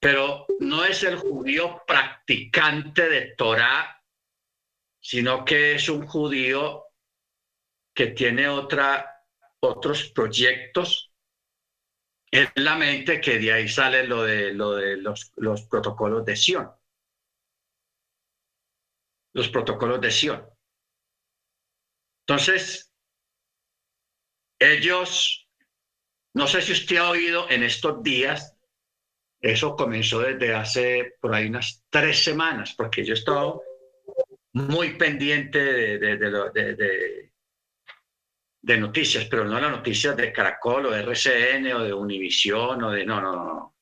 pero 0.00 0.46
no 0.60 0.84
es 0.84 1.02
el 1.04 1.16
judío 1.16 1.82
practicante 1.86 3.08
de 3.08 3.34
Torah, 3.36 4.02
sino 4.98 5.44
que 5.44 5.74
es 5.74 5.88
un 5.88 6.06
judío 6.06 6.86
que 7.94 8.08
tiene 8.08 8.48
otra, 8.48 9.24
otros 9.60 10.10
proyectos 10.10 11.12
en 12.30 12.48
la 12.56 12.76
mente, 12.76 13.20
que 13.20 13.38
de 13.38 13.52
ahí 13.52 13.68
sale 13.68 14.06
lo 14.06 14.22
de, 14.22 14.54
lo 14.54 14.72
de 14.76 14.96
los, 14.96 15.32
los 15.36 15.62
protocolos 15.62 16.24
de 16.24 16.36
Sion. 16.36 16.70
Los 19.32 19.48
protocolos 19.48 20.00
de 20.00 20.10
Sion. 20.10 20.48
Entonces, 22.26 22.89
ellos, 24.60 25.48
no 26.34 26.46
sé 26.46 26.60
si 26.60 26.72
usted 26.72 26.98
ha 26.98 27.10
oído 27.10 27.50
en 27.50 27.62
estos 27.62 28.02
días, 28.02 28.56
eso 29.40 29.74
comenzó 29.74 30.20
desde 30.20 30.54
hace 30.54 31.14
por 31.20 31.34
ahí 31.34 31.46
unas 31.46 31.82
tres 31.88 32.22
semanas, 32.22 32.74
porque 32.76 33.02
yo 33.04 33.14
he 33.14 33.18
estado 33.18 33.62
muy 34.52 34.96
pendiente 34.98 35.58
de, 35.58 35.98
de, 35.98 37.30
de, 38.60 38.78
noticias, 38.78 39.24
pero 39.24 39.44
no 39.44 39.58
las 39.58 39.70
noticias 39.70 40.14
de 40.16 40.32
Caracol 40.32 40.86
o 40.86 40.90
de 40.90 41.00
RCN 41.00 41.72
o 41.72 41.84
de 41.84 41.94
Univisión 41.94 42.82
o 42.84 42.90
de... 42.90 43.06
No, 43.06 43.20
no, 43.20 43.32
no. 43.32 43.76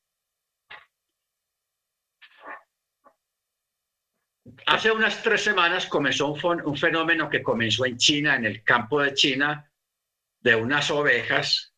Hace 4.67 4.93
unas 4.93 5.23
tres 5.23 5.43
semanas 5.43 5.87
comenzó 5.87 6.29
un, 6.29 6.63
un 6.63 6.77
fenómeno 6.77 7.29
que 7.29 7.43
comenzó 7.43 7.85
en 7.85 7.97
China, 7.97 8.37
en 8.37 8.45
el 8.45 8.63
campo 8.63 9.03
de 9.03 9.15
China, 9.15 9.68
de 10.41 10.55
unas 10.55 10.91
ovejas 10.91 11.75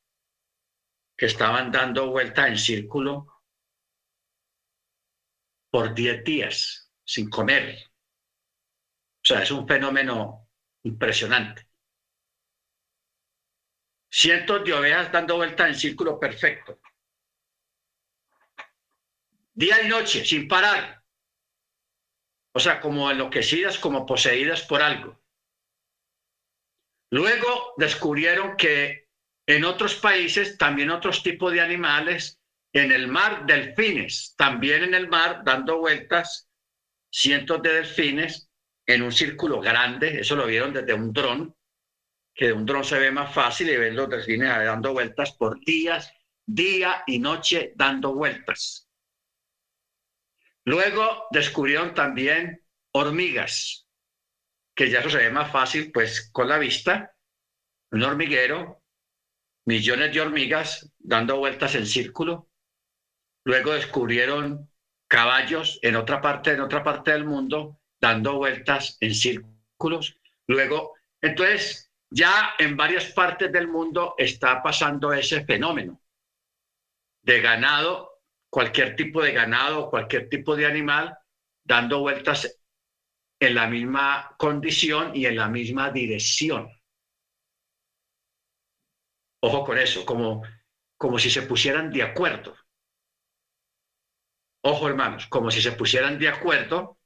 que 1.16 1.26
estaban 1.26 1.70
dando 1.70 2.10
vuelta 2.10 2.48
en 2.48 2.58
círculo 2.58 3.26
por 5.70 5.94
10 5.94 6.24
días 6.24 6.90
sin 7.04 7.28
comer. 7.28 7.76
O 9.22 9.24
sea, 9.24 9.42
es 9.42 9.50
un 9.50 9.66
fenómeno 9.66 10.48
impresionante. 10.82 11.68
Cientos 14.10 14.64
de 14.64 14.72
ovejas 14.72 15.12
dando 15.12 15.36
vuelta 15.36 15.68
en 15.68 15.74
círculo 15.74 16.18
perfecto. 16.18 16.80
Día 19.52 19.82
y 19.82 19.88
noche, 19.88 20.24
sin 20.24 20.48
parar. 20.48 21.04
O 22.52 22.58
sea, 22.58 22.80
como 22.80 23.10
enloquecidas, 23.10 23.78
como 23.78 24.06
poseídas 24.06 24.62
por 24.62 24.82
algo. 24.82 25.19
Luego 27.10 27.74
descubrieron 27.76 28.56
que 28.56 29.08
en 29.46 29.64
otros 29.64 29.96
países 29.96 30.56
también 30.56 30.90
otros 30.90 31.22
tipos 31.22 31.52
de 31.52 31.60
animales 31.60 32.40
en 32.72 32.92
el 32.92 33.08
mar, 33.08 33.46
delfines, 33.46 34.34
también 34.36 34.84
en 34.84 34.94
el 34.94 35.08
mar, 35.08 35.42
dando 35.44 35.78
vueltas, 35.78 36.48
cientos 37.10 37.60
de 37.62 37.72
delfines 37.74 38.48
en 38.86 39.02
un 39.02 39.10
círculo 39.10 39.60
grande, 39.60 40.20
eso 40.20 40.36
lo 40.36 40.46
vieron 40.46 40.72
desde 40.72 40.94
un 40.94 41.12
dron, 41.12 41.56
que 42.32 42.46
de 42.46 42.52
un 42.52 42.64
dron 42.64 42.84
se 42.84 42.98
ve 42.98 43.10
más 43.10 43.34
fácil 43.34 43.68
y 43.68 43.76
ven 43.76 43.96
los 43.96 44.08
delfines 44.08 44.48
dando 44.48 44.92
vueltas 44.92 45.32
por 45.32 45.58
días, 45.64 46.12
día 46.46 47.02
y 47.06 47.18
noche 47.18 47.72
dando 47.74 48.14
vueltas. 48.14 48.88
Luego 50.64 51.26
descubrieron 51.32 51.92
también 51.94 52.64
hormigas, 52.92 53.88
que 54.80 54.88
ya 54.88 55.00
eso 55.00 55.10
se 55.10 55.18
ve 55.18 55.30
más 55.30 55.52
fácil, 55.52 55.92
pues 55.92 56.30
con 56.32 56.48
la 56.48 56.56
vista, 56.56 57.14
un 57.90 58.02
hormiguero, 58.02 58.82
millones 59.66 60.14
de 60.14 60.22
hormigas 60.22 60.90
dando 60.98 61.36
vueltas 61.36 61.74
en 61.74 61.86
círculo, 61.86 62.48
Luego 63.44 63.72
descubrieron 63.72 64.70
caballos 65.06 65.78
en 65.82 65.96
otra 65.96 66.22
parte, 66.22 66.52
en 66.52 66.60
otra 66.60 66.82
parte 66.82 67.10
del 67.10 67.26
mundo, 67.26 67.78
dando 68.00 68.36
vueltas 68.36 68.96
en 69.00 69.14
círculos. 69.14 70.16
Luego, 70.46 70.94
entonces, 71.20 71.92
ya 72.08 72.54
en 72.58 72.74
varias 72.74 73.12
partes 73.12 73.52
del 73.52 73.68
mundo 73.68 74.14
está 74.16 74.62
pasando 74.62 75.12
ese 75.12 75.44
fenómeno 75.44 76.00
de 77.20 77.42
ganado, 77.42 78.22
cualquier 78.48 78.96
tipo 78.96 79.22
de 79.22 79.32
ganado, 79.32 79.90
cualquier 79.90 80.30
tipo 80.30 80.56
de 80.56 80.64
animal, 80.64 81.18
dando 81.64 82.00
vueltas 82.00 82.59
en 83.40 83.54
la 83.54 83.66
misma 83.66 84.34
condición 84.38 85.16
y 85.16 85.24
en 85.26 85.36
la 85.36 85.48
misma 85.48 85.90
dirección. 85.90 86.70
Ojo 89.42 89.64
con 89.64 89.78
eso, 89.78 90.04
como, 90.04 90.42
como 90.98 91.18
si 91.18 91.30
se 91.30 91.42
pusieran 91.42 91.90
de 91.90 92.02
acuerdo. 92.02 92.54
Ojo, 94.62 94.88
hermanos, 94.88 95.26
como 95.28 95.50
si 95.50 95.62
se 95.62 95.72
pusieran 95.72 96.18
de 96.18 96.28
acuerdo, 96.28 96.98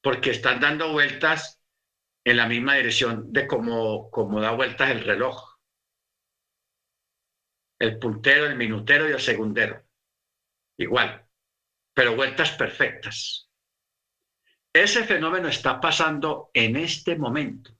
porque 0.00 0.30
están 0.30 0.60
dando 0.60 0.92
vueltas 0.92 1.60
en 2.24 2.36
la 2.36 2.46
misma 2.46 2.74
dirección 2.74 3.32
de 3.32 3.48
cómo, 3.48 4.10
da 4.40 4.52
vueltas 4.52 4.90
el 4.90 5.02
reloj. 5.02 5.58
El 7.80 7.98
puntero, 7.98 8.46
el 8.46 8.56
minutero 8.56 9.08
y 9.08 9.12
el 9.12 9.20
segundero. 9.20 9.84
Igual, 10.78 11.26
pero 11.92 12.14
vueltas 12.14 12.52
perfectas. 12.52 13.45
Ese 14.76 15.04
fenómeno 15.04 15.48
está 15.48 15.80
pasando 15.80 16.50
en 16.52 16.76
este 16.76 17.16
momento. 17.16 17.70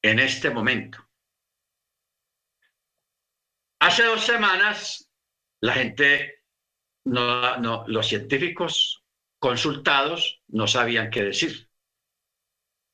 En 0.00 0.18
este 0.18 0.48
momento. 0.48 1.06
Hace 3.78 4.04
dos 4.04 4.24
semanas 4.24 5.12
la 5.60 5.74
gente, 5.74 6.44
no, 7.04 7.58
no, 7.58 7.84
los 7.88 8.08
científicos 8.08 9.04
consultados 9.38 10.42
no 10.48 10.66
sabían 10.66 11.10
qué 11.10 11.24
decir. 11.24 11.70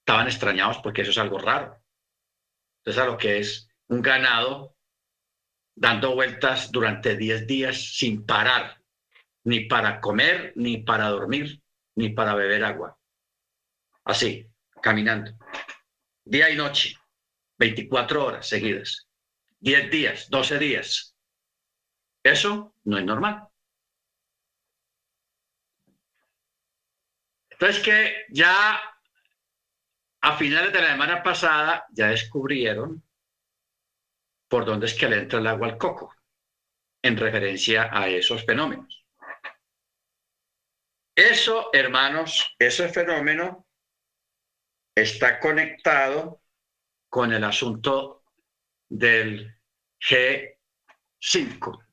Estaban 0.00 0.26
extrañados 0.26 0.78
porque 0.78 1.02
eso 1.02 1.12
es 1.12 1.18
algo 1.18 1.38
raro. 1.38 1.80
Entonces, 2.78 3.00
a 3.00 3.06
lo 3.06 3.16
que 3.16 3.38
es 3.38 3.68
un 3.86 4.02
ganado 4.02 4.76
dando 5.76 6.16
vueltas 6.16 6.72
durante 6.72 7.16
10 7.16 7.46
días 7.46 7.96
sin 7.96 8.26
parar, 8.26 8.79
ni 9.44 9.60
para 9.60 10.00
comer, 10.00 10.52
ni 10.56 10.78
para 10.78 11.08
dormir, 11.08 11.62
ni 11.96 12.10
para 12.10 12.34
beber 12.34 12.64
agua. 12.64 12.98
Así, 14.04 14.46
caminando. 14.82 15.32
Día 16.24 16.50
y 16.50 16.56
noche, 16.56 16.94
24 17.58 18.24
horas 18.24 18.48
seguidas. 18.48 19.08
10 19.60 19.90
días, 19.90 20.30
12 20.30 20.58
días. 20.58 21.14
Eso 22.22 22.74
no 22.84 22.98
es 22.98 23.04
normal. 23.04 23.48
Entonces 27.50 27.82
que 27.82 28.24
ya 28.30 28.80
a 30.22 30.36
finales 30.36 30.72
de 30.72 30.80
la 30.80 30.92
semana 30.92 31.22
pasada 31.22 31.84
ya 31.90 32.08
descubrieron 32.08 33.02
por 34.48 34.64
dónde 34.64 34.86
es 34.86 34.94
que 34.94 35.08
le 35.08 35.18
entra 35.18 35.38
el 35.38 35.46
agua 35.46 35.68
al 35.68 35.78
coco, 35.78 36.14
en 37.02 37.16
referencia 37.16 37.88
a 37.92 38.08
esos 38.08 38.44
fenómenos. 38.44 38.99
Eso, 41.20 41.68
hermanos, 41.74 42.56
ese 42.58 42.88
fenómeno 42.88 43.66
está 44.94 45.38
conectado 45.38 46.42
con 47.10 47.34
el 47.34 47.44
asunto 47.44 48.24
del 48.88 49.54
G5. 50.00 51.84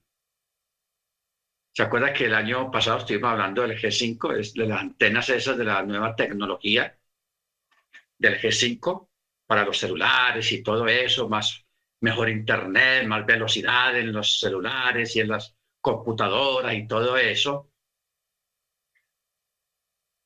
¿Se 1.74 1.84
acuerda 1.84 2.14
que 2.14 2.28
el 2.28 2.36
año 2.36 2.72
pasado 2.72 3.00
estuvimos 3.00 3.32
hablando 3.32 3.64
del 3.64 3.78
G5, 3.78 4.40
es 4.40 4.54
de 4.54 4.66
las 4.66 4.80
antenas 4.80 5.28
esas 5.28 5.58
de 5.58 5.66
la 5.66 5.84
nueva 5.84 6.16
tecnología 6.16 6.98
del 8.18 8.40
G5 8.40 9.10
para 9.46 9.66
los 9.66 9.78
celulares 9.78 10.50
y 10.54 10.64
todo 10.64 10.88
eso, 10.88 11.28
más 11.28 11.66
mejor 12.00 12.30
internet, 12.30 13.06
más 13.06 13.26
velocidad 13.26 13.94
en 13.98 14.14
los 14.14 14.40
celulares 14.40 15.14
y 15.18 15.20
en 15.20 15.28
las 15.28 15.54
computadoras 15.82 16.74
y 16.76 16.88
todo 16.88 17.18
eso. 17.18 17.74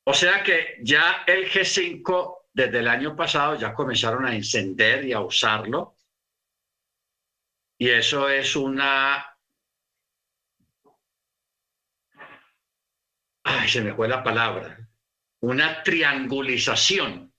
O 0.03 0.13
sea 0.13 0.43
que 0.43 0.79
ya 0.81 1.23
el 1.27 1.49
G5 1.49 2.37
desde 2.53 2.79
el 2.79 2.87
año 2.87 3.15
pasado 3.15 3.55
ya 3.55 3.73
comenzaron 3.73 4.25
a 4.25 4.35
encender 4.35 5.05
y 5.05 5.13
a 5.13 5.21
usarlo. 5.21 5.95
Y 7.77 7.89
eso 7.89 8.29
es 8.29 8.55
una... 8.55 9.27
Ay, 13.43 13.69
se 13.69 13.81
me 13.81 13.93
fue 13.93 14.07
la 14.07 14.23
palabra. 14.23 14.87
Una 15.41 15.83
triangulización. 15.83 17.33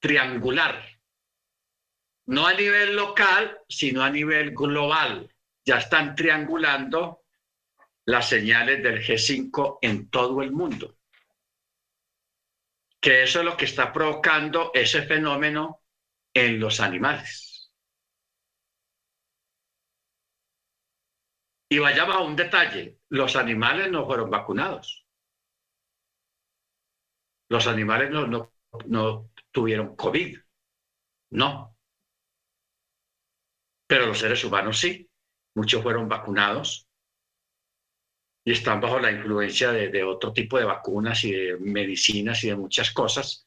Triangular. 0.00 0.84
No 2.26 2.46
a 2.46 2.52
nivel 2.52 2.94
local, 2.94 3.58
sino 3.68 4.02
a 4.02 4.10
nivel 4.10 4.54
global. 4.54 5.34
Ya 5.64 5.78
están 5.78 6.14
triangulando 6.14 7.24
las 8.04 8.28
señales 8.28 8.82
del 8.82 9.02
G5 9.02 9.78
en 9.82 10.08
todo 10.08 10.42
el 10.42 10.52
mundo 10.52 10.97
que 13.08 13.22
eso 13.22 13.38
es 13.38 13.46
lo 13.46 13.56
que 13.56 13.64
está 13.64 13.90
provocando 13.90 14.70
ese 14.74 15.00
fenómeno 15.00 15.82
en 16.34 16.60
los 16.60 16.78
animales. 16.78 17.72
Y 21.70 21.78
vayamos 21.78 22.16
a 22.16 22.20
un 22.20 22.36
detalle, 22.36 22.98
los 23.08 23.34
animales 23.34 23.90
no 23.90 24.04
fueron 24.04 24.28
vacunados. 24.28 25.06
Los 27.48 27.66
animales 27.66 28.10
no, 28.10 28.26
no, 28.26 28.52
no 28.84 29.30
tuvieron 29.52 29.96
COVID, 29.96 30.38
no. 31.30 31.78
Pero 33.86 34.04
los 34.04 34.18
seres 34.18 34.44
humanos 34.44 34.78
sí, 34.78 35.10
muchos 35.54 35.82
fueron 35.82 36.10
vacunados 36.10 36.87
y 38.48 38.52
están 38.52 38.80
bajo 38.80 38.98
la 38.98 39.12
influencia 39.12 39.72
de, 39.72 40.02
otro 40.02 40.32
tipo 40.32 40.58
de 40.58 40.64
vacunas 40.64 41.22
y 41.22 41.32
de 41.32 41.58
medicinas 41.58 42.42
y 42.44 42.48
de 42.48 42.56
muchas 42.56 42.90
cosas. 42.92 43.46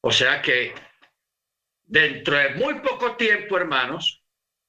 O 0.00 0.10
sea 0.10 0.42
que 0.42 0.74
dentro 1.84 2.36
de 2.36 2.56
muy 2.56 2.80
poco 2.80 3.14
tiempo, 3.14 3.56
hermanos, 3.56 4.20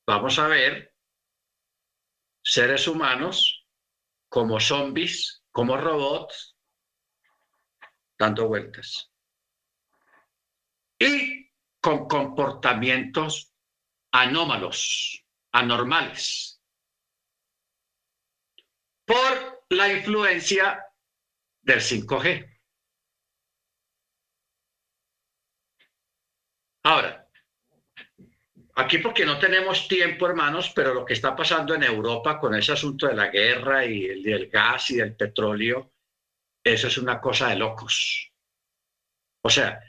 vamos 0.05 0.37
a 0.37 0.47
ver 0.47 0.93
seres 2.43 2.87
humanos 2.87 3.65
como 4.29 4.59
zombies, 4.59 5.43
como 5.49 5.75
robots, 5.77 6.55
dando 8.15 8.47
vueltas. 8.47 9.11
Y 10.99 11.49
con 11.81 12.07
comportamientos 12.07 13.51
anómalos, 14.11 15.25
anormales 15.51 16.54
por 19.05 19.65
la 19.69 19.91
influencia 19.91 20.83
del 21.61 21.81
5G. 21.81 22.59
Ahora, 26.83 27.27
aquí 28.75 28.99
porque 28.99 29.25
no 29.25 29.39
tenemos 29.39 29.87
tiempo, 29.87 30.27
hermanos, 30.27 30.71
pero 30.75 30.93
lo 30.93 31.05
que 31.05 31.13
está 31.13 31.35
pasando 31.35 31.73
en 31.73 31.83
Europa 31.83 32.39
con 32.39 32.53
ese 32.53 32.73
asunto 32.73 33.07
de 33.07 33.15
la 33.15 33.29
guerra 33.29 33.85
y 33.85 34.05
el 34.05 34.23
del 34.23 34.49
gas 34.49 34.91
y 34.91 34.97
del 34.97 35.15
petróleo, 35.15 35.93
eso 36.63 36.87
es 36.87 36.97
una 36.97 37.19
cosa 37.19 37.49
de 37.49 37.55
locos. 37.55 38.31
O 39.43 39.49
sea, 39.49 39.79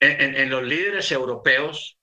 en, 0.00 0.36
en 0.36 0.50
los 0.50 0.62
líderes 0.62 1.12
europeos 1.12 1.98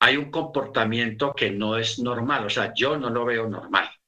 hay 0.00 0.16
un 0.16 0.30
comportamiento 0.30 1.32
que 1.34 1.50
no 1.50 1.76
es 1.76 1.98
normal, 1.98 2.46
o 2.46 2.50
sea, 2.50 2.72
yo 2.74 2.96
no 2.96 3.10
lo 3.10 3.24
veo 3.24 3.48
normal 3.48 3.99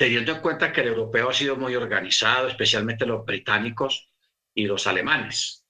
teniendo 0.00 0.32
en 0.32 0.40
cuenta 0.40 0.72
que 0.72 0.80
el 0.80 0.88
europeo 0.88 1.28
ha 1.28 1.34
sido 1.34 1.56
muy 1.56 1.76
organizado, 1.76 2.48
especialmente 2.48 3.04
los 3.04 3.22
británicos 3.22 4.10
y 4.54 4.64
los 4.64 4.86
alemanes. 4.86 5.66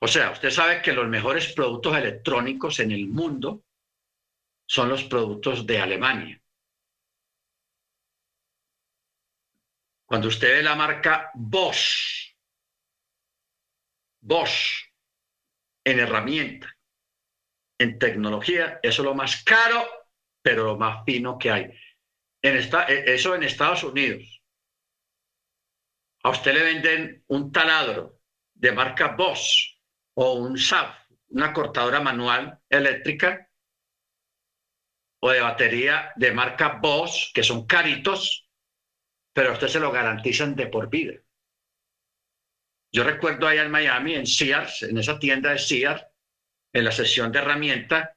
O 0.00 0.08
sea, 0.08 0.32
usted 0.32 0.50
sabe 0.50 0.82
que 0.82 0.92
los 0.92 1.06
mejores 1.06 1.52
productos 1.52 1.96
electrónicos 1.96 2.80
en 2.80 2.90
el 2.90 3.06
mundo 3.06 3.62
son 4.66 4.88
los 4.88 5.04
productos 5.04 5.64
de 5.64 5.78
Alemania. 5.78 6.42
Cuando 10.04 10.26
usted 10.26 10.48
ve 10.48 10.62
la 10.64 10.74
marca 10.74 11.30
Bosch, 11.34 12.34
Bosch 14.20 14.82
en 15.84 16.00
herramienta, 16.00 16.76
en 17.78 18.00
tecnología, 18.00 18.80
eso 18.82 19.02
es 19.02 19.06
lo 19.06 19.14
más 19.14 19.44
caro 19.44 20.05
pero 20.46 20.62
lo 20.62 20.76
más 20.76 21.04
fino 21.04 21.36
que 21.36 21.50
hay. 21.50 21.64
E, 22.40 23.04
eso 23.12 23.34
en 23.34 23.42
Estados 23.42 23.82
Unidos. 23.82 24.40
A 26.22 26.30
usted 26.30 26.54
le 26.54 26.62
venden 26.62 27.24
un 27.26 27.50
taladro 27.50 28.20
de 28.54 28.70
marca 28.70 29.16
Bosch 29.16 29.80
o 30.14 30.34
un 30.34 30.56
SAF, 30.56 30.94
una 31.30 31.52
cortadora 31.52 32.00
manual 32.00 32.60
eléctrica 32.68 33.50
o 35.18 35.30
de 35.32 35.40
batería 35.40 36.12
de 36.14 36.30
marca 36.30 36.78
Bosch, 36.80 37.32
que 37.34 37.42
son 37.42 37.66
caritos, 37.66 38.48
pero 39.32 39.50
a 39.50 39.54
usted 39.54 39.66
se 39.66 39.80
lo 39.80 39.90
garantizan 39.90 40.54
de 40.54 40.68
por 40.68 40.88
vida. 40.88 41.14
Yo 42.92 43.02
recuerdo 43.02 43.48
allá 43.48 43.64
en 43.64 43.72
Miami, 43.72 44.14
en 44.14 44.28
Sears, 44.28 44.84
en 44.84 44.96
esa 44.96 45.18
tienda 45.18 45.50
de 45.50 45.58
Sears, 45.58 46.06
en 46.72 46.84
la 46.84 46.92
sesión 46.92 47.32
de 47.32 47.40
herramienta, 47.40 48.15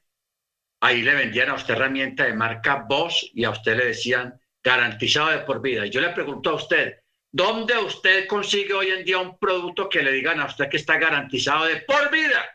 ahí 0.82 1.01
le 1.01 1.15
vendían 1.15 1.49
a 1.49 1.55
usted 1.55 1.73
herramienta 1.73 2.25
de 2.25 2.34
marca 2.34 2.86
Bosch 2.88 3.32
y 3.34 3.43
a 3.43 3.49
usted 3.49 3.75
le 3.75 3.86
decían 3.88 4.39
garantizado 4.63 5.30
de 5.30 5.39
por 5.39 5.61
vida. 5.61 5.86
Y 5.86 5.89
yo 5.89 6.01
le 6.01 6.09
pregunto 6.09 6.51
a 6.51 6.55
usted, 6.55 6.99
¿dónde 7.32 7.77
usted 7.77 8.27
consigue 8.27 8.73
hoy 8.73 8.88
en 8.88 9.03
día 9.03 9.19
un 9.19 9.38
producto 9.38 9.89
que 9.89 10.01
le 10.01 10.11
digan 10.11 10.39
a 10.39 10.45
usted 10.45 10.69
que 10.69 10.77
está 10.77 10.97
garantizado 10.97 11.65
de 11.65 11.77
por 11.82 12.11
vida? 12.11 12.45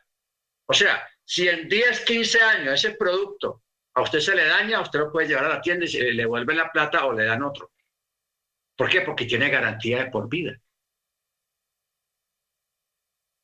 O 0.67 0.73
sea, 0.73 1.07
si 1.25 1.49
en 1.49 1.69
10, 1.69 2.05
15 2.05 2.41
años 2.41 2.75
ese 2.75 2.97
producto 2.97 3.63
a 3.95 4.03
usted 4.03 4.21
se 4.21 4.35
le 4.35 4.47
daña, 4.47 4.81
usted 4.81 4.99
lo 4.99 5.13
puede 5.13 5.29
llevar 5.29 5.45
a 5.45 5.55
la 5.55 5.61
tienda 5.61 5.87
y 5.87 5.93
le 5.93 6.23
devuelven 6.23 6.57
la 6.57 6.71
plata 6.71 7.07
o 7.07 7.13
le 7.13 7.25
dan 7.25 7.43
otro. 7.43 7.73
¿Por 8.77 8.89
qué? 8.89 9.03
Porque 9.03 9.25
tiene 9.25 9.51
garantía 9.51 10.05
de 10.05 10.11
por 10.11 10.29
vida. 10.29 10.59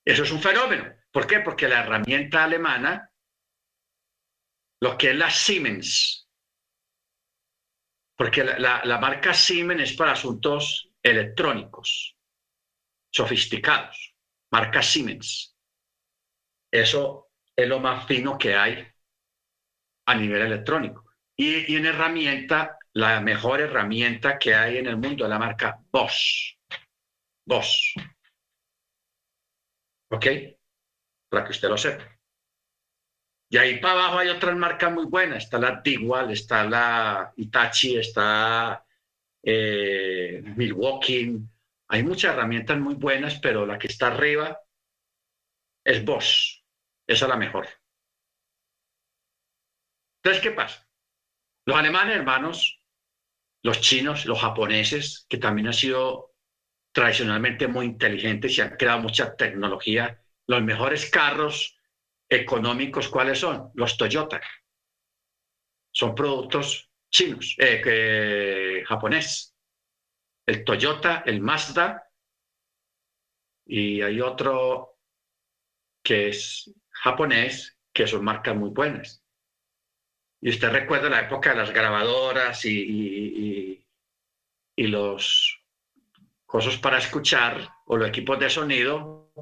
Eso 0.05 0.25
es 0.25 0.33
un 0.33 0.43
fenómeno. 0.43 0.93
¿Por 1.13 1.27
qué? 1.27 1.41
Porque 1.41 1.69
la 1.69 1.81
herramienta 1.81 2.45
alemana 2.45 3.10
lo 4.83 4.97
que 4.97 5.11
es 5.11 5.17
la 5.17 5.31
Siemens, 5.31 6.29
porque 8.17 8.45
la, 8.45 8.99
marca 9.01 9.35
Siemens 9.35 9.83
es 9.83 9.93
para 9.97 10.13
asuntos 10.13 10.91
electrónicos, 11.03 12.17
sofisticados, 13.13 14.15
marca 14.53 14.83
Siemens. 14.83 15.57
Eso 16.73 17.31
es 17.57 17.69
lo 17.69 17.81
más 17.81 18.07
fino 18.07 18.39
que 18.39 18.55
hay 18.55 18.87
a 20.07 20.15
nivel 20.15 20.43
electrónico. 20.43 21.05
Y, 21.37 21.73
y, 21.73 21.77
en 21.77 21.87
herramienta, 21.87 22.79
la 22.93 23.21
mejor 23.21 23.61
herramienta 23.61 24.39
que 24.39 24.55
hay 24.55 24.79
en 24.79 24.87
el 24.87 24.97
mundo 24.97 25.25
es 25.25 25.31
la 25.31 25.39
marca 25.39 25.81
Bosch. 25.91 26.59
Bosch. 27.47 27.97
¿Ok? 30.11 30.27
Para 31.29 31.45
que 31.45 31.51
usted 31.53 31.69
lo 31.69 31.79
sepa. 31.79 32.20
Y 33.53 33.59
ahí 33.59 33.81
para 33.81 33.95
abajo 33.95 34.19
hay 34.19 34.29
otras 34.29 34.57
marcas 34.57 34.93
muy 34.93 35.07
buenas. 35.07 35.45
Está 35.45 35.59
la 35.59 35.83
Tigual, 35.83 36.31
está 36.31 36.65
la 36.65 37.33
Itachi, 37.37 37.97
está 37.97 38.87
eh, 39.43 40.41
Milwaukee. 40.57 41.37
Hay 41.89 42.03
muchas 42.05 42.33
herramientas 42.33 42.79
muy 42.79 42.95
buenas, 42.95 43.41
pero 43.41 43.67
la 43.67 43.77
que 43.77 43.89
está 43.89 44.07
arriba 44.07 44.57
es 45.85 46.05
Bosch. 46.05 46.63
Esa 47.05 47.25
es 47.25 47.29
la 47.29 47.37
mejor. 47.37 47.67
Entonces, 50.23 50.43
¿qué 50.43 50.53
pasa? 50.53 50.87
Los 51.67 51.77
alemanes, 51.77 52.17
hermanos, 52.17 52.81
los 53.65 53.81
chinos, 53.81 54.27
los 54.27 54.41
japoneses, 54.41 55.27
que 55.29 55.39
también 55.39 55.67
han 55.67 55.75
sido 55.75 56.37
tradicionalmente 56.93 57.67
muy 57.67 57.87
inteligentes 57.87 58.57
y 58.57 58.61
han 58.61 58.77
creado 58.77 59.01
mucha 59.01 59.35
tecnología, 59.35 60.23
los 60.47 60.63
mejores 60.63 61.11
carros 61.11 61.80
económicos, 62.31 63.09
¿cuáles 63.09 63.41
son? 63.41 63.71
Los 63.75 63.97
Toyota. 63.97 64.41
Son 65.93 66.15
productos 66.15 66.89
chinos, 67.11 67.57
eh, 67.59 68.85
japonés. 68.87 69.57
El 70.47 70.65
Toyota, 70.65 71.25
el 71.27 71.41
Mazda, 71.41 72.09
y 73.67 74.01
hay 74.01 74.21
otro 74.21 74.99
que 76.03 76.29
es 76.29 76.73
japonés, 76.91 77.79
que 77.93 78.07
son 78.07 78.25
marcas 78.25 78.57
muy 78.57 78.71
buenas. 78.71 79.25
Y 80.41 80.51
usted 80.51 80.71
recuerda 80.71 81.11
la 81.11 81.21
época 81.21 81.51
de 81.51 81.57
las 81.57 81.71
grabadoras 81.71 82.65
y, 82.65 83.85
y 84.77 84.87
los 84.87 85.61
cosas 86.47 86.79
para 86.79 86.99
escuchar 86.99 87.69
o 87.87 87.97
los 87.97 88.09
equipos 88.09 88.39
de 88.39 88.49
sonido, 88.49 89.33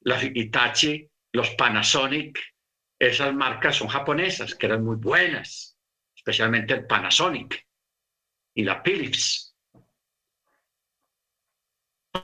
la 0.00 0.22
Itachi 0.22 1.10
los 1.36 1.50
Panasonic, 1.50 2.40
esas 2.98 3.34
marcas 3.34 3.76
son 3.76 3.88
japonesas, 3.88 4.54
que 4.54 4.64
eran 4.64 4.82
muy 4.82 4.96
buenas, 4.96 5.78
especialmente 6.16 6.72
el 6.72 6.86
Panasonic 6.86 7.68
y 8.54 8.64
la 8.64 8.82
Philips. 8.82 9.54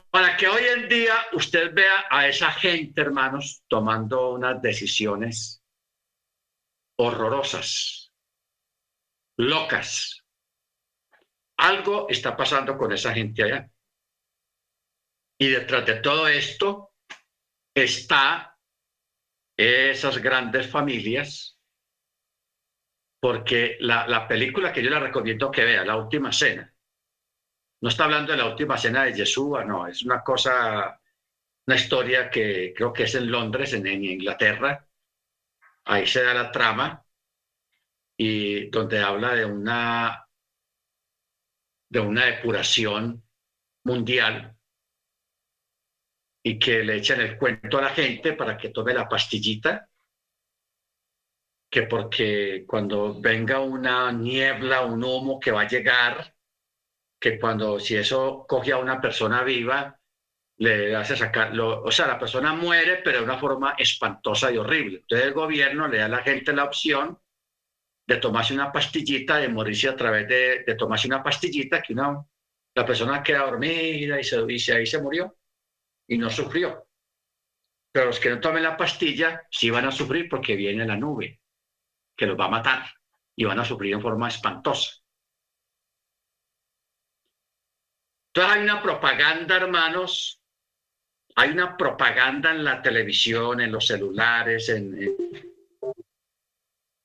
Para 0.09 0.35
que 0.35 0.47
hoy 0.47 0.63
en 0.63 0.89
día 0.89 1.15
usted 1.33 1.71
vea 1.75 2.05
a 2.09 2.27
esa 2.27 2.51
gente, 2.51 3.01
hermanos, 3.01 3.63
tomando 3.67 4.31
unas 4.31 4.59
decisiones 4.63 5.63
horrorosas, 6.97 8.11
locas. 9.37 10.25
Algo 11.57 12.07
está 12.09 12.35
pasando 12.35 12.75
con 12.79 12.91
esa 12.91 13.13
gente 13.13 13.43
allá. 13.43 13.69
Y 15.37 15.49
detrás 15.49 15.85
de 15.85 15.95
todo 15.97 16.27
esto 16.27 16.95
está 17.75 18.52
esas 19.57 20.17
grandes 20.17 20.69
familias, 20.69 21.59
porque 23.19 23.77
la, 23.79 24.07
la 24.07 24.27
película 24.27 24.73
que 24.73 24.83
yo 24.83 24.89
le 24.89 24.99
recomiendo 24.99 25.51
que 25.51 25.63
vea, 25.63 25.85
La 25.85 25.95
Última 25.95 26.31
Cena, 26.31 26.73
no 27.83 27.89
está 27.89 28.05
hablando 28.05 28.31
de 28.31 28.37
la 28.37 28.45
última 28.45 28.77
cena 28.77 29.03
de 29.03 29.13
Yeshua, 29.13 29.65
no, 29.65 29.85
es 29.85 30.03
una 30.03 30.23
cosa, 30.23 30.97
una 31.67 31.75
historia 31.75 32.29
que 32.29 32.73
creo 32.73 32.93
que 32.93 33.03
es 33.03 33.15
en 33.15 33.29
Londres, 33.29 33.73
en, 33.73 33.85
Inglaterra. 33.85 34.87
Ahí 35.83 36.07
se 36.07 36.23
da 36.23 36.33
la 36.33 36.49
trama 36.49 37.05
y 38.15 38.69
donde 38.69 38.99
habla 39.01 39.35
de 39.35 39.43
una, 39.43 40.25
de 41.89 41.99
una 41.99 42.23
depuración 42.27 43.21
mundial 43.83 44.55
y 46.43 46.59
que 46.59 46.83
le 46.83 46.97
echan 46.97 47.21
el 47.21 47.37
cuento 47.37 47.77
a 47.77 47.83
la 47.83 47.89
gente 47.89 48.33
para 48.33 48.57
que 48.57 48.69
tome 48.69 48.93
la 48.93 49.07
pastillita, 49.07 49.89
que 51.69 51.83
porque 51.83 52.65
cuando 52.67 53.19
venga 53.19 53.59
una 53.61 54.11
niebla, 54.11 54.81
un 54.81 55.03
humo 55.03 55.39
que 55.39 55.51
va 55.51 55.61
a 55.61 55.67
llegar, 55.67 56.35
que 57.19 57.39
cuando 57.39 57.79
si 57.79 57.95
eso 57.95 58.45
coge 58.47 58.73
a 58.73 58.77
una 58.77 58.99
persona 58.99 59.41
viva, 59.43 59.97
le 60.57 60.95
hace 60.95 61.15
sacarlo, 61.15 61.81
o 61.83 61.91
sea, 61.91 62.07
la 62.07 62.19
persona 62.19 62.53
muere, 62.53 62.97
pero 63.03 63.19
de 63.19 63.23
una 63.23 63.39
forma 63.39 63.75
espantosa 63.77 64.51
y 64.51 64.57
horrible. 64.57 64.99
Entonces 64.99 65.27
el 65.27 65.33
gobierno 65.33 65.87
le 65.87 65.99
da 65.99 66.05
a 66.05 66.09
la 66.09 66.23
gente 66.23 66.53
la 66.53 66.65
opción 66.65 67.17
de 68.05 68.17
tomarse 68.17 68.53
una 68.53 68.71
pastillita, 68.71 69.37
de 69.37 69.47
morirse 69.47 69.87
a 69.87 69.95
través 69.95 70.27
de, 70.27 70.63
de 70.65 70.75
tomarse 70.75 71.07
una 71.07 71.23
pastillita, 71.23 71.81
que 71.81 71.93
una, 71.93 72.23
la 72.75 72.85
persona 72.85 73.23
queda 73.23 73.45
dormida 73.45 74.19
y, 74.19 74.23
se, 74.23 74.37
y 74.47 74.71
ahí 74.71 74.85
se 74.85 75.01
murió 75.01 75.37
y 76.07 76.17
no 76.17 76.29
sufrió. 76.29 76.87
Pero 77.91 78.07
los 78.07 78.19
que 78.19 78.29
no 78.29 78.39
tomen 78.39 78.63
la 78.63 78.77
pastilla 78.77 79.47
sí 79.51 79.69
van 79.69 79.85
a 79.85 79.91
sufrir 79.91 80.27
porque 80.29 80.55
viene 80.55 80.85
la 80.85 80.97
nube, 80.97 81.41
que 82.15 82.25
los 82.25 82.39
va 82.39 82.45
a 82.45 82.49
matar 82.49 82.85
y 83.35 83.45
van 83.45 83.59
a 83.59 83.65
sufrir 83.65 83.93
en 83.93 84.01
forma 84.01 84.27
espantosa. 84.27 84.91
Entonces 88.33 88.57
hay 88.57 88.63
una 88.63 88.81
propaganda, 88.81 89.57
hermanos, 89.57 90.41
hay 91.35 91.51
una 91.51 91.77
propaganda 91.77 92.51
en 92.51 92.63
la 92.63 92.81
televisión, 92.81 93.61
en 93.61 93.71
los 93.71 93.85
celulares, 93.85 94.69
en, 94.69 94.97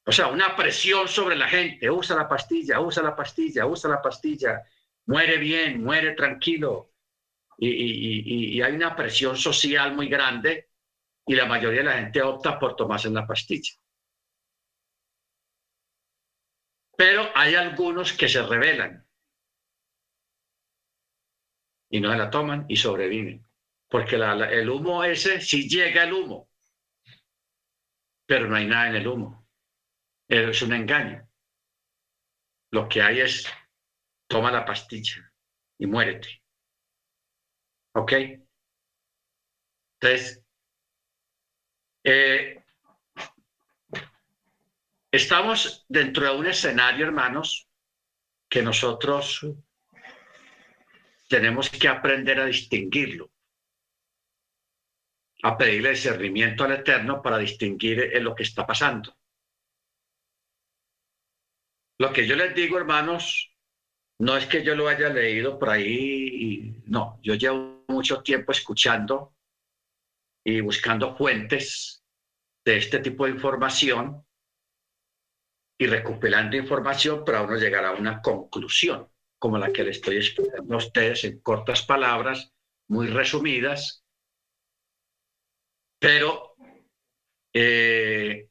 o 0.08 0.12
sea, 0.12 0.28
una 0.28 0.56
presión 0.56 1.06
sobre 1.06 1.36
la 1.36 1.48
gente, 1.48 1.90
usa 1.90 2.16
la 2.16 2.26
pastilla, 2.26 2.80
usa 2.80 3.02
la 3.02 3.14
pastilla, 3.14 3.66
usa 3.66 3.90
la 3.90 4.00
pastilla, 4.00 4.62
muere 5.04 5.36
bien, 5.36 5.84
muere 5.84 6.12
tranquilo. 6.12 6.87
Y, 7.60 8.62
hay 8.62 8.72
una 8.72 8.94
presión 8.94 9.36
social 9.36 9.94
muy 9.94 10.08
grande 10.08 10.68
y 11.26 11.34
la 11.34 11.46
mayoría 11.46 11.80
de 11.80 11.86
la 11.86 11.98
gente 11.98 12.22
opta 12.22 12.58
por 12.58 12.76
tomarse 12.76 13.10
la 13.10 13.26
pastilla. 13.26 13.72
Pero 16.96 17.30
hay 17.34 17.54
algunos 17.54 18.12
que 18.12 18.28
se 18.28 18.42
rebelan 18.42 19.06
y 21.90 22.00
no 22.00 22.10
se 22.10 22.18
la 22.18 22.30
toman 22.30 22.64
y 22.68 22.76
sobreviven. 22.76 23.44
Porque 23.88 24.16
el 24.16 24.68
humo 24.68 25.02
ese, 25.02 25.40
sí 25.40 25.68
llega 25.68 26.04
el 26.04 26.12
humo, 26.12 26.50
pero 28.26 28.46
no 28.46 28.56
hay 28.56 28.66
nada 28.66 28.88
en 28.90 28.96
el 28.96 29.08
humo. 29.08 29.48
Es 30.28 30.60
un 30.60 30.74
engaño. 30.74 31.26
Lo 32.70 32.86
que 32.88 33.00
hay 33.00 33.20
es, 33.20 33.46
toma 34.28 34.52
la 34.52 34.64
pastilla 34.64 35.32
y 35.78 35.86
muérete. 35.86 36.42
¿Ok? 37.98 38.12
Entonces, 40.00 40.44
eh, 42.04 42.62
estamos 45.10 45.84
dentro 45.88 46.24
de 46.24 46.38
un 46.38 46.46
escenario, 46.46 47.06
hermanos, 47.06 47.68
que 48.48 48.62
nosotros 48.62 49.44
tenemos 51.28 51.68
que 51.70 51.88
aprender 51.88 52.38
a 52.38 52.46
distinguirlo, 52.46 53.32
a 55.42 55.58
pedirle 55.58 55.90
discernimiento 55.90 56.62
al 56.62 56.74
Eterno 56.74 57.20
para 57.20 57.38
distinguir 57.38 58.14
en 58.14 58.22
lo 58.22 58.32
que 58.32 58.44
está 58.44 58.64
pasando. 58.64 59.12
Lo 61.98 62.12
que 62.12 62.28
yo 62.28 62.36
les 62.36 62.54
digo, 62.54 62.78
hermanos, 62.78 63.52
no 64.20 64.36
es 64.36 64.46
que 64.46 64.62
yo 64.62 64.76
lo 64.76 64.86
haya 64.86 65.08
leído 65.08 65.58
por 65.58 65.70
ahí, 65.70 66.80
no, 66.86 67.18
yo 67.24 67.34
llevo 67.34 67.77
mucho 67.88 68.22
tiempo 68.22 68.52
escuchando 68.52 69.34
y 70.44 70.60
buscando 70.60 71.16
fuentes 71.16 72.04
de 72.64 72.76
este 72.76 73.00
tipo 73.00 73.24
de 73.24 73.32
información 73.32 74.24
y 75.80 75.86
recuperando 75.86 76.56
información 76.56 77.24
para 77.24 77.42
uno 77.42 77.56
llegar 77.56 77.84
a 77.84 77.92
una 77.92 78.20
conclusión 78.20 79.08
como 79.38 79.58
la 79.58 79.72
que 79.72 79.84
le 79.84 79.90
estoy 79.90 80.16
explicando 80.16 80.74
a 80.74 80.78
ustedes 80.78 81.24
en 81.24 81.40
cortas 81.40 81.84
palabras, 81.84 82.52
muy 82.88 83.06
resumidas, 83.06 84.04
pero 86.00 86.56
eh, 87.52 88.48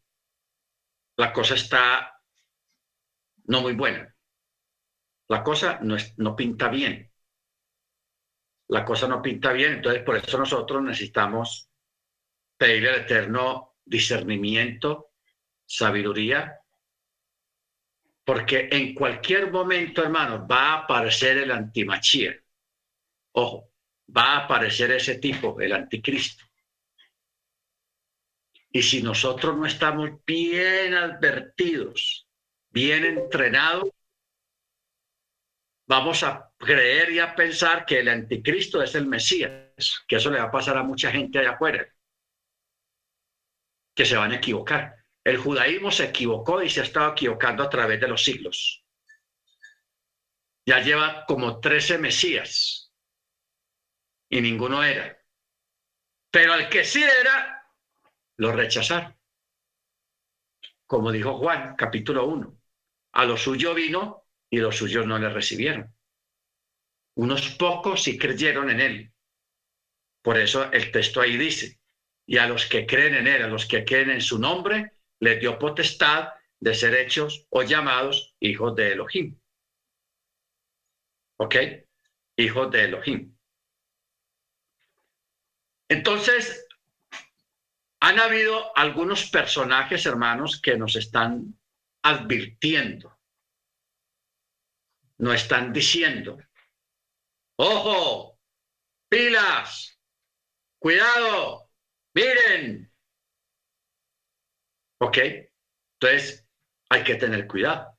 la 1.17 1.33
cosa 1.33 1.55
está 1.55 2.21
no 3.45 3.61
muy 3.61 3.73
buena. 3.73 4.13
La 5.29 5.43
cosa 5.43 5.79
no, 5.81 5.97
no 6.17 6.35
pinta 6.35 6.69
bien. 6.69 7.11
La 8.69 8.83
cosa 8.83 9.07
no 9.07 9.21
pinta 9.21 9.53
bien, 9.53 9.73
entonces 9.75 10.03
por 10.03 10.17
eso 10.17 10.37
nosotros 10.37 10.83
necesitamos 10.83 11.69
pedirle 12.57 12.89
al 12.89 13.01
Eterno 13.01 13.77
discernimiento, 13.85 15.11
sabiduría 15.65 16.59
porque 18.27 18.67
en 18.69 18.93
cualquier 18.93 19.49
momento, 19.49 20.03
hermano, 20.03 20.45
va 20.45 20.73
a 20.73 20.77
aparecer 20.79 21.37
el 21.37 21.49
antimachía. 21.49 22.35
Ojo, 23.31 23.71
va 24.15 24.33
a 24.33 24.43
aparecer 24.43 24.91
ese 24.91 25.17
tipo, 25.17 25.61
el 25.61 25.71
anticristo. 25.71 26.43
Y 28.69 28.83
si 28.83 29.01
nosotros 29.01 29.55
no 29.55 29.65
estamos 29.65 30.09
bien 30.25 30.93
advertidos, 30.93 32.27
bien 32.69 33.05
entrenados, 33.05 33.91
vamos 35.85 36.21
a 36.23 36.46
creer 36.57 37.11
y 37.11 37.19
a 37.19 37.35
pensar 37.35 37.85
que 37.85 37.99
el 37.99 38.09
anticristo 38.09 38.81
es 38.81 38.95
el 38.95 39.05
Mesías, 39.05 40.03
que 40.07 40.15
eso 40.15 40.29
le 40.29 40.39
va 40.39 40.45
a 40.45 40.51
pasar 40.51 40.77
a 40.77 40.83
mucha 40.83 41.11
gente 41.11 41.39
allá 41.39 41.51
afuera, 41.51 41.87
que 43.95 44.05
se 44.05 44.17
van 44.17 44.31
a 44.31 44.37
equivocar. 44.37 45.05
El 45.23 45.37
judaísmo 45.37 45.91
se 45.91 46.05
equivocó 46.05 46.61
y 46.63 46.69
se 46.69 46.81
ha 46.81 46.83
estado 46.83 47.11
equivocando 47.11 47.63
a 47.63 47.69
través 47.69 47.99
de 47.99 48.07
los 48.07 48.23
siglos. 48.23 48.83
Ya 50.65 50.79
lleva 50.79 51.25
como 51.25 51.59
13 51.59 51.97
Mesías 51.97 52.93
y 54.29 54.41
ninguno 54.41 54.83
era. 54.83 55.17
Pero 56.31 56.53
al 56.53 56.69
que 56.69 56.83
sí 56.83 57.03
era, 57.03 57.65
lo 58.37 58.51
rechazaron. 58.51 59.15
Como 60.85 61.11
dijo 61.11 61.37
Juan, 61.37 61.75
capítulo 61.75 62.25
1. 62.27 62.61
A 63.13 63.25
lo 63.25 63.37
suyo 63.37 63.73
vino 63.73 64.25
y 64.49 64.57
los 64.59 64.77
suyos 64.77 65.05
no 65.05 65.17
le 65.19 65.29
recibieron. 65.29 65.96
Unos 67.17 67.49
pocos 67.55 68.03
sí 68.03 68.15
creyeron 68.15 68.69
en 68.69 68.79
él. 68.79 69.11
Por 70.21 70.37
eso 70.37 70.71
el 70.71 70.91
texto 70.91 71.19
ahí 71.19 71.35
dice, 71.35 71.79
y 72.27 72.37
a 72.37 72.47
los 72.47 72.67
que 72.67 72.85
creen 72.85 73.15
en 73.15 73.25
él, 73.25 73.41
a 73.41 73.47
los 73.47 73.65
que 73.65 73.83
creen 73.83 74.11
en 74.11 74.21
su 74.21 74.37
nombre, 74.37 74.91
les 75.19 75.39
dio 75.39 75.57
potestad 75.57 76.29
de 76.59 76.75
ser 76.75 76.93
hechos 76.93 77.47
o 77.49 77.63
llamados 77.63 78.35
hijos 78.39 78.75
de 78.75 78.91
Elohim. 78.91 79.35
¿Ok? 81.37 81.55
Hijos 82.35 82.69
de 82.69 82.83
Elohim. 82.83 83.35
Entonces, 85.89 86.67
han 87.99 88.19
habido 88.19 88.77
algunos 88.77 89.27
personajes, 89.31 90.05
hermanos, 90.05 90.61
que 90.61 90.77
nos 90.77 90.95
están 90.95 91.57
advirtiendo, 92.03 93.17
nos 95.17 95.33
están 95.33 95.73
diciendo, 95.73 96.37
ojo, 97.57 98.39
pilas, 99.09 99.99
cuidado, 100.79 101.69
miren, 102.13 102.87
¿Ok? 104.99 105.17
Entonces, 105.99 106.47
hay 106.89 107.03
que 107.03 107.15
tener 107.15 107.47
cuidado. 107.47 107.97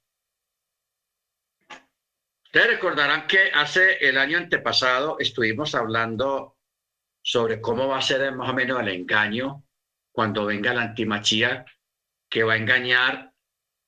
Ustedes 2.44 2.66
recordarán 2.68 3.26
que 3.26 3.50
hace 3.52 4.08
el 4.08 4.18
año 4.18 4.38
antepasado 4.38 5.18
estuvimos 5.18 5.74
hablando 5.74 6.56
sobre 7.22 7.60
cómo 7.60 7.88
va 7.88 7.98
a 7.98 8.02
ser 8.02 8.34
más 8.34 8.48
o 8.48 8.54
menos 8.54 8.80
el 8.80 8.88
engaño 8.88 9.64
cuando 10.12 10.46
venga 10.46 10.74
la 10.74 10.82
antimachía, 10.82 11.64
que 12.30 12.42
va 12.42 12.54
a 12.54 12.56
engañar 12.56 13.32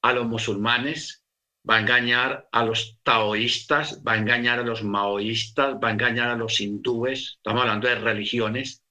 a 0.02 0.12
los 0.12 0.26
musulmanes, 0.26 1.19
va 1.68 1.76
a 1.76 1.80
engañar 1.80 2.48
a 2.52 2.64
los 2.64 2.98
taoístas, 3.02 4.02
va 4.06 4.12
a 4.12 4.18
engañar 4.18 4.60
a 4.60 4.64
los 4.64 4.82
maoístas, 4.82 5.74
va 5.74 5.88
a 5.88 5.92
engañar 5.92 6.28
a 6.30 6.36
los 6.36 6.60
hindúes, 6.60 7.36
estamos 7.36 7.62
hablando 7.62 7.88
de 7.88 7.96
religiones, 7.96 8.82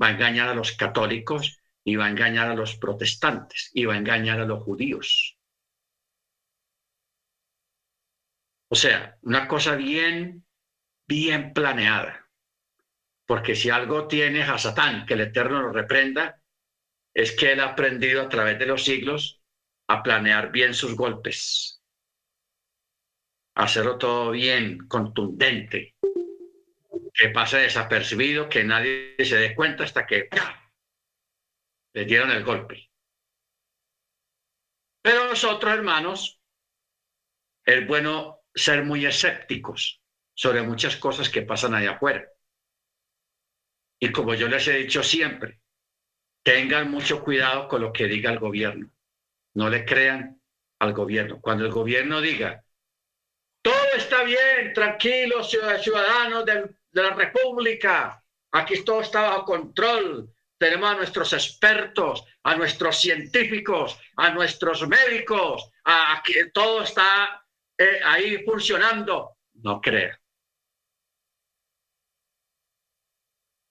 va 0.00 0.08
a 0.08 0.10
engañar 0.12 0.48
a 0.48 0.54
los 0.54 0.72
católicos 0.72 1.58
y 1.84 1.96
va 1.96 2.06
a 2.06 2.10
engañar 2.10 2.48
a 2.48 2.54
los 2.54 2.76
protestantes 2.76 3.70
y 3.74 3.84
va 3.84 3.94
a 3.94 3.98
engañar 3.98 4.40
a 4.40 4.46
los 4.46 4.62
judíos. 4.62 5.36
O 8.68 8.76
sea, 8.76 9.18
una 9.22 9.48
cosa 9.48 9.74
bien, 9.74 10.46
bien 11.06 11.52
planeada. 11.52 12.28
Porque 13.26 13.54
si 13.54 13.70
algo 13.70 14.06
tiene 14.06 14.42
a 14.42 14.58
Satán, 14.58 15.06
que 15.06 15.14
el 15.14 15.22
Eterno 15.22 15.60
lo 15.60 15.72
reprenda, 15.72 16.40
es 17.12 17.32
que 17.32 17.52
él 17.52 17.60
ha 17.60 17.70
aprendido 17.70 18.22
a 18.22 18.28
través 18.28 18.58
de 18.58 18.66
los 18.66 18.84
siglos 18.84 19.40
a 19.88 20.02
planear 20.02 20.52
bien 20.52 20.72
sus 20.72 20.94
golpes, 20.94 21.79
hacerlo 23.60 23.98
todo 23.98 24.30
bien, 24.30 24.88
contundente, 24.88 25.94
que 27.12 27.28
pase 27.28 27.58
desapercibido, 27.58 28.48
que 28.48 28.64
nadie 28.64 29.16
se 29.18 29.36
dé 29.36 29.54
cuenta 29.54 29.84
hasta 29.84 30.06
que 30.06 30.28
le 31.92 32.04
dieron 32.06 32.30
el 32.30 32.42
golpe. 32.42 32.90
Pero 35.02 35.28
nosotros, 35.28 35.72
hermanos, 35.72 36.40
es 37.64 37.86
bueno 37.86 38.40
ser 38.54 38.84
muy 38.84 39.04
escépticos 39.04 40.02
sobre 40.34 40.62
muchas 40.62 40.96
cosas 40.96 41.28
que 41.28 41.42
pasan 41.42 41.74
allá 41.74 41.92
afuera. 41.92 42.26
Y 43.98 44.10
como 44.10 44.34
yo 44.34 44.48
les 44.48 44.66
he 44.68 44.78
dicho 44.78 45.02
siempre, 45.02 45.60
tengan 46.42 46.90
mucho 46.90 47.22
cuidado 47.22 47.68
con 47.68 47.82
lo 47.82 47.92
que 47.92 48.06
diga 48.06 48.32
el 48.32 48.38
gobierno. 48.38 48.90
No 49.54 49.68
le 49.68 49.84
crean 49.84 50.40
al 50.78 50.94
gobierno. 50.94 51.40
Cuando 51.42 51.66
el 51.66 51.72
gobierno 51.72 52.22
diga, 52.22 52.64
todo 53.62 53.92
está 53.96 54.22
bien, 54.24 54.72
tranquilos 54.74 55.50
ciudadanos 55.50 56.44
de, 56.44 56.70
la 56.92 57.10
República, 57.14 58.22
aquí 58.52 58.82
todo 58.84 59.00
está 59.00 59.22
bajo 59.22 59.44
control, 59.44 60.28
tenemos 60.58 60.90
a 60.90 60.96
nuestros 60.96 61.32
expertos, 61.32 62.24
a 62.42 62.56
nuestros 62.56 63.00
científicos, 63.00 63.98
a 64.16 64.30
nuestros 64.30 64.86
médicos, 64.88 65.70
a 65.84 66.22
todo 66.52 66.82
está 66.82 67.44
eh, 67.78 68.00
ahí 68.04 68.44
funcionando. 68.44 69.36
No 69.54 69.80
crea. 69.80 70.20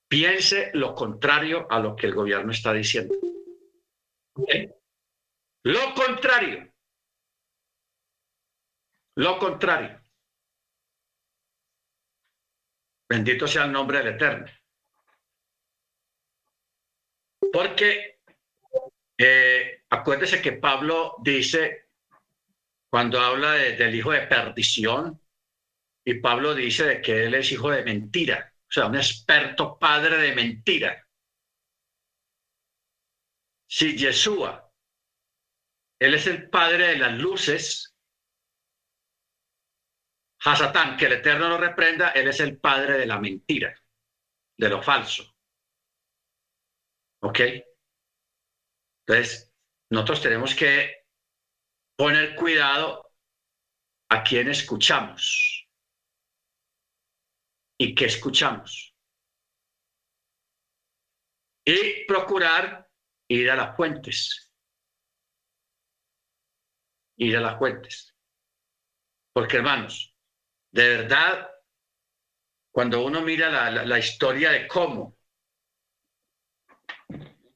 piense 0.10 0.72
lo 0.74 0.96
contrario 0.96 1.68
a 1.70 1.80
lo 1.80 1.96
que 1.96 2.08
el 2.08 2.16
gobierno 2.16 2.52
está 2.52 2.74
diciendo. 2.74 3.16
Lo 5.64 5.94
contrario. 5.94 6.74
Lo 9.20 9.38
contrario. 9.38 10.02
Bendito 13.10 13.48
sea 13.48 13.66
el 13.66 13.72
nombre 13.72 14.00
del 14.00 14.16
Eterno. 14.16 14.48
Porque 17.52 18.22
eh, 19.18 19.84
acuérdese 19.90 20.42
que 20.42 20.54
Pablo 20.54 21.16
dice, 21.22 21.90
cuando 22.90 23.20
habla 23.20 23.54
del 23.54 23.96
hijo 23.96 24.12
de 24.12 24.28
perdición, 24.28 25.20
y 26.06 26.14
Pablo 26.16 26.54
dice 26.54 26.86
de 26.86 27.02
que 27.02 27.26
él 27.26 27.34
es 27.36 27.52
hijo 27.52 27.72
de 27.72 27.84
mentira 27.84 28.54
o 28.70 28.72
sea, 28.72 28.86
un 28.86 28.96
experto 28.96 29.80
padre 29.80 30.18
de 30.18 30.36
mentira. 30.36 31.08
Si 33.68 33.98
Yeshua, 33.98 34.72
él 36.00 36.14
es 36.14 36.28
el 36.28 36.50
padre 36.52 36.90
de 36.90 36.98
las 36.98 37.18
luces, 37.18 37.96
Hasatán, 40.46 40.96
que 40.96 41.06
el 41.06 41.14
Eterno 41.14 41.50
lo 41.50 41.58
reprenda, 41.58 42.10
él 42.12 42.28
es 42.28 42.40
el 42.40 42.60
padre 42.60 42.98
de 42.98 43.06
la 43.06 43.20
mentira, 43.20 43.76
de 44.58 44.70
lo 44.70 44.82
falso. 44.82 45.36
¿Ok? 47.22 47.40
Entonces, 49.06 49.54
nosotros 49.90 50.22
tenemos 50.22 50.56
que 50.56 51.06
poner 51.98 52.36
cuidado 52.36 53.14
a 54.10 54.24
quien 54.24 54.50
escuchamos 54.50 55.68
y 57.78 57.94
qué 57.96 58.06
escuchamos. 58.06 58.96
Y 61.66 62.06
procurar 62.06 62.90
ir 63.30 63.52
a 63.52 63.56
las 63.56 63.76
fuentes. 63.76 64.52
Ir 67.18 67.38
a 67.38 67.42
las 67.42 67.58
fuentes. 67.58 68.16
Porque 69.34 69.58
hermanos, 69.58 70.09
de 70.72 70.90
verdad, 70.90 71.50
cuando 72.72 73.04
uno 73.04 73.22
mira 73.22 73.72
la, 73.72 74.00
historia 74.00 74.52
de 74.52 74.68
cómo 74.68 75.18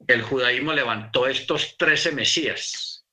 el 0.07 0.21
judaísmo 0.21 0.73
levantó 0.73 1.27
estos 1.27 1.77
trece 1.77 2.11
mesías, 2.11 3.05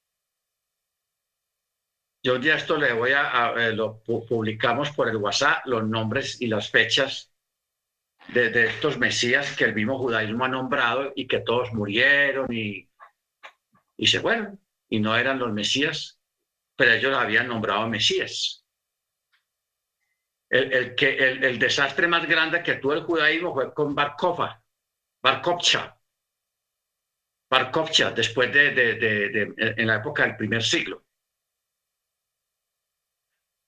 yo 2.23 2.39
ya 2.39 2.57
esto 2.57 2.77
le 2.77 2.93
voy 2.93 3.13
a, 3.13 3.55
eh, 3.57 3.73
lo 3.73 4.03
publicamos 4.03 4.91
por 4.91 5.09
el 5.09 5.17
WhatsApp, 5.17 5.65
los 5.67 5.87
nombres 5.87 6.41
y 6.41 6.49
las 6.49 6.71
fechas 6.71 7.33
de, 8.29 8.67
estos 8.67 8.99
mesías 8.99 9.57
que 9.57 9.65
el 9.65 9.75
mismo 9.75 9.99
judaísmo 9.99 10.45
ha 10.45 10.49
nombrado 10.49 11.13
y 11.15 11.27
que 11.27 11.41
todos 11.41 11.73
murieron 11.73 12.53
y, 12.53 12.91
y 13.97 14.07
se 14.07 14.21
fueron 14.21 14.61
y 14.89 15.01
no 15.01 15.17
eran 15.17 15.39
los 15.39 15.53
mesías, 15.53 16.19
pero 16.77 16.93
ellos 16.93 17.17
habían 17.17 17.49
nombrado 17.49 17.89
mesías. 17.89 18.60
El, 20.51 20.97
que, 20.97 21.17
el, 21.17 21.59
desastre 21.61 22.09
más 22.09 22.27
grande 22.27 22.61
que 22.61 22.75
tuvo 22.75 22.95
el 22.95 23.05
judaísmo 23.05 23.55
fue 23.55 23.73
con 23.73 23.95
Barkova, 23.95 24.61
Barkovcha, 25.23 25.97
Barkovcha, 27.49 28.11
después 28.11 28.53
de, 28.53 28.73
de, 28.73 29.55
en 29.57 29.87
la 29.87 29.97
época 29.97 30.25
del 30.25 30.37
primer 30.37 30.63
siglo. 30.63 31.05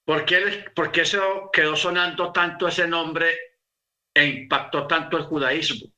¿Por 0.05 0.25
qué, 0.25 1.01
eso 1.01 1.51
quedó 1.53 1.77
sonando 1.77 2.33
tanto 2.33 2.67
ese 2.67 2.89
nombre 2.89 3.37
e 4.13 4.27
impactó 4.27 4.87
tanto 4.87 5.17
el 5.17 5.25
judaísmo? 5.25 5.93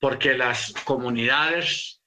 Porque 0.00 0.36
las 0.36 0.72
comunidades 0.84 2.02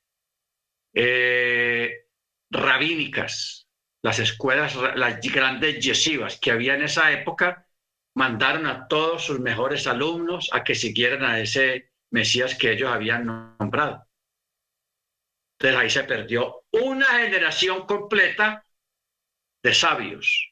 eh, 0.94 2.08
rabínicas, 2.50 3.68
las 4.02 4.20
escuelas, 4.20 4.76
las 4.96 5.22
grandes 5.22 5.84
yeshivas 5.84 6.40
que 6.40 6.52
había 6.52 6.74
en 6.74 6.84
esa 6.84 7.12
época, 7.12 7.67
mandaron 8.18 8.66
a 8.66 8.88
todos 8.88 9.26
sus 9.26 9.40
mejores 9.40 9.86
alumnos 9.86 10.50
a 10.52 10.64
que 10.64 10.74
siguieran 10.74 11.24
a 11.24 11.40
ese 11.40 11.92
Mesías 12.10 12.56
que 12.56 12.72
ellos 12.72 12.90
habían 12.90 13.28
nombrado. 13.60 14.08
Entonces 15.60 15.80
ahí 15.80 15.90
se 15.92 16.04
perdió 16.04 16.64
una 16.72 17.06
generación 17.06 17.86
completa 17.86 18.66
de 19.62 19.74
sabios 19.74 20.52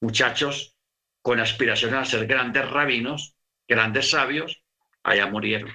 muchachos 0.00 0.76
con 1.22 1.38
aspiraciones 1.38 2.00
a 2.00 2.04
ser 2.04 2.26
grandes 2.26 2.68
rabinos, 2.68 3.36
grandes 3.68 4.10
sabios, 4.10 4.64
allá 5.04 5.26
murieron. 5.26 5.72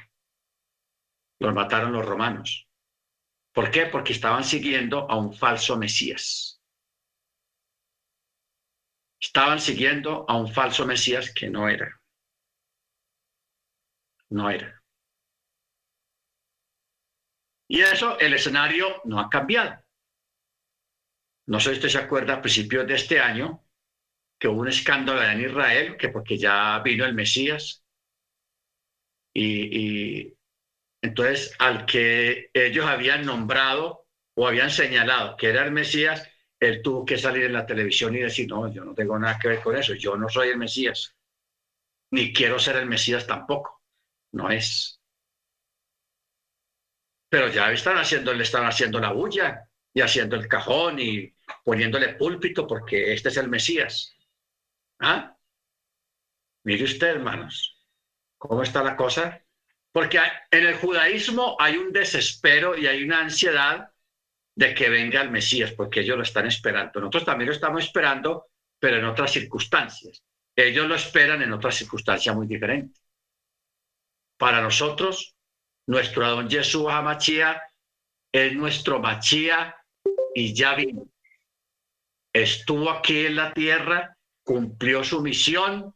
Los 1.39 1.53
mataron 1.53 1.93
los 1.93 2.05
romanos. 2.05 2.67
¿Por 3.53 3.71
qué? 3.71 3.85
Porque 3.85 4.13
estaban 4.13 4.43
siguiendo 4.43 5.09
a 5.09 5.17
un 5.17 5.33
falso 5.33 5.77
Mesías. 5.77 6.60
Estaban 9.21 9.59
siguiendo 9.59 10.25
a 10.27 10.35
un 10.35 10.51
falso 10.51 10.85
Mesías 10.85 11.31
que 11.33 11.49
no 11.49 11.69
era. 11.69 12.01
No 14.29 14.49
era. 14.49 14.81
Y 17.67 17.81
eso, 17.81 18.19
el 18.19 18.33
escenario 18.33 19.01
no 19.05 19.19
ha 19.19 19.29
cambiado. 19.29 19.81
No 21.47 21.59
sé 21.59 21.69
si 21.69 21.75
usted 21.75 21.89
se 21.89 21.97
acuerda, 21.99 22.35
a 22.35 22.41
principios 22.41 22.87
de 22.87 22.95
este 22.95 23.19
año, 23.19 23.63
que 24.39 24.47
hubo 24.47 24.61
un 24.61 24.69
escándalo 24.69 25.21
en 25.23 25.41
Israel, 25.41 25.97
que 25.97 26.09
porque 26.09 26.37
ya 26.37 26.79
vino 26.79 27.05
el 27.05 27.13
Mesías. 27.13 27.85
Y, 29.33 30.33
entonces 31.03 31.55
al 31.59 31.85
que 31.85 32.49
ellos 32.53 32.85
habían 32.85 33.25
nombrado 33.25 34.07
o 34.35 34.47
habían 34.47 34.69
señalado 34.69 35.37
que 35.37 35.49
era 35.49 35.63
el 35.63 35.71
Mesías, 35.71 36.30
él 36.61 36.81
tuvo 36.83 37.03
que 37.03 37.17
salir 37.17 37.45
en 37.45 37.53
la 37.53 37.65
televisión 37.65 38.15
y 38.15 38.19
decir, 38.19 38.47
no, 38.47 38.71
yo 38.71 38.85
no 38.85 38.93
tengo 38.93 39.17
nada 39.17 39.39
que 39.39 39.47
ver 39.47 39.61
con 39.61 39.75
eso, 39.75 39.95
yo 39.95 40.15
no 40.15 40.29
soy 40.29 40.49
el 40.49 40.57
Mesías, 40.57 41.15
ni 42.11 42.31
quiero 42.31 42.59
ser 42.59 42.75
el 42.75 42.85
Mesías 42.85 43.25
tampoco, 43.25 43.81
no 44.33 44.49
es. 44.51 45.01
Pero 47.29 47.47
ya 47.47 47.71
están 47.71 47.97
haciendo, 47.97 48.31
le 48.33 48.43
están 48.43 48.65
haciendo 48.65 48.99
la 48.99 49.11
bulla 49.11 49.67
y 49.91 50.01
haciendo 50.01 50.35
el 50.35 50.47
cajón 50.47 50.99
y 50.99 51.33
poniéndole 51.63 52.13
púlpito 52.13 52.67
porque 52.67 53.11
este 53.11 53.29
es 53.29 53.37
el 53.37 53.49
Mesías. 53.49 54.15
¿Ah? 54.99 55.35
Mire 56.63 56.83
usted, 56.83 57.07
hermanos, 57.07 57.81
cómo 58.37 58.61
está 58.61 58.83
la 58.83 58.95
cosa. 58.95 59.43
Porque 59.91 60.19
en 60.51 60.67
el 60.67 60.75
judaísmo 60.75 61.57
hay 61.59 61.77
un 61.77 61.91
desespero 61.91 62.77
y 62.77 62.85
hay 62.85 63.03
una 63.03 63.21
ansiedad 63.21 63.90
de 64.61 64.75
que 64.75 64.89
venga 64.89 65.23
el 65.23 65.31
Mesías, 65.31 65.71
porque 65.71 66.01
ellos 66.01 66.17
lo 66.17 66.21
están 66.21 66.45
esperando. 66.45 66.99
Nosotros 66.99 67.25
también 67.25 67.47
lo 67.47 67.55
estamos 67.55 67.83
esperando, 67.83 68.51
pero 68.77 68.97
en 68.97 69.05
otras 69.05 69.31
circunstancias. 69.31 70.23
Ellos 70.55 70.87
lo 70.87 70.93
esperan 70.93 71.41
en 71.41 71.51
otras 71.51 71.75
circunstancias 71.75 72.35
muy 72.35 72.45
diferentes. 72.45 73.01
Para 74.37 74.61
nosotros, 74.61 75.35
nuestro 75.87 76.23
Adón 76.23 76.47
Jesús 76.47 76.85
Hamachía 76.87 77.59
es 78.31 78.53
nuestro 78.53 78.99
Machía 78.99 79.75
y 80.35 80.53
ya 80.53 80.75
vino. 80.75 81.07
Estuvo 82.31 82.91
aquí 82.91 83.25
en 83.25 83.37
la 83.37 83.53
tierra, 83.53 84.15
cumplió 84.43 85.03
su 85.03 85.23
misión, 85.23 85.95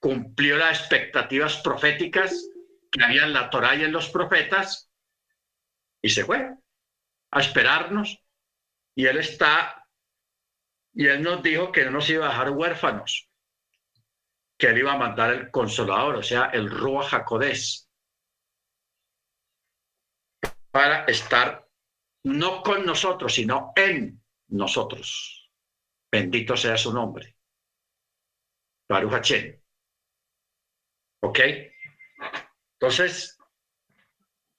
cumplió 0.00 0.56
las 0.56 0.80
expectativas 0.80 1.58
proféticas 1.58 2.48
que 2.90 3.04
había 3.04 3.24
en 3.24 3.34
la 3.34 3.50
Torá 3.50 3.76
y 3.76 3.84
en 3.84 3.92
los 3.92 4.08
profetas 4.08 4.90
y 6.00 6.08
se 6.08 6.24
fue 6.24 6.56
a 7.36 7.40
esperarnos. 7.40 8.22
Y 8.94 9.06
él 9.06 9.18
está, 9.18 9.86
y 10.94 11.06
él 11.06 11.22
nos 11.22 11.42
dijo 11.42 11.70
que 11.70 11.84
no 11.84 11.90
nos 11.90 12.08
iba 12.08 12.26
a 12.26 12.30
dejar 12.30 12.50
huérfanos, 12.50 13.28
que 14.58 14.68
él 14.68 14.78
iba 14.78 14.92
a 14.92 14.98
mandar 14.98 15.34
el 15.34 15.50
consolador, 15.50 16.16
o 16.16 16.22
sea, 16.22 16.46
el 16.46 16.70
Rúa 16.70 17.06
para 20.70 21.04
estar 21.04 21.66
no 22.24 22.62
con 22.62 22.84
nosotros, 22.84 23.34
sino 23.34 23.72
en 23.76 24.22
nosotros. 24.48 25.50
Bendito 26.10 26.56
sea 26.56 26.76
su 26.76 26.92
nombre. 26.92 27.36
Baruch 28.88 29.32
¿Ok? 31.22 31.40
Entonces, 32.74 33.35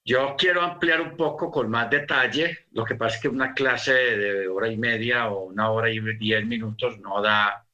yo 0.07 0.38
quiero 0.38 0.61
ampliar 0.61 1.01
un 1.01 1.17
poco 1.17 1.51
con 1.51 1.69
más 1.69 1.89
detalle. 1.89 2.67
Lo 2.71 2.85
que 2.85 2.95
pasa 2.95 3.17
es 3.17 3.21
que 3.21 3.27
una 3.27 3.53
clase 3.53 3.91
de 3.91 4.47
hora 4.47 4.69
y 4.69 4.77
media 4.77 5.29
o 5.29 5.43
una 5.43 5.69
hora 5.69 5.89
y 5.89 5.99
diez 6.15 6.45
minutos 6.45 6.97
no 6.99 7.21
da, 7.21 7.67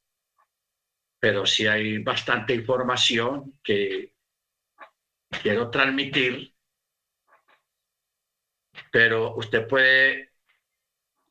pero 1.20 1.46
sí 1.46 1.68
hay 1.68 1.98
bastante 1.98 2.52
información 2.52 3.60
que 3.62 4.16
quiero 5.42 5.70
transmitir. 5.70 6.52
Pero 8.90 9.36
usted 9.36 9.68
puede, 9.68 10.32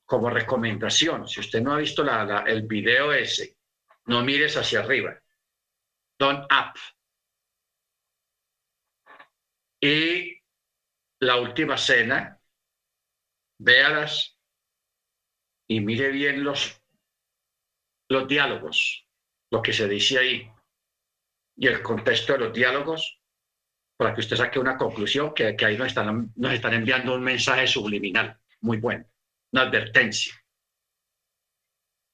como 0.06 0.30
recomendación, 0.30 1.28
si 1.28 1.42
usted 1.42 1.62
no 1.62 1.74
ha 1.74 1.80
visto 1.80 2.06
el 2.46 2.62
video 2.62 3.12
ese, 3.12 3.58
no 4.06 4.24
mires 4.24 4.56
hacia 4.56 4.80
arriba. 4.80 5.20
Don't 6.18 6.46
up. 6.46 6.80
Y 9.82 10.43
la 11.26 11.38
última 11.38 11.78
cena, 11.78 12.40
véalas 13.60 14.38
y 15.68 15.80
mire 15.80 16.10
bien 16.10 16.44
los, 16.44 16.82
los 18.10 18.28
diálogos, 18.28 19.08
lo 19.52 19.62
que 19.62 19.74
se 19.74 19.88
dice 19.88 20.20
ahí 20.20 20.52
y 21.56 21.68
el 21.68 21.82
contexto 21.82 22.34
de 22.34 22.40
los 22.40 22.54
diálogos 22.54 23.20
para 23.98 24.14
que 24.14 24.22
usted 24.22 24.38
saque 24.38 24.60
una 24.60 24.78
conclusión 24.78 25.34
que, 25.34 25.56
ahí 25.66 25.78
nos 25.78 25.88
están, 25.88 26.34
nos 26.36 26.54
están 26.54 26.74
enviando 26.74 27.14
un 27.16 27.24
mensaje 27.24 27.68
subliminal 27.68 28.40
muy 28.62 28.78
bueno, 28.78 29.06
una 29.52 29.64
advertencia 29.64 30.34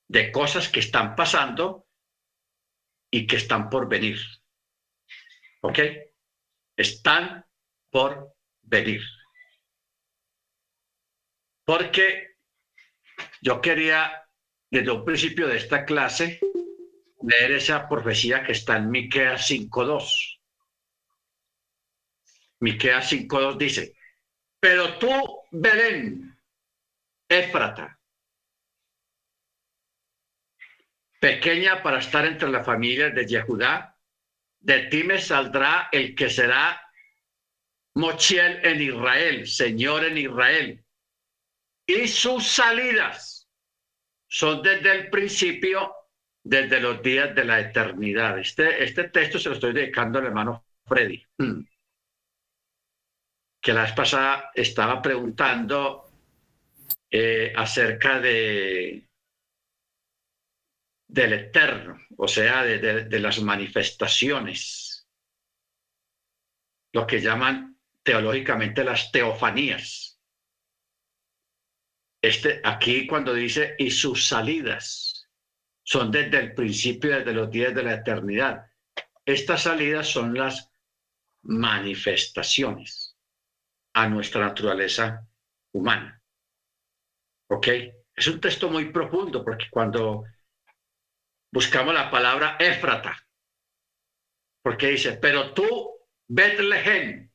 de 0.08 0.32
cosas 0.32 0.70
que 0.70 0.80
están 0.80 1.16
pasando 1.16 1.88
y 3.12 3.26
que 3.26 3.38
están 3.38 3.70
por 3.70 3.88
venir. 3.88 4.20
¿Ok? 5.62 5.80
Están 6.76 7.46
por 7.92 8.36
venir. 8.70 9.02
Porque 11.66 12.36
yo 13.42 13.62
quería, 13.62 14.26
desde 14.70 14.92
un 14.92 15.04
principio 15.04 15.48
de 15.48 15.58
esta 15.58 15.86
clase, 15.86 16.40
leer 17.22 17.52
esa 17.52 17.88
profecía 17.88 18.44
que 18.44 18.54
está 18.54 18.78
en 18.78 18.90
Miqueas 18.90 19.50
5.2. 19.50 20.40
Miqueas 22.62 23.12
5.2 23.12 23.58
dice, 23.58 23.96
pero 24.60 24.98
tú, 24.98 25.10
Belén, 25.52 26.38
Éfrata, 27.30 28.00
pequeña 31.20 31.84
para 31.84 32.00
estar 32.00 32.26
entre 32.26 32.50
las 32.50 32.66
familias 32.66 33.14
de 33.14 33.26
Yehudá, 33.26 33.96
de 34.60 34.88
ti 34.88 35.04
me 35.04 35.20
saldrá 35.20 35.90
el 35.92 36.16
que 36.16 36.30
será 36.30 36.89
Mochiel 37.96 38.66
en 38.66 38.82
Israel, 38.82 39.48
Señor 39.48 40.06
en 40.06 40.18
Israel. 40.18 40.84
Y 41.88 42.08
sus 42.08 42.48
salidas 42.48 43.48
son 44.28 44.62
desde 44.62 44.92
el 44.92 45.10
principio, 45.10 45.94
desde 46.44 46.80
los 46.80 47.02
días 47.02 47.34
de 47.34 47.46
la 47.46 47.60
eternidad. 47.60 48.38
Este, 48.40 48.84
este 48.84 49.10
texto 49.10 49.40
se 49.40 49.50
lo 49.50 49.56
estoy 49.56 49.74
dedicando 49.74 50.20
al 50.20 50.28
hermano 50.28 50.66
Freddy, 50.86 51.24
mm. 51.38 51.62
que 53.62 53.74
la 53.74 53.84
vez 53.84 53.94
pasada 53.94 54.52
estaba 54.54 55.02
preguntando 55.02 56.12
eh, 57.10 57.52
acerca 57.56 58.20
de 58.20 59.06
del 61.08 61.34
eterno, 61.34 62.00
o 62.18 62.28
sea, 62.28 62.64
de, 62.64 63.06
de 63.06 63.20
las 63.20 63.42
manifestaciones, 63.42 65.08
lo 66.94 67.08
que 67.08 67.20
llaman 67.20 67.79
teológicamente 68.10 68.84
las 68.84 69.12
teofanías. 69.12 70.20
Este, 72.20 72.60
aquí 72.64 73.06
cuando 73.06 73.36
dice 73.36 73.76
y 73.78 73.92
sus 73.92 74.28
salidas 74.28 75.30
son 75.84 76.10
desde 76.10 76.40
el 76.40 76.56
principio, 76.56 77.16
desde 77.16 77.34
los 77.34 77.52
días 77.52 77.76
de 77.76 77.84
la 77.84 77.94
eternidad. 77.94 78.66
Estas 79.24 79.62
salidas 79.62 80.08
son 80.08 80.34
las 80.34 80.72
manifestaciones 81.44 83.16
a 83.94 84.10
nuestra 84.10 84.42
naturaleza 84.42 85.28
humana. 85.72 86.20
¿Ok? 87.52 87.68
Es 88.16 88.28
un 88.28 88.42
texto 88.42 88.72
muy 88.72 88.92
profundo 88.92 89.46
porque 89.46 89.68
cuando 89.70 90.24
buscamos 91.54 91.94
la 91.94 92.10
palabra 92.10 92.58
Éfrata, 92.60 93.16
porque 94.64 94.88
dice, 94.88 95.14
pero 95.22 95.54
tú, 95.54 95.92
Betlehem, 96.28 97.29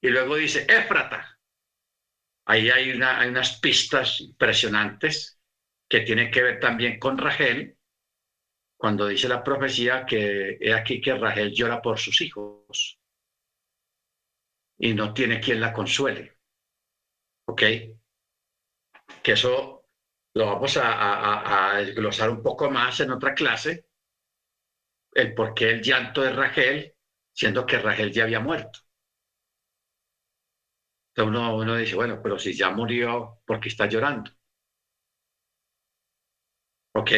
y 0.00 0.08
luego 0.08 0.36
dice 0.36 0.66
Éfrata. 0.68 1.38
Ahí 2.46 2.70
hay, 2.70 2.90
una, 2.90 3.20
hay 3.20 3.28
unas 3.28 3.60
pistas 3.60 4.20
impresionantes 4.20 5.40
que 5.88 6.00
tienen 6.00 6.30
que 6.30 6.42
ver 6.42 6.60
también 6.60 6.98
con 6.98 7.18
Rachel, 7.18 7.76
cuando 8.76 9.06
dice 9.06 9.28
la 9.28 9.44
profecía 9.44 10.06
que 10.06 10.56
he 10.60 10.72
aquí 10.72 11.00
que 11.00 11.14
Rachel 11.14 11.52
llora 11.52 11.82
por 11.82 11.98
sus 11.98 12.20
hijos 12.22 12.98
y 14.78 14.94
no 14.94 15.12
tiene 15.14 15.40
quien 15.40 15.60
la 15.60 15.72
consuele. 15.72 16.38
¿Ok? 17.46 17.62
Que 19.22 19.32
eso 19.32 19.86
lo 20.34 20.46
vamos 20.46 20.76
a, 20.76 20.92
a, 20.92 21.70
a 21.72 21.78
desglosar 21.78 22.30
un 22.30 22.42
poco 22.42 22.70
más 22.70 23.00
en 23.00 23.10
otra 23.10 23.34
clase, 23.34 23.86
el 25.14 25.34
por 25.34 25.54
qué 25.54 25.70
el 25.70 25.82
llanto 25.82 26.22
de 26.22 26.32
Rachel, 26.32 26.94
siendo 27.32 27.66
que 27.66 27.78
Rachel 27.78 28.12
ya 28.12 28.24
había 28.24 28.40
muerto 28.40 28.80
uno, 31.18 31.56
uno 31.56 31.76
dice, 31.76 31.94
bueno, 31.94 32.20
pero 32.22 32.38
si 32.38 32.54
ya 32.54 32.70
murió, 32.70 33.40
¿por 33.44 33.60
qué 33.60 33.68
está 33.68 33.86
llorando? 33.86 34.30
Ok, 36.92 37.10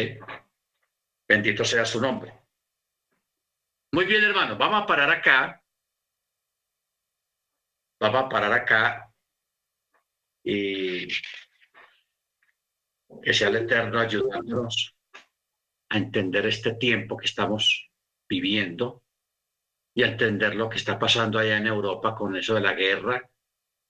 bendito 1.27 1.63
sea 1.63 1.85
su 1.85 1.99
nombre. 2.01 2.33
Muy 3.91 4.05
bien, 4.05 4.23
hermano, 4.23 4.57
vamos 4.57 4.83
a 4.83 4.85
parar 4.85 5.09
acá. 5.09 5.61
Vamos 7.99 8.23
a 8.23 8.29
parar 8.29 8.51
acá 8.51 9.13
y 10.43 11.07
que 13.21 13.33
sea 13.33 13.47
el 13.47 13.55
Eterno 13.57 13.99
ayudándonos 13.99 14.95
a 15.89 15.97
entender 15.97 16.45
este 16.47 16.73
tiempo 16.73 17.15
que 17.15 17.25
estamos 17.25 17.89
viviendo 18.27 19.03
y 19.95 20.03
a 20.03 20.07
entender 20.07 20.55
lo 20.55 20.69
que 20.69 20.77
está 20.77 20.99
pasando 20.99 21.39
allá 21.39 21.57
en 21.57 21.67
Europa 21.67 22.15
con 22.15 22.35
eso 22.35 22.55
de 22.55 22.61
la 22.61 22.73
guerra 22.73 23.29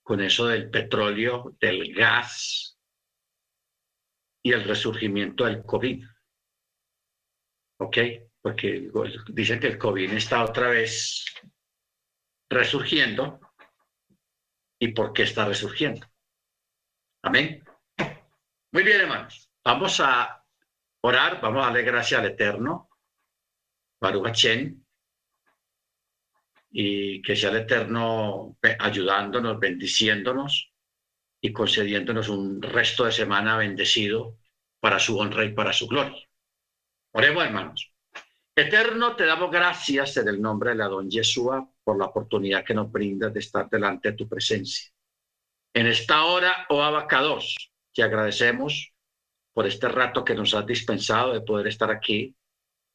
con 0.04 0.22
eso 0.22 0.48
del 0.48 0.70
petróleo, 0.70 1.56
del 1.60 1.94
gas 1.94 2.78
y 4.44 4.52
el 4.52 4.64
resurgimiento 4.66 5.46
del 5.46 5.64
COVID. 5.64 6.06
¿Ok? 7.80 7.98
Porque 8.42 8.92
dicen 9.30 9.60
que 9.60 9.68
el 9.68 9.78
COVID 9.78 10.12
está 10.14 10.44
otra 10.44 10.68
vez 10.68 11.26
resurgiendo. 12.50 13.40
¿Y 14.80 14.90
por 14.90 15.14
qué 15.14 15.24
está 15.24 15.46
resurgiendo? 15.46 16.06
Amén. 17.24 17.64
Muy 18.74 18.84
bien, 18.84 19.02
hermanos. 19.02 19.50
Vamos 19.64 20.02
a 20.02 20.46
orar, 21.02 21.40
vamos 21.40 21.64
a 21.64 21.68
darle 21.68 21.84
gracias 21.84 22.20
al 22.20 22.28
Eterno, 22.28 22.90
Baruch 24.02 24.46
y 26.76 27.22
que 27.22 27.36
sea 27.36 27.52
el 27.52 27.58
Eterno 27.58 28.58
ayudándonos, 28.80 29.60
bendiciéndonos 29.60 30.74
y 31.40 31.54
concediéndonos 31.54 32.30
un 32.30 32.62
resto 32.62 33.06
de 33.06 33.12
semana 33.12 33.58
bendecido 33.58 34.40
para 34.80 34.98
su 34.98 35.18
honra 35.20 35.46
y 35.46 35.54
para 35.54 35.72
su 35.72 35.88
gloria. 35.88 36.28
Oremos, 37.12 37.46
hermanos. 37.46 37.94
Eterno, 38.56 39.16
te 39.16 39.26
damos 39.26 39.52
gracias 39.52 40.18
en 40.18 40.28
el 40.28 40.42
nombre 40.42 40.72
de 40.72 40.78
la 40.78 40.88
don 40.88 41.10
Yeshua 41.10 41.70
por 41.84 41.98
la 41.98 42.06
oportunidad 42.06 42.66
que 42.66 42.74
nos 42.74 42.92
brindas 42.92 43.32
de 43.34 43.40
estar 43.40 43.70
delante 43.70 44.12
de 44.12 44.18
tu 44.18 44.28
presencia. 44.28 44.92
En 45.76 45.86
esta 45.86 46.26
hora, 46.26 46.66
oh 46.70 46.82
Abacados, 46.82 47.72
te 47.94 48.02
agradecemos 48.02 48.94
por 49.54 49.68
este 49.68 49.88
rato 49.90 50.26
que 50.26 50.36
nos 50.36 50.54
has 50.56 50.66
dispensado 50.66 51.34
de 51.34 51.42
poder 51.42 51.68
estar 51.68 51.92
aquí, 51.92 52.36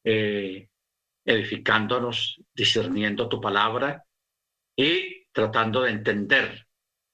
eh, 0.03 0.67
edificándonos, 1.29 2.41
discerniendo 2.55 3.29
tu 3.29 3.39
palabra 3.39 4.03
y 4.75 5.27
tratando 5.31 5.83
de 5.83 5.91
entender 5.91 6.67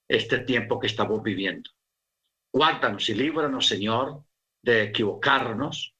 este 0.07 0.39
tiempo 0.39 0.79
que 0.79 0.87
estamos 0.87 1.21
viviendo. 1.21 1.69
Guárdanos 2.53 3.09
y 3.09 3.13
líbranos, 3.13 3.67
Señor, 3.67 4.23
de 4.61 4.83
equivocarnos, 4.83 5.95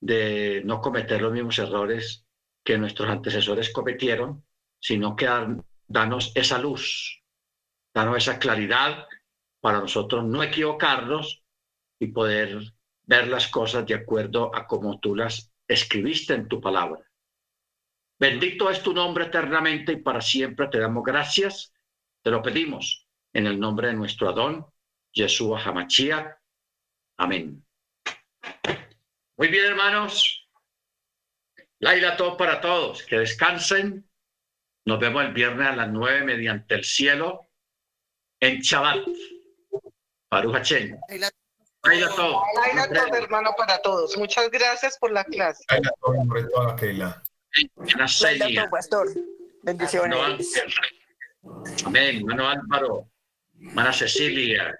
de 0.00 0.62
no 0.64 0.80
cometer 0.80 1.20
los 1.20 1.34
mismos 1.34 1.58
errores 1.58 2.24
que 2.64 2.78
nuestros 2.78 3.10
antecesores 3.10 3.70
cometieron, 3.70 4.42
sino 4.80 5.14
que 5.14 5.28
danos 5.86 6.32
esa 6.34 6.58
luz, 6.58 7.22
danos 7.92 8.16
esa 8.16 8.38
claridad 8.38 9.06
para 9.60 9.80
nosotros 9.80 10.24
no 10.24 10.42
equivocarnos 10.42 11.44
y 12.00 12.06
poder 12.06 12.72
ver 13.02 13.28
las 13.28 13.48
cosas 13.48 13.84
de 13.84 13.96
acuerdo 13.96 14.50
a 14.56 14.66
como 14.66 14.98
tú 14.98 15.14
las 15.14 15.52
escribiste 15.68 16.32
en 16.32 16.48
tu 16.48 16.58
palabra. 16.58 17.04
Bendito 18.24 18.70
es 18.70 18.82
tu 18.82 18.94
nombre 18.94 19.26
eternamente 19.26 19.92
y 19.92 19.96
para 19.96 20.22
siempre 20.22 20.68
te 20.68 20.78
damos 20.78 21.04
gracias. 21.04 21.74
Te 22.22 22.30
lo 22.30 22.40
pedimos 22.40 23.06
en 23.34 23.46
el 23.46 23.60
nombre 23.60 23.88
de 23.88 23.92
nuestro 23.92 24.30
Adón, 24.30 24.64
Yeshua 25.12 25.62
Hamachia. 25.62 26.40
Amén. 27.18 27.62
Muy 29.36 29.48
bien, 29.48 29.66
hermanos. 29.66 30.48
Laila, 31.80 32.16
todo 32.16 32.38
para 32.38 32.62
todos. 32.62 33.02
Que 33.02 33.18
descansen. 33.18 34.08
Nos 34.86 34.98
vemos 34.98 35.22
el 35.22 35.34
viernes 35.34 35.68
a 35.68 35.76
las 35.76 35.90
nueve 35.90 36.24
mediante 36.24 36.76
el 36.76 36.84
cielo 36.84 37.50
en 38.40 38.60
Shabbat. 38.60 39.06
Baruch 40.30 40.54
Hachem. 40.54 40.98
Laila 41.82 42.08
todo. 42.16 42.42
Laila 42.56 42.88
todo, 42.88 43.16
hermano, 43.16 43.50
para 43.58 43.82
todos. 43.82 44.16
Muchas 44.16 44.50
gracias 44.50 44.96
por 44.96 45.12
la 45.12 45.24
clase. 45.24 45.62
Laila 45.68 45.92
todo, 46.00 46.14
nombre 46.14 46.44
toda 46.44 46.74
Keila. 46.74 47.22
Laila 48.38 48.70
pastor. 48.70 49.08
Bendiciones. 49.62 50.18
Amén. 51.84 52.16
Hermano 52.16 52.48
Álvaro. 52.48 53.10
Hermana 53.60 53.92
Cecilia. 53.92 54.78